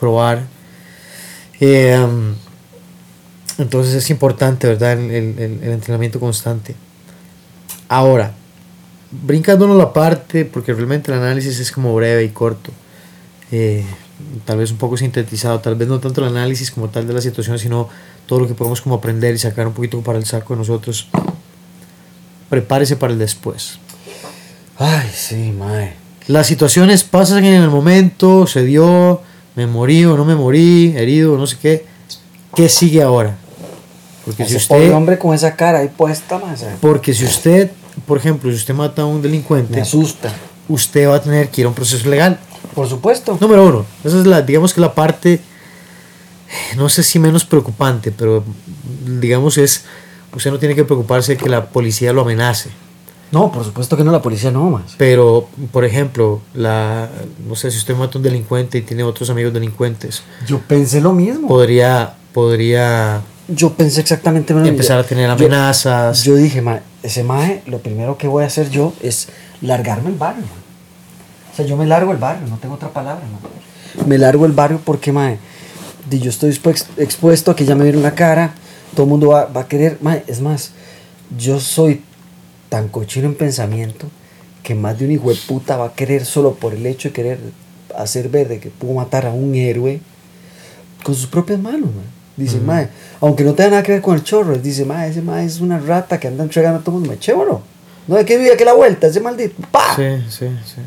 probar. 0.00 0.42
Um, 1.60 2.34
entonces 3.58 3.94
es 3.94 4.10
importante, 4.10 4.66
¿verdad? 4.66 4.92
El, 4.92 5.10
el- 5.38 5.60
el 5.62 5.70
entrenamiento 5.72 6.20
constante. 6.20 6.74
Ahora, 7.88 8.32
brincándonos 9.10 9.76
la 9.76 9.92
parte, 9.92 10.44
porque 10.44 10.72
realmente 10.74 11.10
el 11.12 11.18
análisis 11.18 11.58
es 11.60 11.70
como 11.72 11.94
breve 11.94 12.24
y 12.24 12.28
corto. 12.30 12.72
eh, 13.52 13.84
tal 14.44 14.58
vez 14.58 14.70
un 14.72 14.78
poco 14.78 14.96
sintetizado, 14.96 15.60
tal 15.60 15.74
vez 15.76 15.86
no 15.88 16.00
tanto 16.00 16.20
el 16.22 16.28
análisis 16.28 16.70
como 16.70 16.88
tal 16.88 17.06
de 17.06 17.12
la 17.14 17.20
situación, 17.20 17.58
sino 17.58 17.88
todo 18.26 18.40
lo 18.40 18.48
que 18.48 18.54
podemos 18.54 18.80
como 18.80 18.96
aprender 18.96 19.34
y 19.34 19.38
sacar 19.38 19.66
un 19.66 19.72
poquito 19.74 20.00
para 20.00 20.18
el 20.18 20.24
saco 20.24 20.54
de 20.54 20.58
nosotros. 20.58 21.08
Prepárese 22.48 22.96
para 22.96 23.12
el 23.12 23.18
después. 23.18 23.78
Ay, 24.78 25.10
sí, 25.14 25.52
mae. 25.56 25.94
Las 26.28 26.46
situaciones 26.46 27.04
pasan 27.04 27.44
en 27.44 27.62
el 27.62 27.70
momento, 27.70 28.46
se 28.46 28.64
dio, 28.64 29.20
me 29.54 29.66
morí 29.66 30.04
o 30.04 30.16
no 30.16 30.24
me 30.24 30.34
morí, 30.34 30.92
herido 30.96 31.36
no 31.38 31.46
sé 31.46 31.56
qué. 31.60 31.86
¿Qué 32.54 32.68
sigue 32.68 33.02
ahora? 33.02 33.36
Porque 34.26 34.44
si 34.44 34.56
usted, 34.56 34.92
hombre 34.92 35.18
con 35.18 35.34
esa 35.34 35.56
cara 35.56 35.78
ahí 35.78 35.88
puesta, 35.88 36.38
se- 36.56 36.66
porque 36.80 37.14
si 37.14 37.24
usted, 37.24 37.70
por 38.06 38.18
ejemplo, 38.18 38.50
si 38.50 38.56
usted 38.56 38.74
mata 38.74 39.02
a 39.02 39.06
un 39.06 39.16
me 39.16 39.22
delincuente, 39.22 39.80
asusta. 39.80 40.32
usted 40.68 41.08
va 41.08 41.14
a 41.16 41.22
tener 41.22 41.48
que 41.48 41.60
ir 41.62 41.66
a 41.66 41.68
un 41.70 41.74
proceso 41.74 42.08
legal. 42.10 42.38
Por 42.74 42.88
supuesto. 42.88 43.38
Número 43.40 43.64
uno, 43.64 43.86
esa 44.04 44.18
es 44.18 44.26
la, 44.26 44.42
digamos 44.42 44.74
que 44.74 44.80
la 44.82 44.92
parte, 44.94 45.40
no 46.76 46.88
sé 46.88 47.02
si 47.02 47.18
menos 47.18 47.44
preocupante, 47.44 48.10
pero 48.12 48.42
digamos 49.20 49.56
es, 49.58 49.84
usted 50.34 50.50
no 50.50 50.58
tiene 50.58 50.74
que 50.74 50.84
preocuparse 50.84 51.32
de 51.32 51.38
que 51.38 51.48
la 51.48 51.66
policía 51.66 52.12
lo 52.12 52.22
amenace. 52.22 52.70
No, 53.32 53.50
por 53.50 53.64
supuesto 53.64 53.96
que 53.96 54.04
no, 54.04 54.12
la 54.12 54.22
policía 54.22 54.50
no, 54.52 54.70
más. 54.70 54.94
Pero, 54.98 55.48
por 55.72 55.84
ejemplo, 55.84 56.40
la, 56.54 57.08
no 57.48 57.56
sé 57.56 57.70
si 57.72 57.78
usted 57.78 57.96
mata 57.96 58.14
a 58.14 58.18
un 58.18 58.22
delincuente 58.22 58.78
y 58.78 58.82
tiene 58.82 59.02
otros 59.02 59.30
amigos 59.30 59.52
delincuentes, 59.52 60.22
Yo 60.46 60.58
pensé 60.60 61.00
lo 61.00 61.12
mismo. 61.12 61.48
podría, 61.48 62.14
podría 62.32 63.22
Yo 63.48 63.74
pensé 63.74 64.00
exactamente 64.00 64.52
lo 64.52 64.60
mismo. 64.60 64.72
empezar 64.72 64.98
a 64.98 65.04
tener 65.04 65.30
amenazas. 65.30 66.24
Yo 66.24 66.34
dije, 66.34 66.60
mae, 66.62 66.80
ese 67.02 67.22
mae, 67.22 67.62
lo 67.66 67.78
primero 67.78 68.18
que 68.18 68.26
voy 68.26 68.42
a 68.44 68.46
hacer 68.48 68.70
yo 68.70 68.92
es 69.02 69.28
largarme 69.62 70.10
el 70.10 70.16
barrio, 70.16 70.42
mae. 70.42 71.52
O 71.52 71.56
sea, 71.56 71.64
yo 71.64 71.76
me 71.76 71.86
largo 71.86 72.12
el 72.12 72.18
barrio, 72.18 72.46
no 72.48 72.58
tengo 72.58 72.74
otra 72.74 72.88
palabra, 72.90 73.22
mae. 73.24 74.06
Me 74.06 74.18
largo 74.18 74.46
el 74.46 74.52
barrio 74.52 74.80
porque, 74.84 75.12
mae, 75.12 75.38
yo 76.10 76.28
estoy 76.30 76.50
expu- 76.50 76.84
expuesto 76.96 77.50
a 77.52 77.56
que 77.56 77.64
ya 77.64 77.74
me 77.76 77.84
vieron 77.84 78.02
la 78.02 78.14
cara, 78.14 78.54
todo 78.94 79.04
el 79.04 79.10
mundo 79.10 79.28
va, 79.28 79.44
va 79.46 79.62
a 79.62 79.68
querer, 79.68 79.98
mae, 80.00 80.24
es 80.26 80.40
más, 80.40 80.72
yo 81.38 81.60
soy 81.60 82.02
tan 82.68 82.88
cochino 82.88 83.26
en 83.28 83.36
pensamiento 83.36 84.08
que 84.64 84.74
más 84.74 84.98
de 84.98 85.04
un 85.04 85.12
hijo 85.12 85.30
de 85.30 85.36
puta 85.36 85.76
va 85.76 85.86
a 85.86 85.92
querer 85.94 86.24
solo 86.26 86.54
por 86.54 86.74
el 86.74 86.84
hecho 86.84 87.08
de 87.10 87.12
querer 87.14 87.38
hacer 87.96 88.28
ver 88.28 88.48
de 88.48 88.58
que 88.58 88.70
pudo 88.70 88.94
matar 88.94 89.24
a 89.26 89.30
un 89.30 89.54
héroe 89.54 90.00
con 91.04 91.14
sus 91.14 91.28
propias 91.28 91.60
manos, 91.60 91.90
mae. 91.94 92.15
Dice, 92.36 92.60
mae, 92.60 92.88
aunque 93.20 93.44
no 93.44 93.54
tenga 93.54 93.70
nada 93.70 93.82
que 93.82 93.92
ver 93.92 94.02
con 94.02 94.14
el 94.14 94.22
chorro, 94.22 94.58
dice, 94.58 94.84
mae, 94.84 95.08
ese 95.10 95.22
mae 95.22 95.46
es 95.46 95.60
una 95.60 95.78
rata 95.78 96.20
que 96.20 96.28
anda 96.28 96.44
entregando 96.44 96.80
a 96.80 96.82
todo 96.82 96.96
el 96.96 97.00
mundo. 97.00 97.08
Mae, 97.10 97.18
chévere. 97.18 97.50
No 98.06 98.16
hay 98.16 98.24
que 98.24 98.36
vivir 98.36 98.52
aquí 98.52 98.62
la 98.64 98.74
vuelta, 98.74 99.06
ese 99.06 99.20
maldito. 99.20 99.54
¡Pa! 99.70 99.96
Sí, 99.96 100.02
sí, 100.28 100.46
sí. 100.64 100.80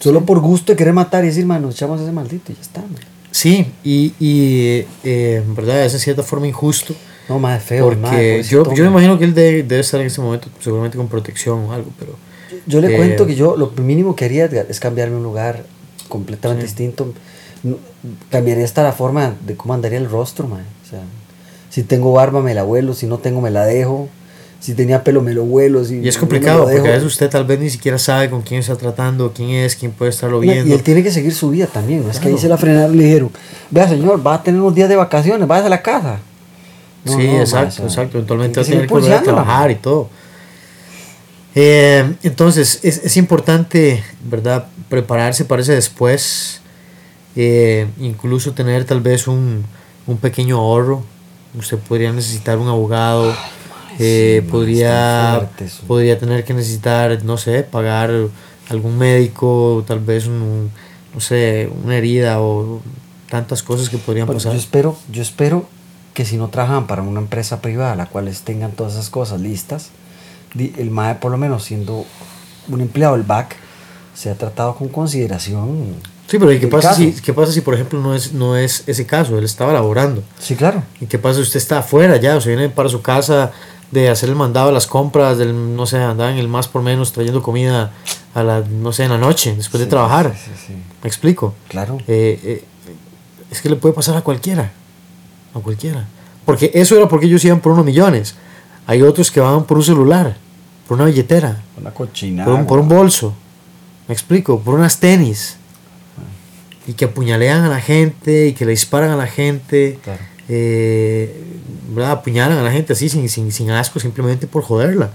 Solo 0.00 0.24
por 0.26 0.40
gusto 0.40 0.72
de 0.72 0.76
querer 0.76 0.92
matar 0.92 1.24
y 1.24 1.28
decir, 1.28 1.46
mae, 1.46 1.60
nos 1.60 1.74
echamos 1.74 2.00
a 2.00 2.02
ese 2.02 2.12
maldito 2.12 2.50
y 2.52 2.56
ya 2.56 2.60
está, 2.60 2.80
mae. 2.80 3.02
Sí, 3.30 3.66
y, 3.84 4.14
y 4.18 4.84
eh, 5.04 5.42
en 5.46 5.54
verdad, 5.54 5.84
es 5.84 5.92
de 5.92 5.98
cierta 5.98 6.22
forma 6.22 6.46
injusto. 6.48 6.94
No, 7.28 7.38
mae, 7.38 7.60
feo. 7.60 7.84
Porque 7.90 8.42
yo, 8.48 8.64
yo 8.74 8.84
me 8.84 8.90
imagino 8.90 9.18
que 9.18 9.24
él 9.24 9.34
debe, 9.34 9.62
debe 9.62 9.80
estar 9.80 10.00
en 10.00 10.06
ese 10.08 10.20
momento 10.20 10.48
seguramente 10.60 10.96
con 10.96 11.06
protección 11.08 11.60
o 11.66 11.72
algo, 11.72 11.90
pero... 11.98 12.16
Yo 12.66 12.80
le 12.80 12.94
Eh, 12.94 12.96
cuento 12.96 13.26
que 13.26 13.34
yo 13.36 13.56
lo 13.56 13.70
mínimo 13.82 14.16
que 14.16 14.24
haría 14.24 14.46
es 14.46 14.80
cambiarme 14.80 15.16
un 15.16 15.22
lugar 15.22 15.64
completamente 16.08 16.62
Sí. 16.62 16.68
distinto. 16.68 17.12
Cambiaría 18.30 18.64
hasta 18.64 18.82
la 18.82 18.92
forma 18.92 19.34
de 19.46 19.56
cómo 19.56 19.74
andaría 19.74 19.98
el 19.98 20.08
rostro, 20.10 20.46
mae. 20.46 20.62
O 20.86 20.90
sea, 20.90 21.00
si 21.70 21.82
tengo 21.82 22.12
barba 22.12 22.40
me 22.40 22.54
la 22.54 22.62
vuelo, 22.62 22.94
si 22.94 23.06
no 23.06 23.18
tengo 23.18 23.40
me 23.40 23.50
la 23.50 23.64
dejo. 23.64 24.08
Si 24.58 24.74
tenía 24.74 25.04
pelo 25.04 25.20
me 25.20 25.34
lo 25.34 25.44
vuelo. 25.44 25.84
Si 25.84 26.00
Y 26.00 26.08
es 26.08 26.16
complicado 26.16 26.64
porque 26.64 26.78
a 26.78 26.92
veces 26.92 27.04
usted 27.04 27.28
tal 27.28 27.44
vez 27.44 27.60
ni 27.60 27.70
siquiera 27.70 27.98
sabe 27.98 28.30
con 28.30 28.40
quién 28.42 28.60
está 28.60 28.74
tratando, 28.76 29.32
quién 29.32 29.50
es, 29.50 29.76
quién 29.76 29.92
puede 29.92 30.10
estarlo 30.10 30.40
viendo. 30.40 30.68
Y 30.68 30.72
él 30.72 30.82
tiene 30.82 31.02
que 31.02 31.12
seguir 31.12 31.34
su 31.34 31.50
vida 31.50 31.66
también. 31.66 32.02
No 32.02 32.10
es 32.10 32.18
que 32.18 32.28
ahí 32.28 32.38
se 32.38 32.48
la 32.48 32.56
frenaron 32.56 32.96
le 32.96 33.04
dijeron, 33.04 33.30
vea 33.70 33.88
señor, 33.88 34.26
va 34.26 34.34
a 34.34 34.42
tener 34.42 34.60
unos 34.60 34.74
días 34.74 34.88
de 34.88 34.96
vacaciones, 34.96 35.46
váyase 35.46 35.66
a 35.66 35.70
la 35.70 35.82
casa. 35.82 36.18
No, 37.04 37.12
sí, 37.12 37.26
no, 37.26 37.40
exacto, 37.40 37.82
exacto. 37.82 38.16
Eventualmente 38.16 38.58
va 38.58 38.66
a 38.66 38.68
tener 38.68 38.86
que 38.86 38.94
volver 38.94 39.12
a 39.12 39.22
trabajar 39.22 39.70
y 39.70 39.74
todo. 39.76 40.08
Eh, 41.54 42.14
entonces, 42.22 42.80
es, 42.82 42.98
es 43.04 43.16
importante, 43.16 44.02
¿verdad? 44.24 44.66
Prepararse 44.88 45.44
para 45.44 45.62
ese 45.62 45.74
después. 45.74 46.60
eh, 47.36 47.86
incluso 48.00 48.52
tener 48.52 48.84
tal 48.84 49.00
vez 49.00 49.28
un, 49.28 49.64
un 50.06 50.18
pequeño 50.18 50.58
ahorro. 50.58 51.02
Usted 51.58 51.78
podría 51.78 52.12
necesitar 52.12 52.58
un 52.58 52.68
abogado. 52.68 53.34
eh, 53.98 54.40
sí, 54.40 54.42
mae, 54.42 54.50
podría, 54.50 55.50
podría 55.86 56.18
tener 56.18 56.44
que 56.44 56.52
necesitar, 56.52 57.24
no 57.24 57.38
sé, 57.38 57.62
pagar 57.62 58.10
algún 58.68 58.98
médico, 58.98 59.84
tal 59.86 60.00
vez 60.00 60.26
un, 60.26 60.70
no 61.14 61.20
sé, 61.20 61.70
una 61.82 61.96
herida 61.96 62.40
o 62.40 62.80
tantas 63.30 63.62
cosas 63.62 63.88
que 63.88 63.98
podrían 63.98 64.26
pasar. 64.26 64.52
yo 64.52 64.58
espero, 64.58 64.96
yo 65.10 65.22
espero 65.22 65.66
que 66.14 66.24
si 66.24 66.36
no 66.36 66.48
trabajan 66.48 66.86
para 66.86 67.02
una 67.02 67.20
empresa 67.20 67.60
privada, 67.60 67.94
la 67.94 68.06
cual 68.06 68.30
tengan 68.44 68.72
todas 68.72 68.94
esas 68.94 69.10
cosas 69.10 69.40
listas, 69.40 69.90
el 70.58 70.90
MAE 70.90 71.16
por 71.16 71.30
lo 71.30 71.36
menos 71.36 71.64
siendo 71.64 72.06
un 72.68 72.80
empleado 72.80 73.16
del 73.16 73.24
BAC, 73.24 73.56
se 74.14 74.30
ha 74.30 74.34
tratado 74.34 74.74
con 74.76 74.88
consideración. 74.88 75.94
Sí, 76.28 76.38
pero 76.38 76.50
¿y 76.52 76.58
qué 76.58 76.66
pasa, 76.66 76.88
caso. 76.90 77.00
si, 77.02 77.12
qué 77.12 77.32
pasa 77.32 77.52
si, 77.52 77.60
por 77.60 77.74
ejemplo, 77.74 78.00
no 78.00 78.14
es, 78.14 78.32
no 78.32 78.56
es 78.56 78.82
ese 78.86 79.06
caso? 79.06 79.38
Él 79.38 79.44
estaba 79.44 79.72
laborando. 79.72 80.22
Sí, 80.40 80.56
claro. 80.56 80.82
¿Y 81.00 81.06
qué 81.06 81.18
pasa 81.18 81.36
si 81.36 81.42
usted 81.42 81.58
está 81.58 81.78
afuera 81.78 82.16
ya? 82.16 82.36
O 82.36 82.40
sea, 82.40 82.54
viene 82.56 82.68
para 82.68 82.88
su 82.88 83.00
casa 83.00 83.52
de 83.92 84.08
hacer 84.08 84.28
el 84.28 84.34
mandado 84.34 84.66
de 84.68 84.72
las 84.72 84.86
compras, 84.88 85.38
del, 85.38 85.76
no 85.76 85.86
sé, 85.86 85.98
andar 85.98 86.32
en 86.32 86.38
el 86.38 86.48
más 86.48 86.66
por 86.66 86.82
menos 86.82 87.12
trayendo 87.12 87.42
comida 87.42 87.92
a 88.34 88.42
la, 88.42 88.60
no 88.60 88.92
sé, 88.92 89.04
en 89.04 89.10
la 89.10 89.18
noche, 89.18 89.54
después 89.56 89.80
de 89.80 89.86
trabajar. 89.86 90.34
sí, 90.36 90.50
sí, 90.56 90.64
sí. 90.68 90.72
¿Me 91.02 91.08
explico? 91.08 91.54
Claro. 91.68 91.98
Eh, 92.08 92.40
eh, 92.42 92.64
es 93.50 93.60
que 93.60 93.68
le 93.70 93.76
puede 93.76 93.94
pasar 93.94 94.16
a 94.16 94.22
cualquiera. 94.22 94.72
A 95.54 95.60
cualquiera. 95.60 96.06
Porque 96.44 96.72
eso 96.74 96.96
era 96.96 97.08
porque 97.08 97.26
ellos 97.26 97.44
iban 97.44 97.60
por 97.60 97.70
unos 97.72 97.84
millones. 97.84 98.34
Hay 98.88 99.02
otros 99.02 99.30
que 99.30 99.38
van 99.40 99.64
por 99.64 99.76
un 99.78 99.84
celular, 99.84 100.36
por 100.88 100.96
una 100.96 101.06
billetera, 101.06 101.62
Una 101.80 101.92
cochina. 101.92 102.44
por 102.44 102.54
un, 102.54 102.66
por 102.66 102.78
un 102.80 102.88
bolso. 102.88 103.32
¿Me 104.08 104.12
explico? 104.14 104.60
Por 104.60 104.74
unas 104.74 104.98
tenis. 104.98 105.56
Y 106.86 106.92
que 106.94 107.06
apuñalean 107.06 107.64
a 107.64 107.68
la 107.68 107.80
gente 107.80 108.46
y 108.48 108.52
que 108.52 108.64
le 108.64 108.70
disparan 108.72 109.10
a 109.10 109.16
la 109.16 109.26
gente. 109.26 109.98
Claro. 110.04 110.20
eh, 110.48 111.42
¿verdad? 111.88 112.12
Apuñalan 112.12 112.58
a 112.58 112.62
la 112.62 112.70
gente 112.70 112.92
así 112.92 113.08
sin, 113.08 113.28
sin, 113.28 113.50
sin 113.52 113.70
asco 113.70 113.98
simplemente 114.00 114.46
por 114.46 114.62
joderla. 114.62 115.10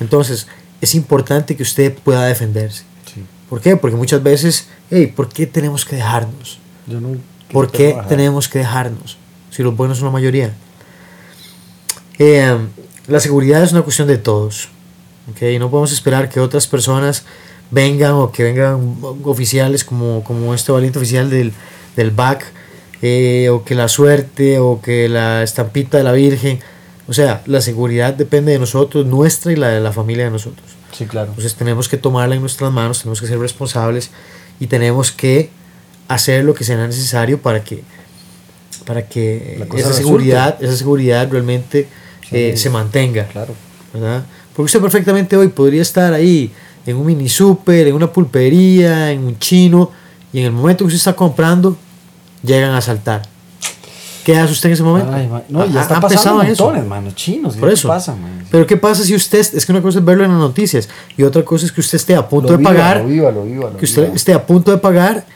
Entonces, 0.00 0.46
es 0.80 0.94
importante 0.94 1.56
que 1.56 1.62
usted 1.62 1.94
pueda 1.94 2.26
defenderse. 2.26 2.82
Sí. 3.12 3.22
¿Por 3.48 3.60
qué? 3.60 3.76
Porque 3.76 3.96
muchas 3.96 4.22
veces, 4.22 4.66
hey, 4.90 5.12
¿por 5.14 5.28
qué 5.28 5.46
tenemos 5.46 5.84
que 5.84 5.96
dejarnos? 5.96 6.58
Yo 6.86 7.00
no 7.00 7.16
¿Por 7.52 7.70
qué 7.70 7.88
trabajar. 7.90 8.08
tenemos 8.08 8.48
que 8.48 8.58
dejarnos? 8.60 9.18
Si 9.50 9.62
los 9.62 9.76
buenos 9.76 9.98
son 9.98 10.06
la 10.06 10.12
mayoría. 10.12 10.54
Eh, 12.18 12.56
la 13.06 13.20
seguridad 13.20 13.62
es 13.62 13.72
una 13.72 13.82
cuestión 13.82 14.08
de 14.08 14.18
todos. 14.18 14.68
¿ok? 15.30 15.42
No 15.58 15.70
podemos 15.70 15.92
esperar 15.92 16.28
que 16.28 16.40
otras 16.40 16.66
personas 16.66 17.24
vengan 17.72 18.12
o 18.12 18.30
que 18.30 18.44
vengan 18.44 18.96
oficiales 19.24 19.82
como, 19.84 20.22
como 20.22 20.54
este 20.54 20.70
valiente 20.70 20.98
oficial 21.00 21.28
del, 21.28 21.52
del 21.96 22.10
BAC, 22.12 22.44
eh, 23.02 23.48
o 23.50 23.64
que 23.64 23.74
la 23.74 23.88
suerte, 23.88 24.60
o 24.60 24.80
que 24.80 25.08
la 25.08 25.42
estampita 25.42 25.98
de 25.98 26.04
la 26.04 26.12
Virgen. 26.12 26.60
O 27.08 27.12
sea, 27.12 27.42
la 27.46 27.60
seguridad 27.60 28.14
depende 28.14 28.52
de 28.52 28.60
nosotros, 28.60 29.04
nuestra 29.06 29.50
y 29.50 29.56
la 29.56 29.68
de 29.70 29.80
la 29.80 29.90
familia 29.92 30.24
de 30.26 30.30
nosotros. 30.30 30.66
Sí, 30.92 31.06
claro. 31.06 31.30
Entonces 31.30 31.54
tenemos 31.56 31.88
que 31.88 31.96
tomarla 31.96 32.36
en 32.36 32.42
nuestras 32.42 32.70
manos, 32.70 33.00
tenemos 33.00 33.20
que 33.20 33.26
ser 33.26 33.38
responsables 33.40 34.10
y 34.60 34.68
tenemos 34.68 35.10
que 35.10 35.50
hacer 36.06 36.44
lo 36.44 36.54
que 36.54 36.62
sea 36.62 36.76
necesario 36.86 37.40
para 37.40 37.64
que, 37.64 37.82
para 38.86 39.08
que 39.08 39.58
esa 39.76 39.92
seguridad, 39.92 40.62
esa 40.62 40.76
seguridad 40.76 41.28
realmente 41.30 41.88
Sí. 42.28 42.36
eh, 42.36 42.56
se 42.56 42.70
mantenga. 42.70 43.26
Claro. 43.26 43.54
¿verdad? 43.92 44.24
Porque 44.54 44.66
usted 44.66 44.80
perfectamente 44.80 45.36
hoy 45.36 45.48
podría 45.48 45.82
estar 45.82 46.12
ahí 46.14 46.52
en 46.86 46.96
un 46.96 47.06
mini 47.06 47.28
super, 47.28 47.86
en 47.86 47.94
una 47.94 48.12
pulpería, 48.12 49.10
en 49.10 49.24
un 49.24 49.38
chino, 49.38 49.90
y 50.32 50.40
en 50.40 50.46
el 50.46 50.52
momento 50.52 50.84
que 50.84 50.88
usted 50.88 50.98
está 50.98 51.14
comprando, 51.14 51.76
llegan 52.42 52.70
a 52.70 52.78
asaltar. 52.78 53.22
¿Qué 54.24 54.36
hace 54.36 54.52
usted 54.52 54.68
en 54.68 54.72
ese 54.74 54.82
momento? 54.84 55.12
Ay, 55.12 55.28
no, 55.48 55.66
ya 55.66 55.82
está 55.82 56.00
pasando 56.00 56.44
montones, 56.44 56.86
mano, 56.86 57.10
chinos. 57.12 57.56
Por 57.56 57.68
¿qué 57.68 57.74
eso. 57.74 57.88
pasa, 57.88 58.14
man? 58.14 58.46
Pero 58.50 58.66
¿qué 58.66 58.76
pasa 58.76 59.04
si 59.04 59.14
usted, 59.14 59.40
es 59.40 59.66
que 59.66 59.72
una 59.72 59.82
cosa 59.82 59.98
es 59.98 60.04
verlo 60.04 60.24
en 60.24 60.30
las 60.30 60.38
noticias 60.38 60.88
y 61.16 61.24
otra 61.24 61.44
cosa 61.44 61.66
es 61.66 61.72
que 61.72 61.80
usted 61.80 61.96
esté 61.96 62.14
a 62.14 62.28
punto 62.28 62.48
Lo 62.48 62.52
de 62.52 62.58
viva, 62.58 62.70
pagar, 62.70 62.98
Lo 62.98 63.08
viva, 63.08 63.32
lo 63.32 63.44
viva, 63.44 63.76
que 63.76 63.84
usted 63.84 64.14
esté 64.14 64.32
a 64.32 64.46
punto 64.46 64.70
de 64.70 64.78
pagar 64.78 65.26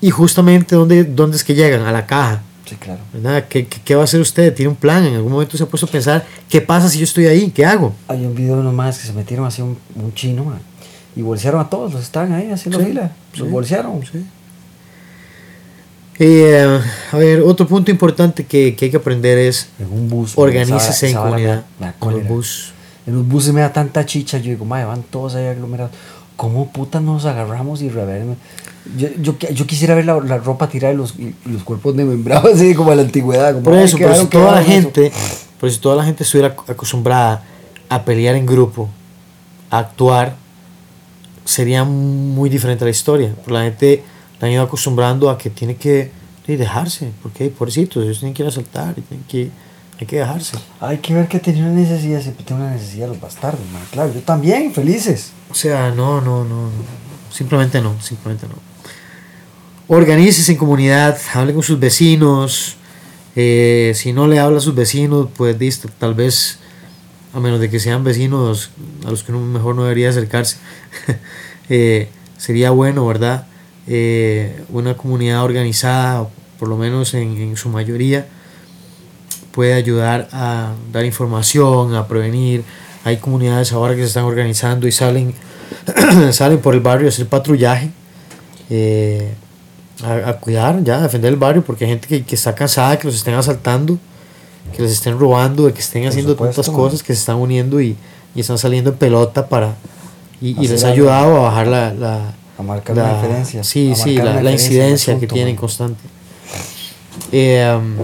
y 0.00 0.10
justamente 0.10 0.76
dónde, 0.76 1.02
dónde 1.02 1.36
es 1.36 1.44
que 1.44 1.54
llegan, 1.54 1.82
a 1.82 1.92
la 1.92 2.06
caja. 2.06 2.42
Sí, 2.66 2.76
claro. 2.76 3.00
¿verdad? 3.12 3.46
¿Qué, 3.48 3.66
qué, 3.66 3.80
qué 3.84 3.94
va 3.94 4.02
a 4.02 4.04
hacer 4.04 4.20
usted? 4.20 4.54
¿Tiene 4.54 4.70
un 4.70 4.76
plan? 4.76 5.04
¿En 5.04 5.14
algún 5.14 5.32
momento 5.32 5.56
se 5.56 5.64
ha 5.64 5.66
puesto 5.66 5.86
a 5.86 5.90
pensar 5.90 6.24
qué 6.48 6.60
pasa 6.60 6.88
si 6.88 6.98
yo 6.98 7.04
estoy 7.04 7.26
ahí? 7.26 7.50
¿Qué 7.50 7.64
hago? 7.64 7.94
Hay 8.08 8.24
un 8.24 8.34
video 8.34 8.54
de 8.56 8.60
unos 8.60 8.74
más 8.74 8.98
que 8.98 9.06
se 9.06 9.12
metieron 9.12 9.46
así 9.46 9.62
un, 9.62 9.76
un 9.94 10.14
chino, 10.14 10.44
man, 10.44 10.60
y 11.16 11.22
bolsearon 11.22 11.60
a 11.60 11.68
todos, 11.70 11.92
los 11.94 12.02
estaban 12.02 12.32
ahí 12.34 12.50
haciendo 12.50 12.78
Sí, 12.78 12.86
fila. 12.86 13.10
Los 13.34 13.46
sí, 13.48 13.52
bolsearon. 13.52 14.00
sí. 14.04 14.24
Eh, 16.18 16.80
a 17.12 17.16
ver, 17.16 17.40
otro 17.42 17.66
punto 17.66 17.90
importante 17.90 18.44
que, 18.46 18.74
que 18.74 18.86
hay 18.86 18.90
que 18.90 18.96
aprender 18.96 19.36
es 19.38 19.68
En 19.78 19.92
un 19.92 20.08
bus. 20.08 20.32
organícese 20.36 21.10
en 21.10 21.16
comunidad. 21.16 21.64
me 21.78 21.86
da 21.86 21.94
En 22.02 22.10
los 22.10 22.26
bus. 22.28 22.72
En 23.06 23.14
los 23.14 23.28
buses 23.28 23.52
me 23.52 23.60
da 23.60 23.72
tanta 23.72 24.04
chicha. 24.06 24.38
Yo 24.38 24.50
digo, 24.50 24.64
madre, 24.64 24.86
van 24.86 25.02
todos 25.02 25.34
ahí 25.34 25.46
aglomerados. 25.46 25.92
¿Cómo 26.36 26.70
puta 26.72 27.00
nos 27.00 27.24
agarramos 27.24 27.82
y 27.82 27.88
reverme? 27.88 28.36
Yo, 28.96 29.08
yo, 29.20 29.38
yo 29.38 29.66
quisiera 29.66 29.94
ver 29.94 30.04
la, 30.06 30.18
la 30.20 30.38
ropa 30.38 30.68
tirada 30.68 30.92
y 30.94 30.96
los, 30.96 31.14
y 31.18 31.34
los 31.44 31.62
cuerpos 31.64 31.96
desmembrados 31.96 32.52
así 32.54 32.74
como 32.74 32.92
a 32.92 32.94
la 32.94 33.02
antigüedad. 33.02 33.52
como, 33.52 33.64
Por 33.64 33.74
eso, 33.76 33.96
pero 33.98 34.14
si 34.14 34.26
toda 34.26 34.52
la 34.52 34.62
gente, 34.62 35.12
pero 35.60 35.72
si 35.72 35.78
toda 35.78 35.96
la 35.96 36.04
gente 36.04 36.24
estuviera 36.24 36.54
ac- 36.56 36.70
acostumbrada 36.70 37.42
a 37.88 38.04
pelear 38.04 38.34
en 38.36 38.46
grupo, 38.46 38.88
a 39.70 39.78
actuar, 39.78 40.36
sería 41.46 41.84
muy 41.84 42.50
diferente 42.50 42.84
la 42.84 42.90
historia. 42.90 43.34
La 43.46 43.62
gente 43.62 44.02
la 44.40 44.46
han 44.48 44.52
ido 44.52 44.62
acostumbrando 44.62 45.30
a 45.30 45.38
que 45.38 45.48
tiene 45.48 45.76
que 45.76 46.10
dejarse, 46.46 47.10
porque 47.22 47.48
pobrecitos, 47.48 48.04
ellos 48.04 48.18
tienen 48.18 48.34
que 48.34 48.42
ir 48.42 48.48
a 48.48 48.52
saltar, 48.52 48.94
tienen 48.94 49.24
que, 49.26 49.50
hay 49.98 50.06
que 50.06 50.16
dejarse. 50.18 50.56
Hay 50.80 50.98
que 50.98 51.14
ver 51.14 51.26
que 51.26 51.38
tenía 51.40 51.62
una 51.64 51.72
necesidad, 51.72 52.20
siempre 52.20 52.44
tiene 52.44 52.62
una 52.62 52.72
necesidad 52.72 53.08
los 53.08 53.18
bastardos, 53.20 53.62
man. 53.72 53.82
Claro, 53.90 54.12
yo 54.14 54.20
también, 54.20 54.72
felices. 54.74 55.30
O 55.50 55.54
sea, 55.54 55.90
no, 55.90 56.20
no, 56.20 56.44
no, 56.44 56.64
no. 56.66 56.70
Simplemente 57.32 57.80
no, 57.80 58.00
simplemente 58.00 58.46
no. 58.46 58.54
Organícese 59.88 60.52
en 60.52 60.58
comunidad, 60.58 61.16
hable 61.34 61.54
con 61.54 61.62
sus 61.62 61.78
vecinos. 61.78 62.76
eh, 63.38 63.92
si 63.94 64.12
no 64.12 64.26
le 64.26 64.38
habla 64.38 64.58
a 64.58 64.60
sus 64.60 64.74
vecinos, 64.74 65.28
pues 65.36 65.58
dis- 65.58 65.86
tal 65.98 66.14
vez, 66.14 66.58
a 67.36 67.40
menos 67.40 67.60
de 67.60 67.68
que 67.68 67.78
sean 67.78 68.02
vecinos 68.02 68.70
a 69.04 69.10
los 69.10 69.22
que 69.22 69.30
uno 69.30 69.44
mejor 69.44 69.76
no 69.76 69.82
debería 69.82 70.08
acercarse, 70.08 70.56
eh, 71.68 72.08
sería 72.38 72.70
bueno, 72.70 73.06
¿verdad? 73.06 73.46
Eh, 73.86 74.64
una 74.70 74.96
comunidad 74.96 75.44
organizada, 75.44 76.26
por 76.58 76.68
lo 76.68 76.78
menos 76.78 77.12
en, 77.12 77.54
su 77.58 77.68
mayoría, 77.68 78.26
puede 79.52 79.74
ayudar 79.74 80.30
a 80.32 80.72
dar 80.90 81.04
información, 81.04 81.94
a 81.94 82.08
prevenir. 82.08 82.64
Hay 83.04 83.18
comunidades 83.18 83.70
ahora 83.72 83.94
que 83.94 84.00
se 84.00 84.06
están 84.06 84.24
organizando 84.24 84.88
y 84.88 84.92
salen, 84.92 85.34
salen 86.32 86.58
por 86.60 86.72
el 86.72 86.80
barrio 86.80 87.08
a 87.08 87.10
hacer 87.10 87.26
patrullaje, 87.26 87.90
eh, 88.70 89.34
a, 90.02 90.30
a 90.30 90.40
cuidar, 90.40 90.82
ya, 90.82 91.00
a 91.00 91.02
defender 91.02 91.34
el 91.34 91.38
barrio, 91.38 91.62
porque 91.62 91.84
hay 91.84 91.90
gente 91.90 92.08
que, 92.08 92.24
que 92.24 92.34
está 92.34 92.54
cansada, 92.54 92.98
que 92.98 93.06
los 93.06 93.14
estén 93.14 93.34
asaltando, 93.34 93.98
que 94.74 94.82
los 94.82 94.90
estén 94.92 95.18
robando, 95.18 95.66
de 95.66 95.72
que 95.72 95.80
estén 95.80 96.02
Por 96.02 96.08
haciendo 96.10 96.32
supuesto, 96.32 96.62
tantas 96.62 96.72
man. 96.74 96.82
cosas, 96.82 97.02
que 97.02 97.14
se 97.14 97.20
están 97.20 97.36
uniendo 97.36 97.80
y, 97.80 97.96
y 98.34 98.40
están 98.40 98.58
saliendo 98.58 98.90
en 98.90 98.96
pelota 98.96 99.48
para... 99.48 99.74
Y, 100.40 100.50
y 100.62 100.68
les 100.68 100.84
ha 100.84 100.88
algo. 100.88 100.94
ayudado 101.04 101.36
a 101.36 101.40
bajar 101.40 101.66
la... 101.68 101.94
la 101.94 102.34
A 102.58 102.62
marcar 102.62 102.96
la- 102.96 103.14
diferencia. 103.14 103.64
Sí, 103.64 103.94
sí, 103.94 104.16
la, 104.16 104.42
la 104.42 104.52
incidencia 104.52 105.14
que 105.14 105.18
asunto, 105.18 105.34
tienen 105.34 105.54
man. 105.54 105.60
constante. 105.60 106.02
Eh, 107.32 107.74
um, 107.78 107.96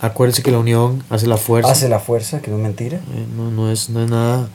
acuérdese 0.00 0.42
que 0.42 0.50
la 0.50 0.58
unión 0.58 1.02
hace 1.10 1.26
la 1.26 1.36
fuerza. 1.36 1.70
Hace 1.72 1.88
la 1.88 1.98
fuerza, 2.00 2.40
que 2.40 2.50
no 2.50 2.56
es 2.58 2.62
mentira. 2.62 2.98
Eh, 2.98 3.26
no, 3.36 3.50
no, 3.50 3.70
es, 3.70 3.88
no 3.90 4.02
es 4.02 4.10
nada. 4.10 4.48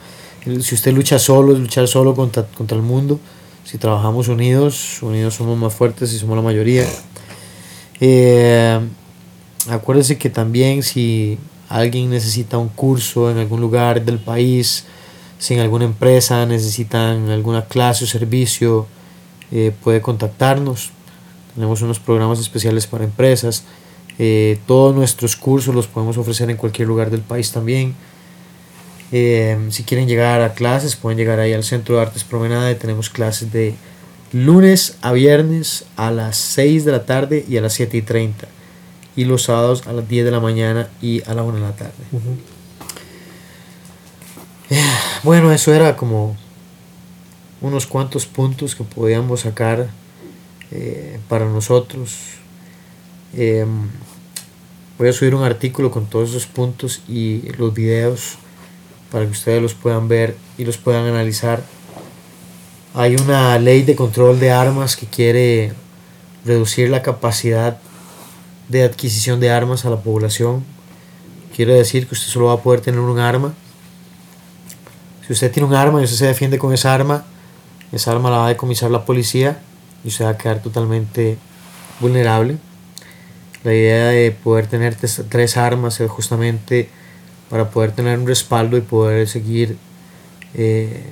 Si 0.61 0.75
usted 0.75 0.93
lucha 0.93 1.17
solo, 1.17 1.53
es 1.53 1.59
luchar 1.59 1.87
solo 1.87 2.13
contra, 2.15 2.43
contra 2.43 2.77
el 2.77 2.83
mundo. 2.83 3.19
Si 3.63 3.79
trabajamos 3.79 4.27
unidos, 4.27 5.01
unidos 5.01 5.33
somos 5.33 5.57
más 5.57 5.73
fuertes 5.73 6.13
y 6.13 6.19
somos 6.19 6.35
la 6.35 6.43
mayoría. 6.43 6.85
Eh, 7.99 8.79
acuérdese 9.69 10.17
que 10.17 10.29
también 10.29 10.83
si 10.83 11.37
alguien 11.69 12.09
necesita 12.09 12.57
un 12.57 12.69
curso 12.69 13.31
en 13.31 13.37
algún 13.37 13.61
lugar 13.61 14.03
del 14.03 14.19
país, 14.19 14.85
si 15.37 15.53
en 15.53 15.59
alguna 15.59 15.85
empresa 15.85 16.45
necesitan 16.45 17.29
alguna 17.29 17.65
clase 17.65 18.05
o 18.05 18.07
servicio, 18.07 18.87
eh, 19.51 19.71
puede 19.83 20.01
contactarnos. 20.01 20.91
Tenemos 21.53 21.81
unos 21.81 21.99
programas 21.99 22.39
especiales 22.39 22.87
para 22.87 23.03
empresas. 23.03 23.63
Eh, 24.17 24.59
todos 24.65 24.95
nuestros 24.95 25.35
cursos 25.35 25.75
los 25.75 25.87
podemos 25.87 26.17
ofrecer 26.17 26.49
en 26.49 26.57
cualquier 26.57 26.87
lugar 26.87 27.09
del 27.09 27.21
país 27.21 27.51
también. 27.51 27.95
Eh, 29.11 29.57
si 29.69 29.83
quieren 29.83 30.07
llegar 30.07 30.41
a 30.41 30.53
clases, 30.53 30.95
pueden 30.95 31.17
llegar 31.17 31.39
ahí 31.39 31.53
al 31.53 31.63
Centro 31.63 31.95
de 31.95 32.01
Artes 32.01 32.23
Promenada. 32.23 32.71
y 32.71 32.75
Tenemos 32.75 33.09
clases 33.09 33.51
de 33.51 33.75
lunes 34.31 34.97
a 35.01 35.11
viernes 35.11 35.85
a 35.95 36.11
las 36.11 36.37
6 36.37 36.85
de 36.85 36.91
la 36.91 37.05
tarde 37.05 37.45
y 37.47 37.57
a 37.57 37.61
las 37.61 37.73
7 37.73 37.97
y 37.97 38.01
30. 38.01 38.47
Y 39.15 39.25
los 39.25 39.43
sábados 39.43 39.87
a 39.87 39.93
las 39.93 40.07
10 40.07 40.25
de 40.25 40.31
la 40.31 40.39
mañana 40.39 40.89
y 41.01 41.23
a 41.29 41.33
la 41.33 41.43
1 41.43 41.55
de 41.55 41.61
la 41.61 41.75
tarde. 41.75 41.93
Bueno, 45.23 45.51
eso 45.51 45.73
era 45.73 45.95
como 45.95 46.35
unos 47.61 47.87
cuantos 47.87 48.25
puntos 48.25 48.75
que 48.75 48.83
podíamos 48.83 49.41
sacar 49.41 49.89
eh, 50.71 51.19
para 51.27 51.45
nosotros. 51.45 52.15
Em, 53.33 53.89
voy 54.97 55.09
a 55.09 55.13
subir 55.13 55.33
un 55.35 55.43
artículo 55.43 55.91
con 55.91 56.05
todos 56.05 56.29
esos 56.29 56.45
puntos 56.45 57.01
y 57.07 57.41
los 57.57 57.73
videos 57.73 58.37
para 59.11 59.25
que 59.25 59.31
ustedes 59.31 59.61
los 59.61 59.73
puedan 59.73 60.07
ver 60.07 60.35
y 60.57 60.65
los 60.65 60.77
puedan 60.77 61.05
analizar. 61.05 61.63
Hay 62.93 63.15
una 63.15 63.57
ley 63.59 63.83
de 63.83 63.95
control 63.95 64.39
de 64.39 64.51
armas 64.51 64.95
que 64.95 65.05
quiere 65.05 65.73
reducir 66.45 66.89
la 66.89 67.01
capacidad 67.01 67.79
de 68.69 68.83
adquisición 68.83 69.39
de 69.39 69.51
armas 69.51 69.85
a 69.85 69.89
la 69.89 69.97
población. 70.01 70.63
Quiere 71.55 71.73
decir 71.73 72.07
que 72.07 72.15
usted 72.15 72.27
solo 72.27 72.47
va 72.47 72.53
a 72.53 72.61
poder 72.61 72.81
tener 72.81 72.99
un 72.99 73.19
arma. 73.19 73.53
Si 75.25 75.33
usted 75.33 75.51
tiene 75.51 75.67
un 75.67 75.73
arma 75.75 76.01
y 76.01 76.03
usted 76.03 76.17
se 76.17 76.25
defiende 76.27 76.57
con 76.57 76.73
esa 76.73 76.93
arma, 76.93 77.25
esa 77.91 78.11
arma 78.11 78.29
la 78.29 78.37
va 78.37 78.45
a 78.45 78.49
decomisar 78.49 78.91
la 78.91 79.05
policía 79.05 79.59
y 80.03 80.09
usted 80.09 80.25
va 80.25 80.29
a 80.31 80.37
quedar 80.37 80.61
totalmente 80.61 81.37
vulnerable. 81.99 82.57
La 83.63 83.73
idea 83.73 84.07
de 84.09 84.31
poder 84.31 84.67
tener 84.67 84.95
tres, 84.95 85.57
armas 85.57 85.99
es 85.99 86.09
justamente 86.11 86.89
para 87.49 87.71
poder 87.71 87.91
tener 87.93 88.19
un 88.19 88.27
respaldo 88.27 88.77
y 88.77 88.81
poder 88.81 89.27
seguir 89.27 89.77
eh, 90.53 91.03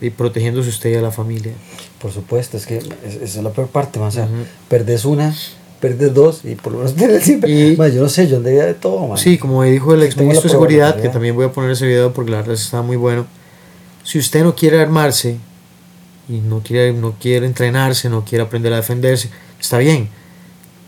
y 0.00 0.10
protegiéndose 0.10 0.68
usted 0.68 0.90
y 0.90 0.94
a 0.94 1.00
la 1.02 1.10
familia. 1.10 1.52
Por 2.00 2.12
supuesto, 2.12 2.56
es 2.56 2.66
que 2.66 2.78
es- 2.78 3.14
esa 3.14 3.24
es 3.24 3.36
la 3.36 3.50
peor 3.50 3.68
parte, 3.68 3.98
sea, 4.10 4.24
Ujú. 4.24 4.34
perdés 4.68 5.04
una, 5.04 5.34
perdés 5.80 6.14
dos 6.14 6.40
y 6.44 6.54
por 6.54 6.72
lo 6.72 6.78
menos 6.78 6.94
tienes 6.96 7.22
siempre. 7.22 7.50
Y- 7.50 7.76
Man, 7.76 7.92
yo 7.92 8.02
no 8.02 8.08
sé, 8.08 8.26
yo 8.28 8.36
andaría 8.38 8.64
de 8.66 8.74
todo, 8.74 9.06
man. 9.08 9.18
Sí, 9.18 9.38
como 9.38 9.62
dijo 9.64 9.94
el 9.94 10.02
ex 10.02 10.14
Tengo 10.14 10.28
la 10.28 10.34
ministro 10.34 10.48
de 10.48 10.52
Seguridad, 10.52 11.00
que 11.00 11.08
también 11.08 11.34
voy 11.34 11.46
a 11.46 11.52
poner 11.52 11.70
ese 11.70 11.86
video 11.86 12.12
porque 12.12 12.30
la 12.30 12.38
verdad 12.38 12.54
está 12.54 12.82
muy 12.82 12.96
bueno. 12.96 13.26
Si 14.04 14.18
usted 14.18 14.42
no 14.44 14.54
quiere 14.54 14.80
armarse 14.80 15.36
y 16.28 16.34
no 16.40 16.60
quiere, 16.60 16.92
no 16.92 17.12
quiere 17.20 17.46
entrenarse, 17.46 18.08
no 18.08 18.24
quiere 18.24 18.42
aprender 18.44 18.72
a 18.72 18.76
defenderse, 18.76 19.30
está 19.60 19.78
bien. 19.78 20.08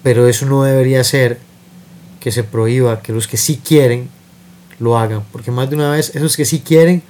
Pero 0.03 0.29
eso 0.29 0.47
no 0.47 0.63
debería 0.65 1.03
ser 1.05 1.39
que 2.21 2.31
se 2.33 2.45
prohíba 2.45 3.01
que 3.03 3.13
los 3.13 3.27
que 3.29 3.37
sí 3.37 3.61
quieren 3.65 4.09
lo 4.79 4.97
hagan. 4.99 5.23
Porque 5.33 5.51
más 5.51 5.69
de 5.71 5.77
una 5.77 5.91
vez 5.91 6.15
esos 6.15 6.37
que 6.37 6.45
sí 6.45 6.61
quieren 6.61 7.03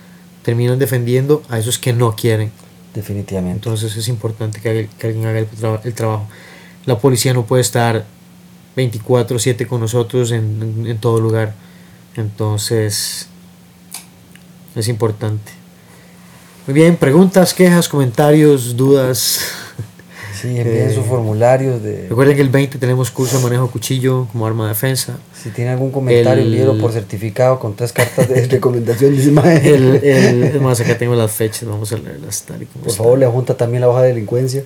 terminan 0.43 0.79
defendiendo 0.79 1.43
a 1.51 1.59
esos 1.59 1.79
que 1.79 1.93
no 1.93 2.17
quieren. 2.17 2.51
Definitivamente. 2.95 3.57
Entonces 3.57 3.95
es 3.97 4.09
importante 4.09 4.61
que, 4.61 4.69
haga- 4.71 4.89
que 4.99 5.07
alguien 5.07 5.27
haga 5.27 5.41
el 5.85 5.95
trabajo. 5.95 6.27
La 6.89 6.99
policía 6.99 7.35
no 7.35 7.45
puede 7.45 7.61
estar 7.61 8.07
24/7 8.75 9.67
con 9.67 9.81
nosotros 9.81 10.31
en, 10.31 10.63
en- 10.63 10.87
en 10.87 10.99
todo 10.99 11.21
lugar. 11.21 11.53
Entonces 12.17 13.29
es 14.75 14.89
importante. 14.89 15.53
Muy 16.67 16.75
bien, 16.75 16.97
preguntas, 16.97 17.53
quejas, 17.53 17.89
comentarios, 17.91 18.75
dudas. 18.77 19.41
Sí, 20.41 20.59
envíen 20.59 20.89
Eh, 20.89 20.93
sus 20.95 21.05
formularios 21.07 21.83
de... 21.83 22.07
Recuerden 22.09 22.37
que 22.37 22.43
el 22.43 22.49
20 22.51 22.79
tenemos 22.79 23.11
curso 23.11 23.39
de 23.39 23.43
manejo 23.45 23.65
de 23.65 23.71
cuchillo 23.71 24.27
como 24.31 24.47
arma 24.47 24.65
de 24.65 24.69
defensa. 24.71 25.19
Si 25.35 25.51
tiene 25.51 25.71
algún 25.71 25.91
comentario, 25.91 26.43
El- 26.45 26.53
envíelo 26.53 26.79
por 26.79 26.93
certificado 26.93 27.59
con 27.59 27.75
tres 27.75 27.93
cartas 27.93 28.29
de 28.29 28.47
recomendación. 28.49 29.15
El, 29.15 29.75
el, 30.05 30.43
es 30.45 30.61
más, 30.61 30.81
acá 30.81 30.97
tengo 30.97 31.15
las 31.15 31.31
fechas, 31.33 31.69
vamos 31.69 31.91
a 31.93 31.97
leerlas 31.99 32.43
tal 32.43 32.63
y 32.63 32.67
como 32.67 32.85
Por 32.85 32.93
favor, 32.95 33.19
le 33.19 33.27
junta 33.27 33.57
también 33.57 33.81
la 33.81 33.89
hoja 33.89 34.03
de 34.03 34.09
delincuencia. 34.09 34.63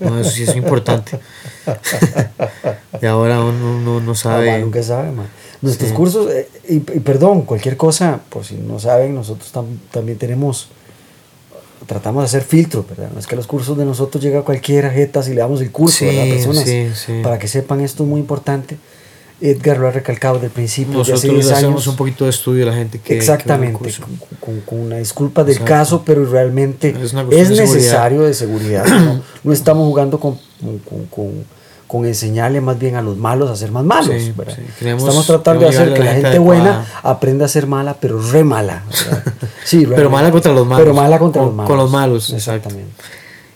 No, 0.00 0.18
eso 0.20 0.30
sí 0.30 0.42
es 0.42 0.54
importante. 0.56 1.18
y 3.00 3.06
ahora 3.06 3.40
uno 3.42 3.80
no, 3.80 4.00
no 4.00 4.12
Ah, 4.12 4.16
sabe. 4.16 4.50
man, 4.50 4.60
nunca 4.62 4.82
sabe, 4.82 5.10
man. 5.12 5.26
Nuestros 5.62 5.90
Sí. 5.90 5.96
cursos, 5.96 6.30
eh, 6.30 6.48
y, 6.68 6.74
y 6.76 6.80
perdón, 7.00 7.42
cualquier 7.42 7.76
cosa, 7.76 8.20
por 8.28 8.44
si 8.44 8.56
no 8.56 8.78
saben, 8.78 9.14
nosotros 9.14 9.50
tam- 9.54 9.78
también 9.90 10.18
tenemos, 10.18 10.68
tratamos 11.86 12.22
de 12.22 12.26
hacer 12.26 12.42
filtro, 12.42 12.84
¿verdad? 12.88 13.10
No 13.12 13.20
es 13.20 13.26
que 13.26 13.36
los 13.36 13.46
cursos 13.46 13.76
de 13.78 13.84
nosotros 13.84 14.22
llega 14.22 14.42
cualquiera, 14.42 14.90
jetas, 14.90 15.28
y 15.28 15.34
le 15.34 15.40
damos 15.40 15.60
el 15.60 15.70
curso 15.70 15.98
Sí, 15.98 16.08
a 16.08 16.12
las 16.12 16.28
personas. 16.28 16.64
sí, 16.64 16.88
sí. 16.94 17.12
Para 17.22 17.38
que 17.38 17.48
sepan, 17.48 17.80
esto 17.80 18.02
es 18.04 18.08
muy 18.08 18.20
importante. 18.20 18.76
Edgar 19.40 19.78
lo 19.78 19.88
ha 19.88 19.90
recalcado 19.90 20.34
desde 20.34 20.46
el 20.46 20.52
principio, 20.52 20.94
de 20.94 21.00
hace 21.02 21.10
Nosotros 21.12 21.34
10 21.36 21.50
hacemos 21.52 21.74
años. 21.82 21.86
un 21.88 21.96
poquito 21.96 22.24
de 22.24 22.30
estudio 22.30 22.62
a 22.64 22.70
la 22.70 22.76
gente 22.76 22.98
que. 22.98 23.04
que 23.04 23.16
Exactamente, 23.16 23.76
curso. 23.78 24.02
con, 24.40 24.60
con- 24.60 24.78
una 24.80 24.96
disculpa 24.98 25.42
del 25.42 25.54
Exacto. 25.54 25.72
caso, 25.72 26.02
pero 26.06 26.24
realmente 26.24 26.90
Es 26.90 27.12
es, 27.12 27.50
necesario 27.50 28.22
de 28.22 28.32
seguridad. 28.32 28.86
¿no? 28.86 29.22
No 29.42 29.52
estamos 29.52 29.86
jugando 29.88 30.20
con, 30.20 30.38
con, 30.88 31.06
con- 31.06 31.44
con 31.94 32.04
enseñarle 32.06 32.60
más 32.60 32.76
bien 32.76 32.96
a 32.96 33.02
los 33.02 33.16
malos 33.16 33.48
a 33.48 33.54
ser 33.54 33.70
más 33.70 33.84
malos. 33.84 34.16
Sí, 34.20 34.32
sí. 34.34 34.62
Queremos- 34.80 35.04
Estamos 35.04 35.26
tratando 35.28 35.60
de 35.60 35.68
hacer 35.68 35.94
que 35.94 36.00
la 36.02 36.06
gente 36.10 36.22
gente 36.22 36.38
buena 36.40 36.78
adecuada. 36.80 37.00
aprenda 37.04 37.44
a 37.44 37.48
ser 37.48 37.68
mala, 37.68 37.96
pero 38.00 38.20
re 38.20 38.42
mala. 38.42 38.82
Sí, 39.64 39.86
Pero 39.88 40.10
mala 40.10 40.32
contra 40.32 40.52
los 40.52 40.66
malos. 40.66 40.82
Pero 40.82 40.92
mala 40.92 41.18
contra 41.20 41.40
Con- 41.40 41.46
los 41.50 41.56
malos. 41.56 41.68
con 41.70 41.78
los 41.78 41.90
malos. 41.92 42.30
Exactamente. 42.32 42.90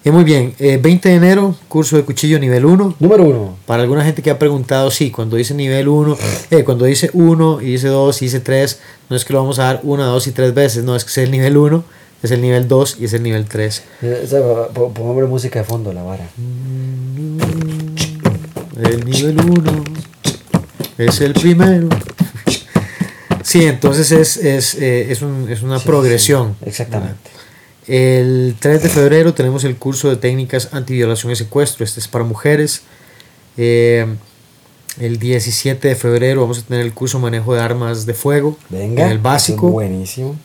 Eh, 0.04 0.12
muy 0.12 0.22
bien, 0.22 0.54
eh, 0.60 0.78
20 0.80 1.08
de 1.08 1.16
enero, 1.16 1.56
curso 1.66 1.96
de 1.96 2.04
cuchillo 2.04 2.38
nivel 2.38 2.64
1. 2.64 2.94
Número 3.00 3.24
uno. 3.24 3.56
Para 3.66 3.82
alguna 3.82 4.04
gente 4.04 4.22
que 4.22 4.30
ha 4.30 4.38
preguntado, 4.38 4.92
sí, 4.92 5.10
cuando 5.10 5.34
dice 5.36 5.52
nivel 5.52 5.88
1, 5.88 6.16
eh, 6.52 6.62
cuando 6.62 6.84
dice 6.84 7.10
1 7.12 7.60
y 7.60 7.72
dice 7.72 7.88
2 7.88 8.22
y 8.22 8.26
dice 8.26 8.38
3, 8.38 8.78
no 9.10 9.16
es 9.16 9.24
que 9.24 9.32
lo 9.32 9.40
vamos 9.40 9.58
a 9.58 9.64
dar 9.64 9.80
1, 9.82 10.04
2 10.04 10.26
y 10.28 10.30
3 10.30 10.54
veces, 10.54 10.84
no, 10.84 10.94
es 10.94 11.04
que 11.04 11.10
es 11.10 11.18
el 11.18 11.32
nivel 11.32 11.56
1, 11.56 11.82
es 12.22 12.30
el 12.30 12.40
nivel 12.40 12.68
2 12.68 12.96
y 13.00 13.04
es 13.06 13.12
el 13.12 13.22
nivel 13.24 13.46
3. 13.46 13.82
Eh, 14.02 14.28
Pongámosle 14.94 15.26
música 15.28 15.58
de 15.58 15.64
fondo, 15.64 15.92
la 15.92 16.04
vara. 16.04 16.28
El 18.78 19.04
nivel 19.04 19.40
1 19.40 19.84
es 20.98 21.20
el 21.20 21.34
primero. 21.34 21.88
Sí, 23.42 23.64
entonces 23.66 24.12
es, 24.12 24.36
es, 24.36 24.74
eh, 24.76 25.10
es, 25.10 25.22
un- 25.22 25.48
es 25.50 25.62
una 25.62 25.78
Sí, 25.78 25.86
progresión. 25.86 26.56
sí, 26.62 26.68
exactamente. 26.68 27.30
El 27.86 28.54
3 28.60 28.82
de 28.82 28.88
febrero 28.90 29.32
tenemos 29.34 29.64
el 29.64 29.76
curso 29.76 30.10
de 30.10 30.16
técnicas 30.16 30.68
antiviolación 30.72 31.32
y 31.32 31.36
secuestro. 31.36 31.84
Este 31.84 32.00
es 32.00 32.08
para 32.08 32.24
mujeres. 32.24 32.82
Eh, 33.56 34.06
el 35.00 35.18
17 35.18 35.88
de 35.88 35.94
febrero 35.96 36.42
vamos 36.42 36.58
a 36.58 36.62
tener 36.62 36.84
el 36.84 36.92
curso 36.92 37.18
manejo 37.18 37.54
de 37.54 37.60
armas 37.60 38.04
de 38.04 38.14
fuego 38.14 38.58
Venga. 38.68 39.06
en 39.06 39.10
el 39.12 39.18
básico. 39.18 39.70
Buenísimo. 39.70 40.36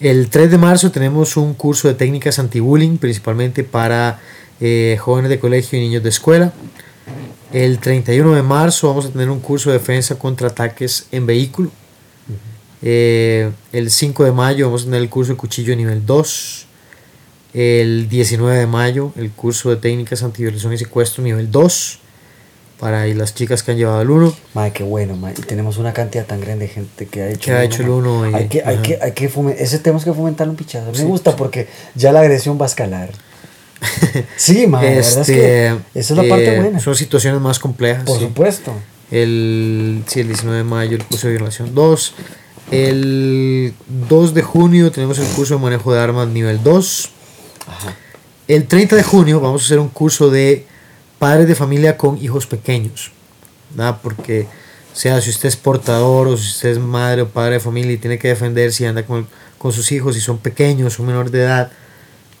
El 0.00 0.28
3 0.30 0.50
de 0.50 0.58
marzo 0.58 0.90
tenemos 0.92 1.36
un 1.36 1.54
curso 1.54 1.88
de 1.88 1.94
técnicas 1.94 2.38
anti-bullying, 2.38 2.98
principalmente 2.98 3.64
para 3.64 4.20
eh, 4.60 4.96
jóvenes 5.00 5.30
de 5.30 5.38
colegio 5.40 5.78
y 5.78 5.82
niños 5.82 6.02
de 6.02 6.10
escuela. 6.10 6.52
El 7.52 7.78
31 7.78 8.34
de 8.34 8.42
marzo 8.42 8.88
vamos 8.88 9.06
a 9.06 9.10
tener 9.10 9.30
un 9.30 9.40
curso 9.40 9.70
de 9.70 9.78
defensa 9.78 10.16
contra 10.18 10.48
ataques 10.48 11.06
en 11.12 11.26
vehículo. 11.26 11.70
Eh, 12.82 13.50
el 13.72 13.90
5 13.90 14.24
de 14.24 14.32
mayo 14.32 14.66
vamos 14.66 14.82
a 14.82 14.84
tener 14.86 15.00
el 15.02 15.08
curso 15.08 15.32
de 15.32 15.38
cuchillo 15.38 15.74
nivel 15.76 16.04
2. 16.04 16.66
El 17.54 18.08
19 18.08 18.58
de 18.58 18.66
mayo 18.66 19.12
el 19.16 19.30
curso 19.30 19.70
de 19.70 19.76
técnicas 19.76 20.22
antiviolación 20.22 20.72
y 20.74 20.78
secuestro 20.78 21.24
nivel 21.24 21.50
2 21.50 22.00
para 22.78 23.06
las 23.06 23.34
chicas 23.34 23.62
que 23.62 23.70
han 23.70 23.78
llevado 23.78 24.02
el 24.02 24.10
1. 24.10 24.36
Madre, 24.52 24.72
qué 24.74 24.82
bueno, 24.82 25.16
madre. 25.16 25.36
Y 25.38 25.42
tenemos 25.42 25.78
una 25.78 25.94
cantidad 25.94 26.26
tan 26.26 26.40
grande 26.42 26.66
de 26.66 26.72
gente 26.74 27.06
que 27.06 27.22
ha 27.22 27.28
hecho 27.30 27.40
Que 27.46 27.52
ha 27.52 27.64
hecho 27.64 27.80
el 27.82 27.88
madre. 27.88 27.98
uno 28.10 28.30
y- 28.30 28.34
Hay 28.34 28.48
que, 28.48 28.62
hay 28.62 28.76
que, 28.82 28.98
hay 29.00 29.12
que 29.12 29.30
fomen- 29.32 29.54
ese 29.58 29.78
tenemos 29.78 30.04
que 30.04 30.12
fomentarlo 30.12 30.50
un 30.50 30.58
pichazo. 30.58 30.90
Me 30.92 30.98
Sí. 30.98 31.04
gusta 31.04 31.34
porque 31.34 31.68
ya 31.94 32.12
la 32.12 32.20
agresión 32.20 32.58
va 32.60 32.66
a 32.66 32.68
escalar. 32.68 33.10
Sí, 34.36 34.66
es 34.82 35.16
Este, 35.16 35.32
que 35.32 35.66
esa 35.94 36.14
es 36.14 36.16
la 36.16 36.28
parte 36.28 36.54
eh, 36.54 36.60
buena. 36.60 36.80
Son 36.80 36.94
situaciones 36.94 37.40
más 37.40 37.58
complejas. 37.58 38.04
Por 38.04 38.18
sí. 38.18 38.24
supuesto. 38.24 38.72
El, 39.10 40.02
sí, 40.06 40.20
el 40.20 40.28
19 40.28 40.58
de 40.58 40.64
mayo 40.64 40.96
el 40.96 41.04
curso 41.04 41.28
de 41.28 41.34
violación 41.34 41.74
2. 41.74 42.14
El 42.72 43.74
2 44.08 44.34
de 44.34 44.42
junio 44.42 44.90
tenemos 44.90 45.18
el 45.18 45.26
curso 45.28 45.54
de 45.54 45.60
manejo 45.60 45.92
de 45.92 46.00
armas 46.00 46.28
nivel 46.28 46.62
2. 46.62 47.10
Ajá. 47.68 47.94
El 48.48 48.66
30 48.66 48.96
de 48.96 49.02
junio 49.02 49.40
vamos 49.40 49.62
a 49.62 49.64
hacer 49.64 49.78
un 49.78 49.88
curso 49.88 50.30
de 50.30 50.64
padres 51.18 51.48
de 51.48 51.54
familia 51.54 51.96
con 51.96 52.16
hijos 52.22 52.46
pequeños. 52.46 53.12
¿verdad? 53.70 53.98
Porque 54.02 54.46
sea 54.92 55.20
si 55.20 55.30
usted 55.30 55.48
es 55.48 55.56
portador 55.56 56.28
o 56.28 56.36
si 56.36 56.48
usted 56.48 56.70
es 56.70 56.78
madre 56.78 57.22
o 57.22 57.28
padre 57.28 57.54
de 57.54 57.60
familia 57.60 57.92
y 57.92 57.98
tiene 57.98 58.18
que 58.18 58.28
defenderse 58.28 58.84
y 58.84 58.86
anda 58.86 59.04
con, 59.04 59.26
con 59.58 59.72
sus 59.72 59.92
hijos 59.92 60.16
y 60.16 60.20
son 60.20 60.38
pequeños, 60.38 60.94
son 60.94 61.06
menores 61.06 61.32
de 61.32 61.42
edad, 61.42 61.70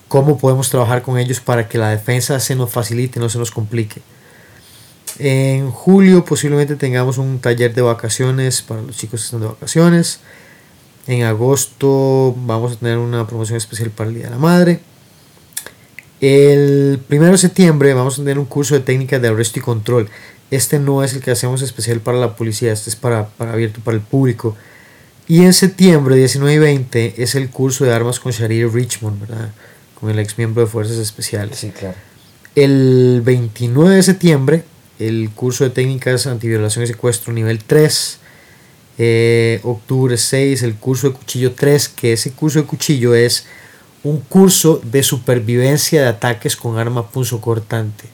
¿cómo 0.08 0.38
podemos 0.38 0.70
trabajar 0.70 1.02
con 1.02 1.18
ellos 1.18 1.40
para 1.40 1.68
que 1.68 1.78
la 1.78 1.90
defensa 1.90 2.38
se 2.40 2.54
nos 2.54 2.70
facilite, 2.70 3.20
no 3.20 3.28
se 3.28 3.38
nos 3.38 3.50
complique? 3.50 4.02
En 5.18 5.70
julio 5.70 6.24
posiblemente 6.24 6.76
tengamos 6.76 7.18
un 7.18 7.38
taller 7.38 7.74
de 7.74 7.82
vacaciones 7.82 8.62
para 8.62 8.82
los 8.82 8.96
chicos 8.96 9.20
que 9.20 9.24
están 9.24 9.40
de 9.40 9.46
vacaciones. 9.46 10.20
En 11.06 11.22
agosto 11.22 12.34
vamos 12.36 12.72
a 12.72 12.76
tener 12.76 12.98
una 12.98 13.26
promoción 13.26 13.56
especial 13.56 13.90
para 13.90 14.10
el 14.10 14.16
Día 14.16 14.24
de 14.24 14.30
la 14.30 14.38
Madre. 14.38 14.80
El 16.20 17.00
1 17.08 17.24
de 17.30 17.38
septiembre 17.38 17.94
vamos 17.94 18.14
a 18.14 18.22
tener 18.22 18.38
un 18.38 18.46
curso 18.46 18.74
de 18.74 18.80
técnicas 18.80 19.22
de 19.22 19.28
arresto 19.28 19.58
y 19.58 19.62
control. 19.62 20.08
Este 20.50 20.78
no 20.78 21.02
es 21.02 21.14
el 21.14 21.22
que 21.22 21.30
hacemos 21.30 21.62
especial 21.62 22.00
para 22.00 22.18
la 22.18 22.36
policía, 22.36 22.72
este 22.72 22.90
es 22.90 22.96
para, 22.96 23.28
para 23.28 23.52
abierto 23.52 23.80
para 23.82 23.96
el 23.96 24.02
público. 24.02 24.56
Y 25.28 25.42
en 25.42 25.52
septiembre 25.52 26.16
19 26.16 26.54
y 26.54 26.58
20 26.58 27.22
es 27.22 27.34
el 27.34 27.50
curso 27.50 27.84
de 27.84 27.92
armas 27.92 28.20
con 28.20 28.32
Sharir 28.32 28.72
Richmond, 28.72 29.20
¿verdad? 29.20 29.50
Con 29.98 30.10
el 30.10 30.18
ex 30.18 30.38
miembro 30.38 30.62
de 30.62 30.68
Fuerzas 30.68 30.98
Especiales. 30.98 31.58
Sí, 31.58 31.70
claro. 31.70 31.96
El 32.54 33.22
29 33.24 33.96
de 33.96 34.02
septiembre, 34.02 34.64
el 34.98 35.30
curso 35.30 35.64
de 35.64 35.70
técnicas 35.70 36.26
antiviolación 36.26 36.84
y 36.84 36.86
secuestro 36.86 37.32
nivel 37.32 37.62
3. 37.64 38.20
Eh, 38.98 39.60
octubre 39.62 40.16
6, 40.16 40.62
el 40.62 40.76
curso 40.76 41.10
de 41.10 41.14
cuchillo 41.14 41.52
3, 41.52 41.88
que 41.90 42.14
ese 42.14 42.32
curso 42.32 42.60
de 42.60 42.66
cuchillo 42.66 43.14
es 43.14 43.46
un 44.02 44.20
curso 44.20 44.80
de 44.84 45.02
supervivencia 45.02 46.00
de 46.00 46.08
ataques 46.08 46.56
con 46.56 46.78
arma 46.78 47.10
punzocortante. 47.10 48.04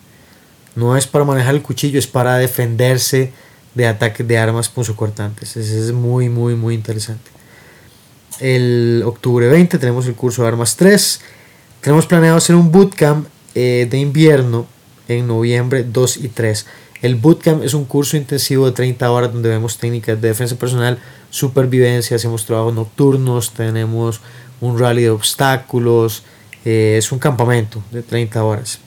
No 0.74 0.96
es 0.96 1.06
para 1.06 1.24
manejar 1.24 1.54
el 1.54 1.62
cuchillo, 1.62 1.98
es 1.98 2.06
para 2.06 2.36
defenderse 2.38 3.32
de 3.74 3.86
ataques 3.86 4.26
de 4.26 4.38
armas 4.38 4.68
punzocortantes. 4.68 5.56
Ese 5.56 5.78
es 5.78 5.92
muy, 5.92 6.28
muy, 6.28 6.54
muy 6.54 6.74
interesante. 6.74 7.30
El 8.40 9.02
octubre 9.04 9.46
20 9.48 9.78
tenemos 9.78 10.06
el 10.06 10.14
curso 10.14 10.42
de 10.42 10.48
armas 10.48 10.76
3. 10.76 11.20
Tenemos 11.82 12.06
planeado 12.06 12.36
hacer 12.36 12.56
un 12.56 12.70
bootcamp 12.72 13.26
eh, 13.54 13.86
de 13.90 13.98
invierno 13.98 14.66
en 15.08 15.26
noviembre 15.26 15.84
2 15.84 16.18
y 16.18 16.28
3. 16.28 16.66
El 17.02 17.16
bootcamp 17.16 17.64
es 17.64 17.74
un 17.74 17.84
curso 17.84 18.16
intensivo 18.16 18.66
de 18.66 18.72
30 18.72 19.10
horas 19.10 19.32
donde 19.32 19.48
vemos 19.48 19.76
técnicas 19.78 20.20
de 20.20 20.28
defensa 20.28 20.54
personal, 20.56 20.98
supervivencia, 21.30 22.14
hacemos 22.16 22.46
trabajos 22.46 22.72
nocturnos, 22.74 23.52
tenemos 23.52 24.20
un 24.60 24.78
rally 24.78 25.02
de 25.02 25.10
obstáculos, 25.10 26.22
eh, 26.64 26.94
es 26.98 27.10
un 27.10 27.18
campamento 27.18 27.82
de 27.90 28.02
30 28.02 28.44
horas. 28.44 28.78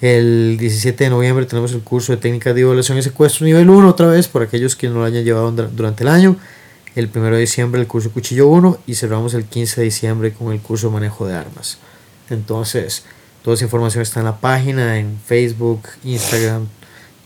El 0.00 0.56
17 0.58 1.04
de 1.04 1.10
noviembre 1.10 1.46
tenemos 1.46 1.72
el 1.72 1.80
curso 1.82 2.12
de 2.12 2.18
técnicas 2.18 2.54
de 2.54 2.64
violación 2.64 2.98
y 2.98 3.02
secuestro 3.02 3.46
nivel 3.46 3.70
1 3.70 3.88
otra 3.88 4.08
vez 4.08 4.26
por 4.26 4.42
aquellos 4.42 4.74
que 4.74 4.88
no 4.88 4.96
lo 4.96 5.04
hayan 5.04 5.24
llevado 5.24 5.52
dur- 5.54 5.70
durante 5.70 6.02
el 6.02 6.08
año. 6.08 6.36
El 6.96 7.10
1 7.14 7.30
de 7.30 7.38
diciembre 7.40 7.80
el 7.80 7.86
curso 7.86 8.10
cuchillo 8.10 8.48
1 8.48 8.78
y 8.86 8.94
cerramos 8.94 9.34
el 9.34 9.44
15 9.44 9.82
de 9.82 9.84
diciembre 9.84 10.32
con 10.32 10.50
el 10.52 10.60
curso 10.60 10.90
manejo 10.90 11.26
de 11.26 11.34
armas. 11.34 11.78
Entonces, 12.30 13.04
toda 13.44 13.54
esa 13.54 13.64
información 13.64 14.02
está 14.02 14.20
en 14.20 14.26
la 14.26 14.38
página, 14.40 14.98
en 14.98 15.20
Facebook, 15.24 15.82
Instagram, 16.04 16.66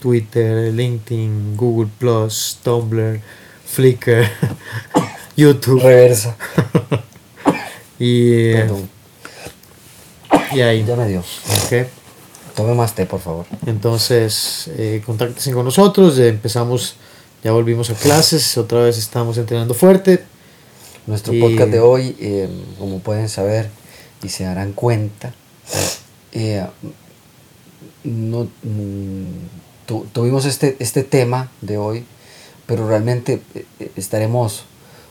Twitter, 0.00 0.72
LinkedIn, 0.74 1.56
Google 1.56 1.88
Plus, 1.98 2.58
Tumblr, 2.62 3.20
Flickr, 3.64 4.28
YouTube 5.36 5.80
Reversa. 5.82 6.36
y, 7.98 8.32
eh, 8.50 8.54
Perdón. 8.56 8.90
y 10.52 10.60
ahí. 10.62 10.84
Ya 10.84 10.96
me 10.96 11.06
dio. 11.06 11.20
¿ok? 11.20 11.86
Tome 12.56 12.74
más 12.74 12.94
té, 12.94 13.06
por 13.06 13.20
favor. 13.20 13.46
Entonces, 13.66 14.68
eh, 14.76 15.00
contáctense 15.06 15.52
con 15.52 15.64
nosotros. 15.64 16.18
eh, 16.18 16.28
empezamos, 16.28 16.96
ya 17.44 17.52
volvimos 17.52 17.90
a 17.90 17.94
clases. 17.94 18.56
Otra 18.58 18.80
vez 18.82 18.98
estamos 18.98 19.38
entrenando 19.38 19.74
fuerte. 19.74 20.24
Nuestro 21.06 21.32
Y- 21.32 21.40
podcast 21.40 21.70
de 21.70 21.80
hoy, 21.80 22.16
eh, 22.20 22.48
como 22.78 22.98
pueden 23.00 23.28
saber 23.28 23.70
y 24.22 24.28
se 24.28 24.44
darán 24.44 24.72
cuenta, 24.72 25.32
eh, 26.32 26.64
no, 28.04 28.44
mm, 28.62 29.24
tu- 29.86 30.06
tuvimos 30.12 30.44
este, 30.44 30.76
este 30.78 31.02
tema 31.02 31.50
de 31.62 31.78
hoy, 31.78 32.04
pero 32.66 32.86
realmente 32.88 33.40
eh, 33.54 33.90
estaremos 33.96 34.64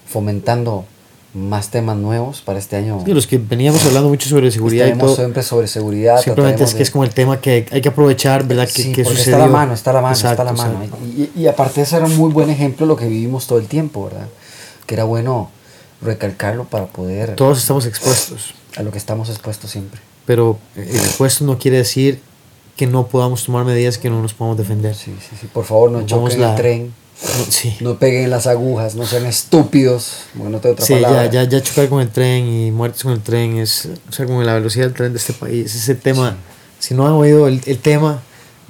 fomentando 0.07 0.85
más 1.33 1.69
temas 1.69 1.95
nuevos 1.95 2.41
para 2.41 2.57
este 2.57 2.75
año. 2.75 3.01
Sí, 3.05 3.13
los 3.13 3.27
que 3.27 3.37
veníamos 3.37 3.85
hablando 3.85 4.09
mucho 4.09 4.27
sobre 4.27 4.49
seguridad 4.51 4.85
y 4.85 4.89
Estaremos 4.89 5.07
todo. 5.13 5.15
siempre 5.17 5.43
sobre 5.43 5.67
seguridad. 5.67 6.19
Simplemente 6.21 6.63
es 6.63 6.71
que 6.71 6.77
de- 6.77 6.83
es 6.83 6.91
como 6.91 7.03
el 7.03 7.11
tema 7.11 7.39
que 7.39 7.67
hay 7.71 7.81
que 7.81 7.89
aprovechar, 7.89 8.45
¿verdad? 8.47 8.65
Que, 8.67 8.81
Sí, 8.83 8.91
que 8.91 9.01
está 9.03 9.35
a 9.35 9.39
la 9.39 9.47
mano, 9.47 9.73
está 9.73 9.91
a 9.91 9.93
la 9.93 10.01
mano, 10.01 10.15
está 10.15 10.31
a 10.31 10.35
la 10.43 10.51
Exacto, 10.51 10.71
mano. 10.73 10.83
exacto. 10.83 11.05
Y, 11.05 11.41
y 11.41 11.47
aparte 11.47 11.81
eso 11.81 11.97
era 11.97 12.05
un 12.07 12.17
muy 12.17 12.31
buen 12.31 12.49
ejemplo 12.49 12.85
lo 12.87 12.95
que 12.95 13.05
vivimos 13.07 13.45
todo 13.45 13.59
el 13.59 13.67
tiempo, 13.67 14.05
¿verdad? 14.05 14.27
Que 14.87 14.95
era 14.95 15.03
bueno 15.03 15.51
recalcarlo 16.01 16.63
para 16.65 16.87
poder 16.87 17.35
Todos 17.35 17.59
estamos 17.59 17.85
expuestos. 17.85 18.53
a 18.77 18.81
lo 18.83 18.91
que 18.91 18.97
estamos 18.97 19.29
expuestos 19.29 19.69
siempre. 19.69 19.99
Pero 20.25 20.57
expuesto 20.75 21.43
no 21.45 21.57
quiere 21.59 21.77
decir 21.77 22.21
que 22.79 22.87
no 22.87 23.07
podamos 23.07 23.43
tomar 23.43 23.65
medidas 23.65 23.97
que 23.97 24.09
no 24.09 24.21
nos 24.21 24.33
podamos 24.33 24.57
defender. 24.57 24.95
Sí, 24.95 25.13
sí, 25.19 25.35
sí. 25.41 25.47
Por 25.51 25.65
favor, 25.65 25.91
no 25.91 26.05
choquen 26.05 26.39
la- 26.39 26.51
el 26.51 26.55
tren, 26.55 26.93
No, 27.21 27.43
sí. 27.51 27.75
no 27.81 27.99
peguen 27.99 28.29
las 28.29 28.47
agujas, 28.47 28.95
no 28.95 29.05
sean 29.05 29.25
estúpidos, 29.25 30.13
porque 30.33 30.49
no 30.49 30.59
tengo 30.61 30.73
otra 30.75 30.85
Sí, 30.85 30.93
palabra. 30.93 31.25
ya, 31.25 31.43
ya, 31.43 31.49
ya 31.49 31.61
chocar 31.61 31.89
con 31.89 31.99
el 31.99 32.07
tren 32.09 32.47
y 32.47 32.71
muertes 32.71 33.03
con 33.03 33.11
el 33.11 33.19
tren 33.21 33.57
es, 33.57 33.89
o 34.07 34.11
sea, 34.13 34.25
con 34.25 34.45
la 34.45 34.53
velocidad 34.53 34.85
del 34.85 34.93
tren 34.93 35.11
de 35.11 35.19
este 35.19 35.33
país. 35.33 35.75
Ese 35.75 35.93
tema, 35.93 36.37
si 36.79 36.93
no 36.93 37.05
han 37.05 37.11
oído 37.11 37.47
el, 37.49 37.61
el 37.65 37.79
tema, 37.79 38.21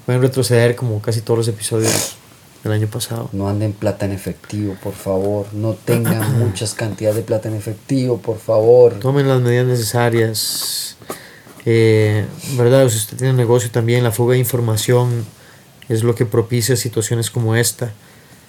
pueden 0.08 0.24
retroceder 0.24 0.76
como 0.76 1.00
casi 1.04 1.22
todos 1.22 1.38
los 1.38 1.48
episodios 1.48 2.16
del 2.64 2.74
año 2.74 2.88
pasado. 2.88 3.30
No 3.32 3.48
anden 3.48 3.74
plata 3.74 4.06
en 4.06 4.12
efectivo, 4.12 4.76
por 4.82 4.94
favor. 4.94 5.46
No 5.54 5.74
tengan 5.76 6.40
muchas 6.40 6.74
cantidades 6.74 7.18
de 7.18 7.22
plata 7.22 7.48
en 7.48 7.56
efectivo, 7.56 8.18
por 8.18 8.40
favor. 8.40 8.96
Tomen 9.00 9.28
las 9.28 9.40
medidas 9.40 9.68
necesarias. 9.68 10.96
Eh, 11.66 12.26
¿Verdad? 12.58 12.90
Si 12.90 12.98
usted 12.98 13.18
tiene 13.18 13.32
un 13.32 13.38
negocio 13.38 13.70
también, 13.70 14.04
la 14.04 14.12
fuga 14.12 14.34
de 14.34 14.40
información 14.40 15.26
es 15.90 16.04
lo 16.04 16.16
que 16.16 16.26
propicia 16.26 16.76
situaciones 16.76 17.30
como 17.30 17.56
esta. 17.56 17.92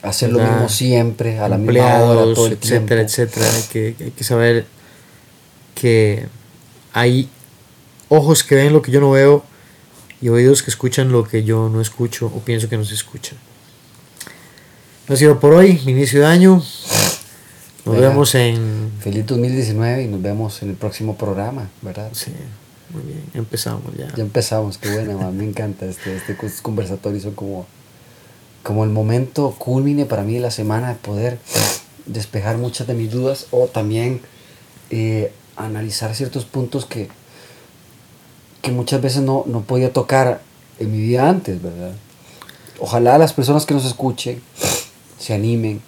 Hacer 0.03 0.31
lo 0.31 0.39
¿verdad? 0.39 0.53
mismo 0.53 0.69
siempre, 0.69 1.39
a 1.39 1.49
la 1.49 1.59
misma 1.59 1.73
hora, 1.73 1.95
empleados, 1.95 2.35
todo 2.35 2.47
el 2.47 2.53
etcétera, 2.53 2.87
tiempo. 2.87 3.03
etcétera. 3.03 3.47
Hay 3.55 3.63
que, 3.65 4.05
hay 4.05 4.11
que 4.13 4.25
saber 4.25 4.67
que 5.75 6.27
hay 6.93 7.29
ojos 8.09 8.43
que 8.45 8.55
ven 8.55 8.73
lo 8.73 8.83
que 8.83 8.93
yo 8.93 9.01
no 9.01 9.11
veo 9.11 9.45
y 10.21 10.29
oídos 10.29 10.63
que 10.63 10.71
escuchan 10.71 11.13
lo 11.13 11.25
que 11.25 11.45
yo 11.45 11.69
no 11.69 11.81
escucho 11.81 12.27
o 12.27 12.41
pienso 12.41 12.69
que 12.69 12.77
no 12.77 12.85
se 12.85 12.95
escucha. 12.95 13.35
Ha 15.09 15.17
sido 15.17 15.41
por 15.41 15.55
hoy, 15.55 15.81
inicio 15.87 16.21
de 16.21 16.27
año. 16.27 16.63
Nos 17.85 17.99
vemos 17.99 18.35
en... 18.35 18.93
Feliz 19.01 19.27
2019 19.27 20.05
y 20.05 20.07
nos 20.07 20.23
vemos 20.23 20.63
en 20.63 20.71
el 20.71 20.77
próximo 20.77 21.17
programa, 21.17 21.69
¿verdad? 21.83 22.11
Sí, 22.13 22.33
muy 22.93 23.03
bien, 23.03 23.22
empezamos 23.34 23.95
ya. 23.97 24.14
Ya 24.14 24.22
empezamos, 24.22 24.78
qué 24.78 24.93
bueno, 24.93 25.30
me 25.32 25.45
encanta 25.45 25.86
este, 25.86 26.16
este 26.16 26.36
conversatorio, 26.62 27.20
son 27.20 27.34
como, 27.34 27.66
como 28.62 28.84
el 28.84 28.91
momento 28.91 29.55
culmine 29.59 30.07
para 30.07 30.22
mí 30.22 30.34
de 30.34 30.41
la 30.41 30.51
semana 30.51 30.88
de 30.88 30.95
poder 30.97 31.38
despejar 32.07 32.59
muchas 32.59 32.86
de 32.86 32.95
mis 32.95 33.11
dudas 33.11 33.47
o 33.51 33.66
también 33.66 34.20
eh, 34.91 35.32
analizar 35.57 36.14
ciertos 36.14 36.45
puntos 36.45 36.86
que, 36.86 37.09
que 38.62 38.72
muchas 38.72 39.01
veces 39.01 39.22
no, 39.22 39.45
no 39.47 39.62
podía 39.62 39.93
tocar 39.93 40.41
en 40.78 40.93
mi 40.93 40.99
vida 40.99 41.28
antes, 41.28 41.62
¿verdad? 41.62 41.93
Ojalá 42.80 43.18
las 43.18 43.32
personas 43.32 43.66
que 43.66 43.74
nos 43.74 43.84
escuchen 43.84 44.43
se 45.18 45.34
animen, 45.34 45.82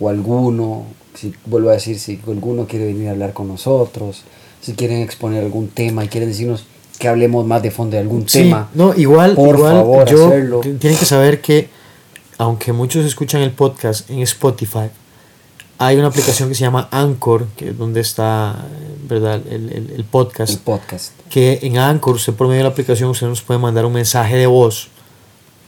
o 0.00 0.08
alguno, 0.08 0.86
si 1.14 1.34
vuelvo 1.44 1.70
a 1.70 1.74
decir, 1.74 1.98
si 1.98 2.20
alguno 2.26 2.66
quiere 2.66 2.86
venir 2.86 3.08
a 3.08 3.12
hablar 3.12 3.32
con 3.32 3.48
nosotros, 3.48 4.22
si 4.60 4.74
quieren 4.74 5.00
exponer 5.02 5.44
algún 5.44 5.68
tema 5.68 6.04
y 6.04 6.08
quieren 6.08 6.28
decirnos 6.28 6.64
que 6.98 7.08
hablemos 7.08 7.46
más 7.46 7.62
de 7.62 7.70
fondo 7.70 7.96
de 7.96 8.02
algún 8.02 8.28
sí, 8.28 8.42
tema. 8.42 8.70
No, 8.74 8.94
igual, 8.94 9.34
por 9.34 9.60
favor, 9.60 10.08
yo 10.08 10.60
tienen 10.78 10.98
que 10.98 11.04
saber 11.04 11.40
que 11.40 11.68
aunque 12.38 12.72
muchos 12.72 13.04
escuchan 13.04 13.42
el 13.42 13.52
podcast 13.52 14.10
en 14.10 14.20
Spotify, 14.20 14.90
hay 15.78 15.96
una 15.96 16.08
aplicación 16.08 16.48
que 16.48 16.54
se 16.54 16.62
llama 16.62 16.88
Anchor, 16.90 17.48
que 17.56 17.70
es 17.70 17.78
donde 17.78 18.00
está 18.00 18.66
¿verdad? 19.08 19.40
El, 19.48 19.72
el, 19.72 19.92
el, 19.96 20.04
podcast. 20.04 20.52
El 20.52 20.58
podcast. 20.60 21.12
Que 21.30 21.60
en 21.62 21.78
Anchor, 21.78 22.16
usted 22.16 22.34
por 22.34 22.48
medio 22.48 22.58
de 22.58 22.64
la 22.64 22.70
aplicación, 22.70 23.10
usted 23.10 23.26
nos 23.26 23.42
puede 23.42 23.60
mandar 23.60 23.84
un 23.84 23.92
mensaje 23.92 24.36
de 24.36 24.46
voz, 24.46 24.88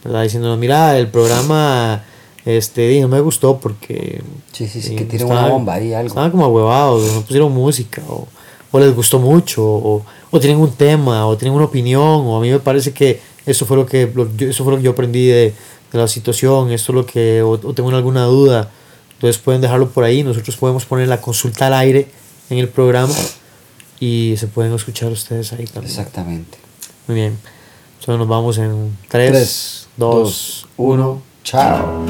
¿verdad? 0.03 0.23
Diciéndonos, 0.23 0.57
mira, 0.57 0.97
el 0.97 1.07
programa 1.07 2.03
este, 2.45 2.99
no 3.01 3.07
me 3.07 3.19
gustó 3.21 3.57
porque... 3.59 4.21
Sí, 4.51 4.67
sí, 4.67 4.81
sí, 4.81 4.95
que 4.95 5.05
tiene 5.05 5.25
una 5.25 5.47
bomba 5.47 5.75
ahí, 5.75 5.93
algo. 5.93 6.07
Estaban 6.07 6.31
como 6.31 6.47
huevados, 6.47 7.13
no 7.13 7.21
pusieron 7.21 7.51
música, 7.53 8.01
o, 8.07 8.27
o 8.71 8.79
les 8.79 8.93
gustó 8.95 9.19
mucho, 9.19 9.63
o, 9.63 10.05
o, 10.31 10.39
tienen 10.39 10.59
un 10.59 10.71
tema, 10.71 11.25
o 11.25 11.37
tienen 11.37 11.55
una 11.55 11.65
opinión, 11.65 12.01
o 12.03 12.37
a 12.37 12.41
mí 12.41 12.49
me 12.49 12.59
parece 12.59 12.93
que 12.93 13.19
eso 13.45 13.65
fue 13.65 13.77
lo 13.77 13.85
que, 13.85 14.11
eso 14.39 14.63
fue 14.63 14.73
lo 14.73 14.77
que 14.77 14.83
yo 14.83 14.91
aprendí 14.91 15.25
de, 15.27 15.53
de 15.91 15.97
la 15.97 16.07
situación, 16.07 16.71
esto 16.71 16.91
es 16.91 16.95
lo 16.95 17.05
que, 17.05 17.41
o, 17.41 17.51
o 17.51 17.73
tengo 17.73 17.89
alguna 17.89 18.25
duda 18.25 18.69
entonces 19.19 19.41
pueden 19.41 19.59
dejarlo 19.59 19.89
por 19.89 20.05
ahí. 20.05 20.23
Nosotros 20.23 20.55
podemos 20.55 20.85
poner 20.85 21.09
la 21.09 21.19
consulta 21.19 21.67
al 21.67 21.73
aire 21.73 22.07
en 22.49 22.57
el 22.57 22.69
programa 22.69 23.13
y 23.99 24.35
se 24.37 24.47
pueden 24.47 24.73
escuchar 24.73 25.11
ustedes 25.11 25.51
ahí 25.51 25.65
también. 25.65 25.91
Exactamente. 25.91 26.57
Muy 27.05 27.15
bien. 27.15 27.37
Entonces 27.99 28.17
nos 28.17 28.29
vamos 28.29 28.57
en 28.59 28.97
3, 29.09 29.89
2, 29.97 30.67
1. 30.77 31.21
Chao. 31.43 32.05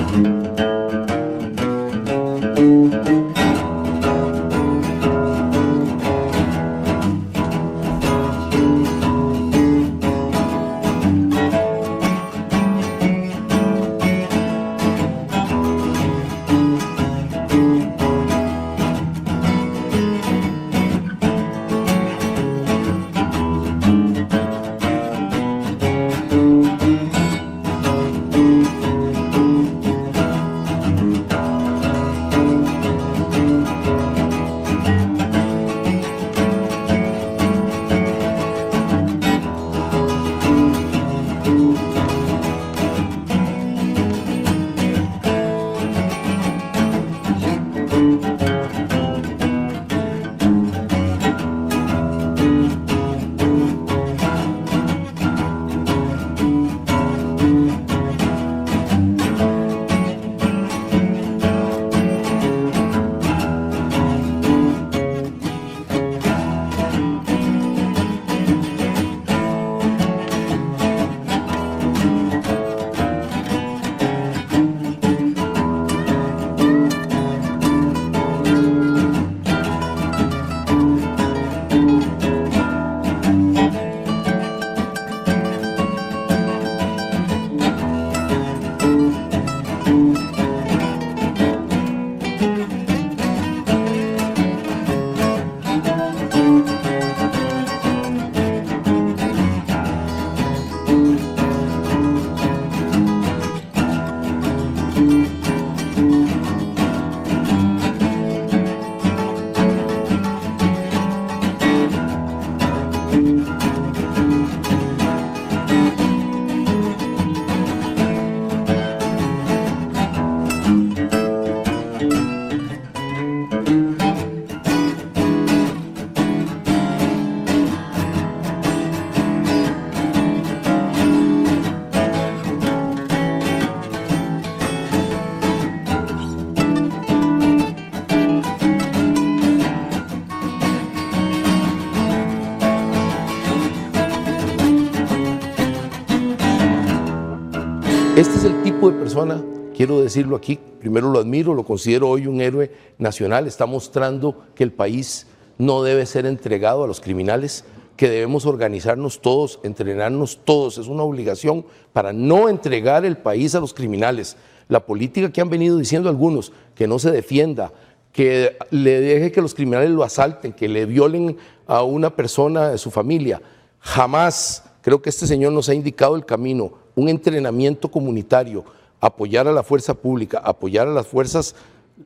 Este 148.20 148.36
es 148.36 148.44
el 148.44 148.64
tipo 148.64 148.92
de 148.92 149.00
persona, 149.00 149.42
quiero 149.74 150.02
decirlo 150.02 150.36
aquí, 150.36 150.60
primero 150.82 151.10
lo 151.10 151.20
admiro, 151.20 151.54
lo 151.54 151.64
considero 151.64 152.10
hoy 152.10 152.28
un 152.28 152.42
héroe 152.42 152.70
nacional, 152.98 153.48
está 153.48 153.66
mostrando 153.66 154.44
que 154.56 154.66
el 154.66 154.74
país 154.74 155.26
no 155.58 155.84
debe 155.84 156.06
ser 156.06 156.26
entregado 156.26 156.84
a 156.84 156.88
los 156.88 157.00
criminales, 157.00 157.64
que 157.96 158.10
debemos 158.10 158.46
organizarnos 158.46 159.22
todos, 159.22 159.62
entrenarnos 159.64 160.42
todos, 160.44 160.80
es 160.80 160.88
una 160.88 161.04
obligación 161.04 161.66
para 161.94 162.12
no 162.12 162.50
entregar 162.50 163.06
el 163.06 163.16
país 163.16 163.56
a 163.56 163.62
los 163.62 163.74
criminales. 163.74 164.36
La 164.68 164.86
política 164.86 165.32
que 165.32 165.40
han 165.40 165.50
venido 165.50 165.78
diciendo 165.78 166.10
algunos, 166.10 166.52
que 166.76 166.90
no 166.90 167.00
se 167.00 167.12
defienda, 167.12 167.72
que 168.12 168.58
le 168.70 169.00
deje 169.00 169.32
que 169.32 169.42
los 169.42 169.56
criminales 169.56 169.92
lo 169.92 170.04
asalten, 170.04 170.52
que 170.52 170.68
le 170.68 170.86
violen 170.86 171.38
a 171.68 171.84
una 171.84 172.14
persona 172.14 172.68
de 172.68 172.80
su 172.80 172.92
familia, 172.92 173.42
jamás 173.80 174.66
creo 174.82 175.02
que 175.02 175.10
este 175.10 175.26
señor 175.26 175.54
nos 175.54 175.70
ha 175.70 175.74
indicado 175.74 176.18
el 176.18 176.26
camino, 176.26 176.74
un 177.00 177.10
entrenamiento 177.10 177.90
comunitario, 177.90 178.66
apoyar 179.00 179.48
a 179.48 179.54
la 179.54 179.64
fuerza 179.64 179.94
pública, 179.94 180.40
apoyar 180.40 180.88
a 180.88 180.92
las 180.92 181.08
fuerzas 181.08 181.56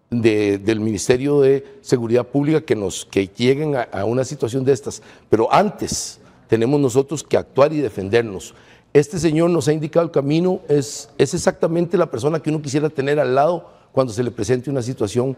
de, 0.10 0.60
del 0.60 0.80
Ministerio 0.80 1.42
de 1.42 1.66
Seguridad 1.82 2.28
Pública 2.28 2.62
que, 2.62 2.76
nos, 2.76 3.06
que 3.06 3.28
lleguen 3.28 3.76
a, 3.76 3.82
a 3.92 4.06
una 4.06 4.24
situación 4.24 4.64
de 4.64 4.74
estas. 4.74 5.02
Pero 5.30 5.52
antes 5.52 6.20
tenemos 6.48 6.80
nosotros 6.80 7.24
que 7.24 7.38
actuar 7.38 7.74
y 7.74 7.80
defendernos. 7.80 8.54
Este 8.94 9.18
señor 9.18 9.50
nos 9.50 9.68
ha 9.68 9.74
indicado 9.74 10.06
el 10.06 10.12
camino, 10.12 10.62
es, 10.70 11.10
es 11.18 11.34
exactamente 11.34 11.98
la 11.98 12.12
persona 12.12 12.40
que 12.40 12.52
uno 12.52 12.62
quisiera 12.62 12.90
tener 12.90 13.20
al 13.20 13.34
lado 13.34 13.68
cuando 13.92 14.14
se 14.14 14.24
le 14.24 14.30
presente 14.30 14.70
una 14.70 14.84
situación 14.84 15.36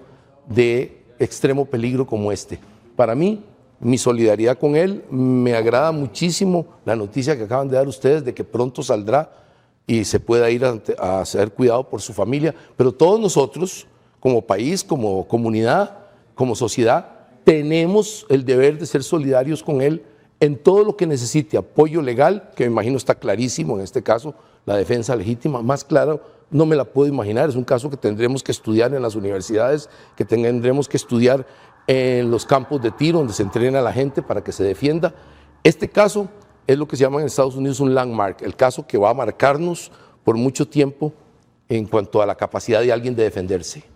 de 0.48 1.02
extremo 1.20 1.66
peligro 1.66 2.06
como 2.06 2.34
este. 2.34 2.60
Para 2.98 3.16
mí, 3.16 3.42
mi 3.80 3.98
solidaridad 3.98 4.58
con 4.58 4.76
él. 4.76 5.04
Me 5.10 5.56
agrada 5.56 5.92
muchísimo 5.92 6.66
la 6.86 6.96
noticia 6.96 7.38
que 7.38 7.44
acaban 7.44 7.68
de 7.68 7.76
dar 7.76 7.88
ustedes 7.88 8.24
de 8.24 8.34
que 8.34 8.44
pronto 8.44 8.84
saldrá 8.84 9.32
y 9.88 10.06
se 10.06 10.20
pueda 10.20 10.50
ir 10.50 10.66
a, 10.66 10.80
a 11.00 11.26
ser 11.26 11.52
cuidado 11.52 11.90
por 11.90 12.02
su 12.02 12.14
familia. 12.14 12.54
Pero 12.76 12.92
todos 12.92 13.20
nosotros, 13.20 13.88
como 14.20 14.42
país, 14.42 14.84
como 14.84 15.28
comunidad, 15.28 15.98
como 16.34 16.56
sociedad, 16.56 17.10
tenemos 17.44 18.26
el 18.30 18.44
deber 18.44 18.80
de 18.80 18.86
ser 18.86 19.04
solidarios 19.04 19.64
con 19.64 19.82
él 19.82 20.04
en 20.40 20.58
todo 20.58 20.84
lo 20.84 20.98
que 20.98 21.08
necesite 21.08 21.58
apoyo 21.58 22.02
legal, 22.02 22.52
que 22.56 22.66
me 22.66 22.72
imagino 22.72 22.98
está 22.98 23.16
clarísimo 23.16 23.76
en 23.78 23.84
este 23.84 24.04
caso, 24.04 24.36
la 24.66 24.76
defensa 24.76 25.16
legítima, 25.16 25.62
más 25.62 25.84
claro 25.84 26.36
no 26.52 26.66
me 26.66 26.76
la 26.76 26.86
puedo 26.86 27.12
imaginar, 27.12 27.50
es 27.50 27.56
un 27.56 27.64
caso 27.64 27.90
que 27.90 27.98
tendremos 27.98 28.44
que 28.44 28.52
estudiar 28.52 28.94
en 28.94 29.02
las 29.02 29.16
universidades, 29.16 29.90
que 30.16 30.26
tendremos 30.26 30.88
que 30.88 30.98
estudiar 30.98 31.46
en 31.88 32.32
los 32.32 32.46
campos 32.46 32.82
de 32.82 32.92
tiro 32.92 33.20
donde 33.20 33.34
se 33.34 33.44
entrena 33.44 33.82
la 33.82 33.92
gente 33.92 34.22
para 34.22 34.44
que 34.44 34.52
se 34.52 34.64
defienda. 34.64 35.14
Este 35.64 35.90
caso 35.90 36.28
es 36.68 36.78
lo 36.78 36.88
que 36.88 36.98
se 36.98 37.04
llama 37.04 37.22
en 37.22 37.28
Estados 37.28 37.56
Unidos 37.56 37.80
un 37.80 37.96
landmark, 37.96 38.42
el 38.42 38.56
caso 38.56 38.86
que 38.86 38.98
va 38.98 39.12
a 39.12 39.14
marcarnos 39.14 39.92
por 40.24 40.36
mucho 40.36 40.68
tiempo 40.68 41.14
en 41.70 41.86
cuanto 41.86 42.22
a 42.22 42.26
la 42.26 42.36
capacidad 42.36 42.82
de 42.82 42.92
alguien 42.92 43.16
de 43.16 43.24
defenderse. 43.24 43.84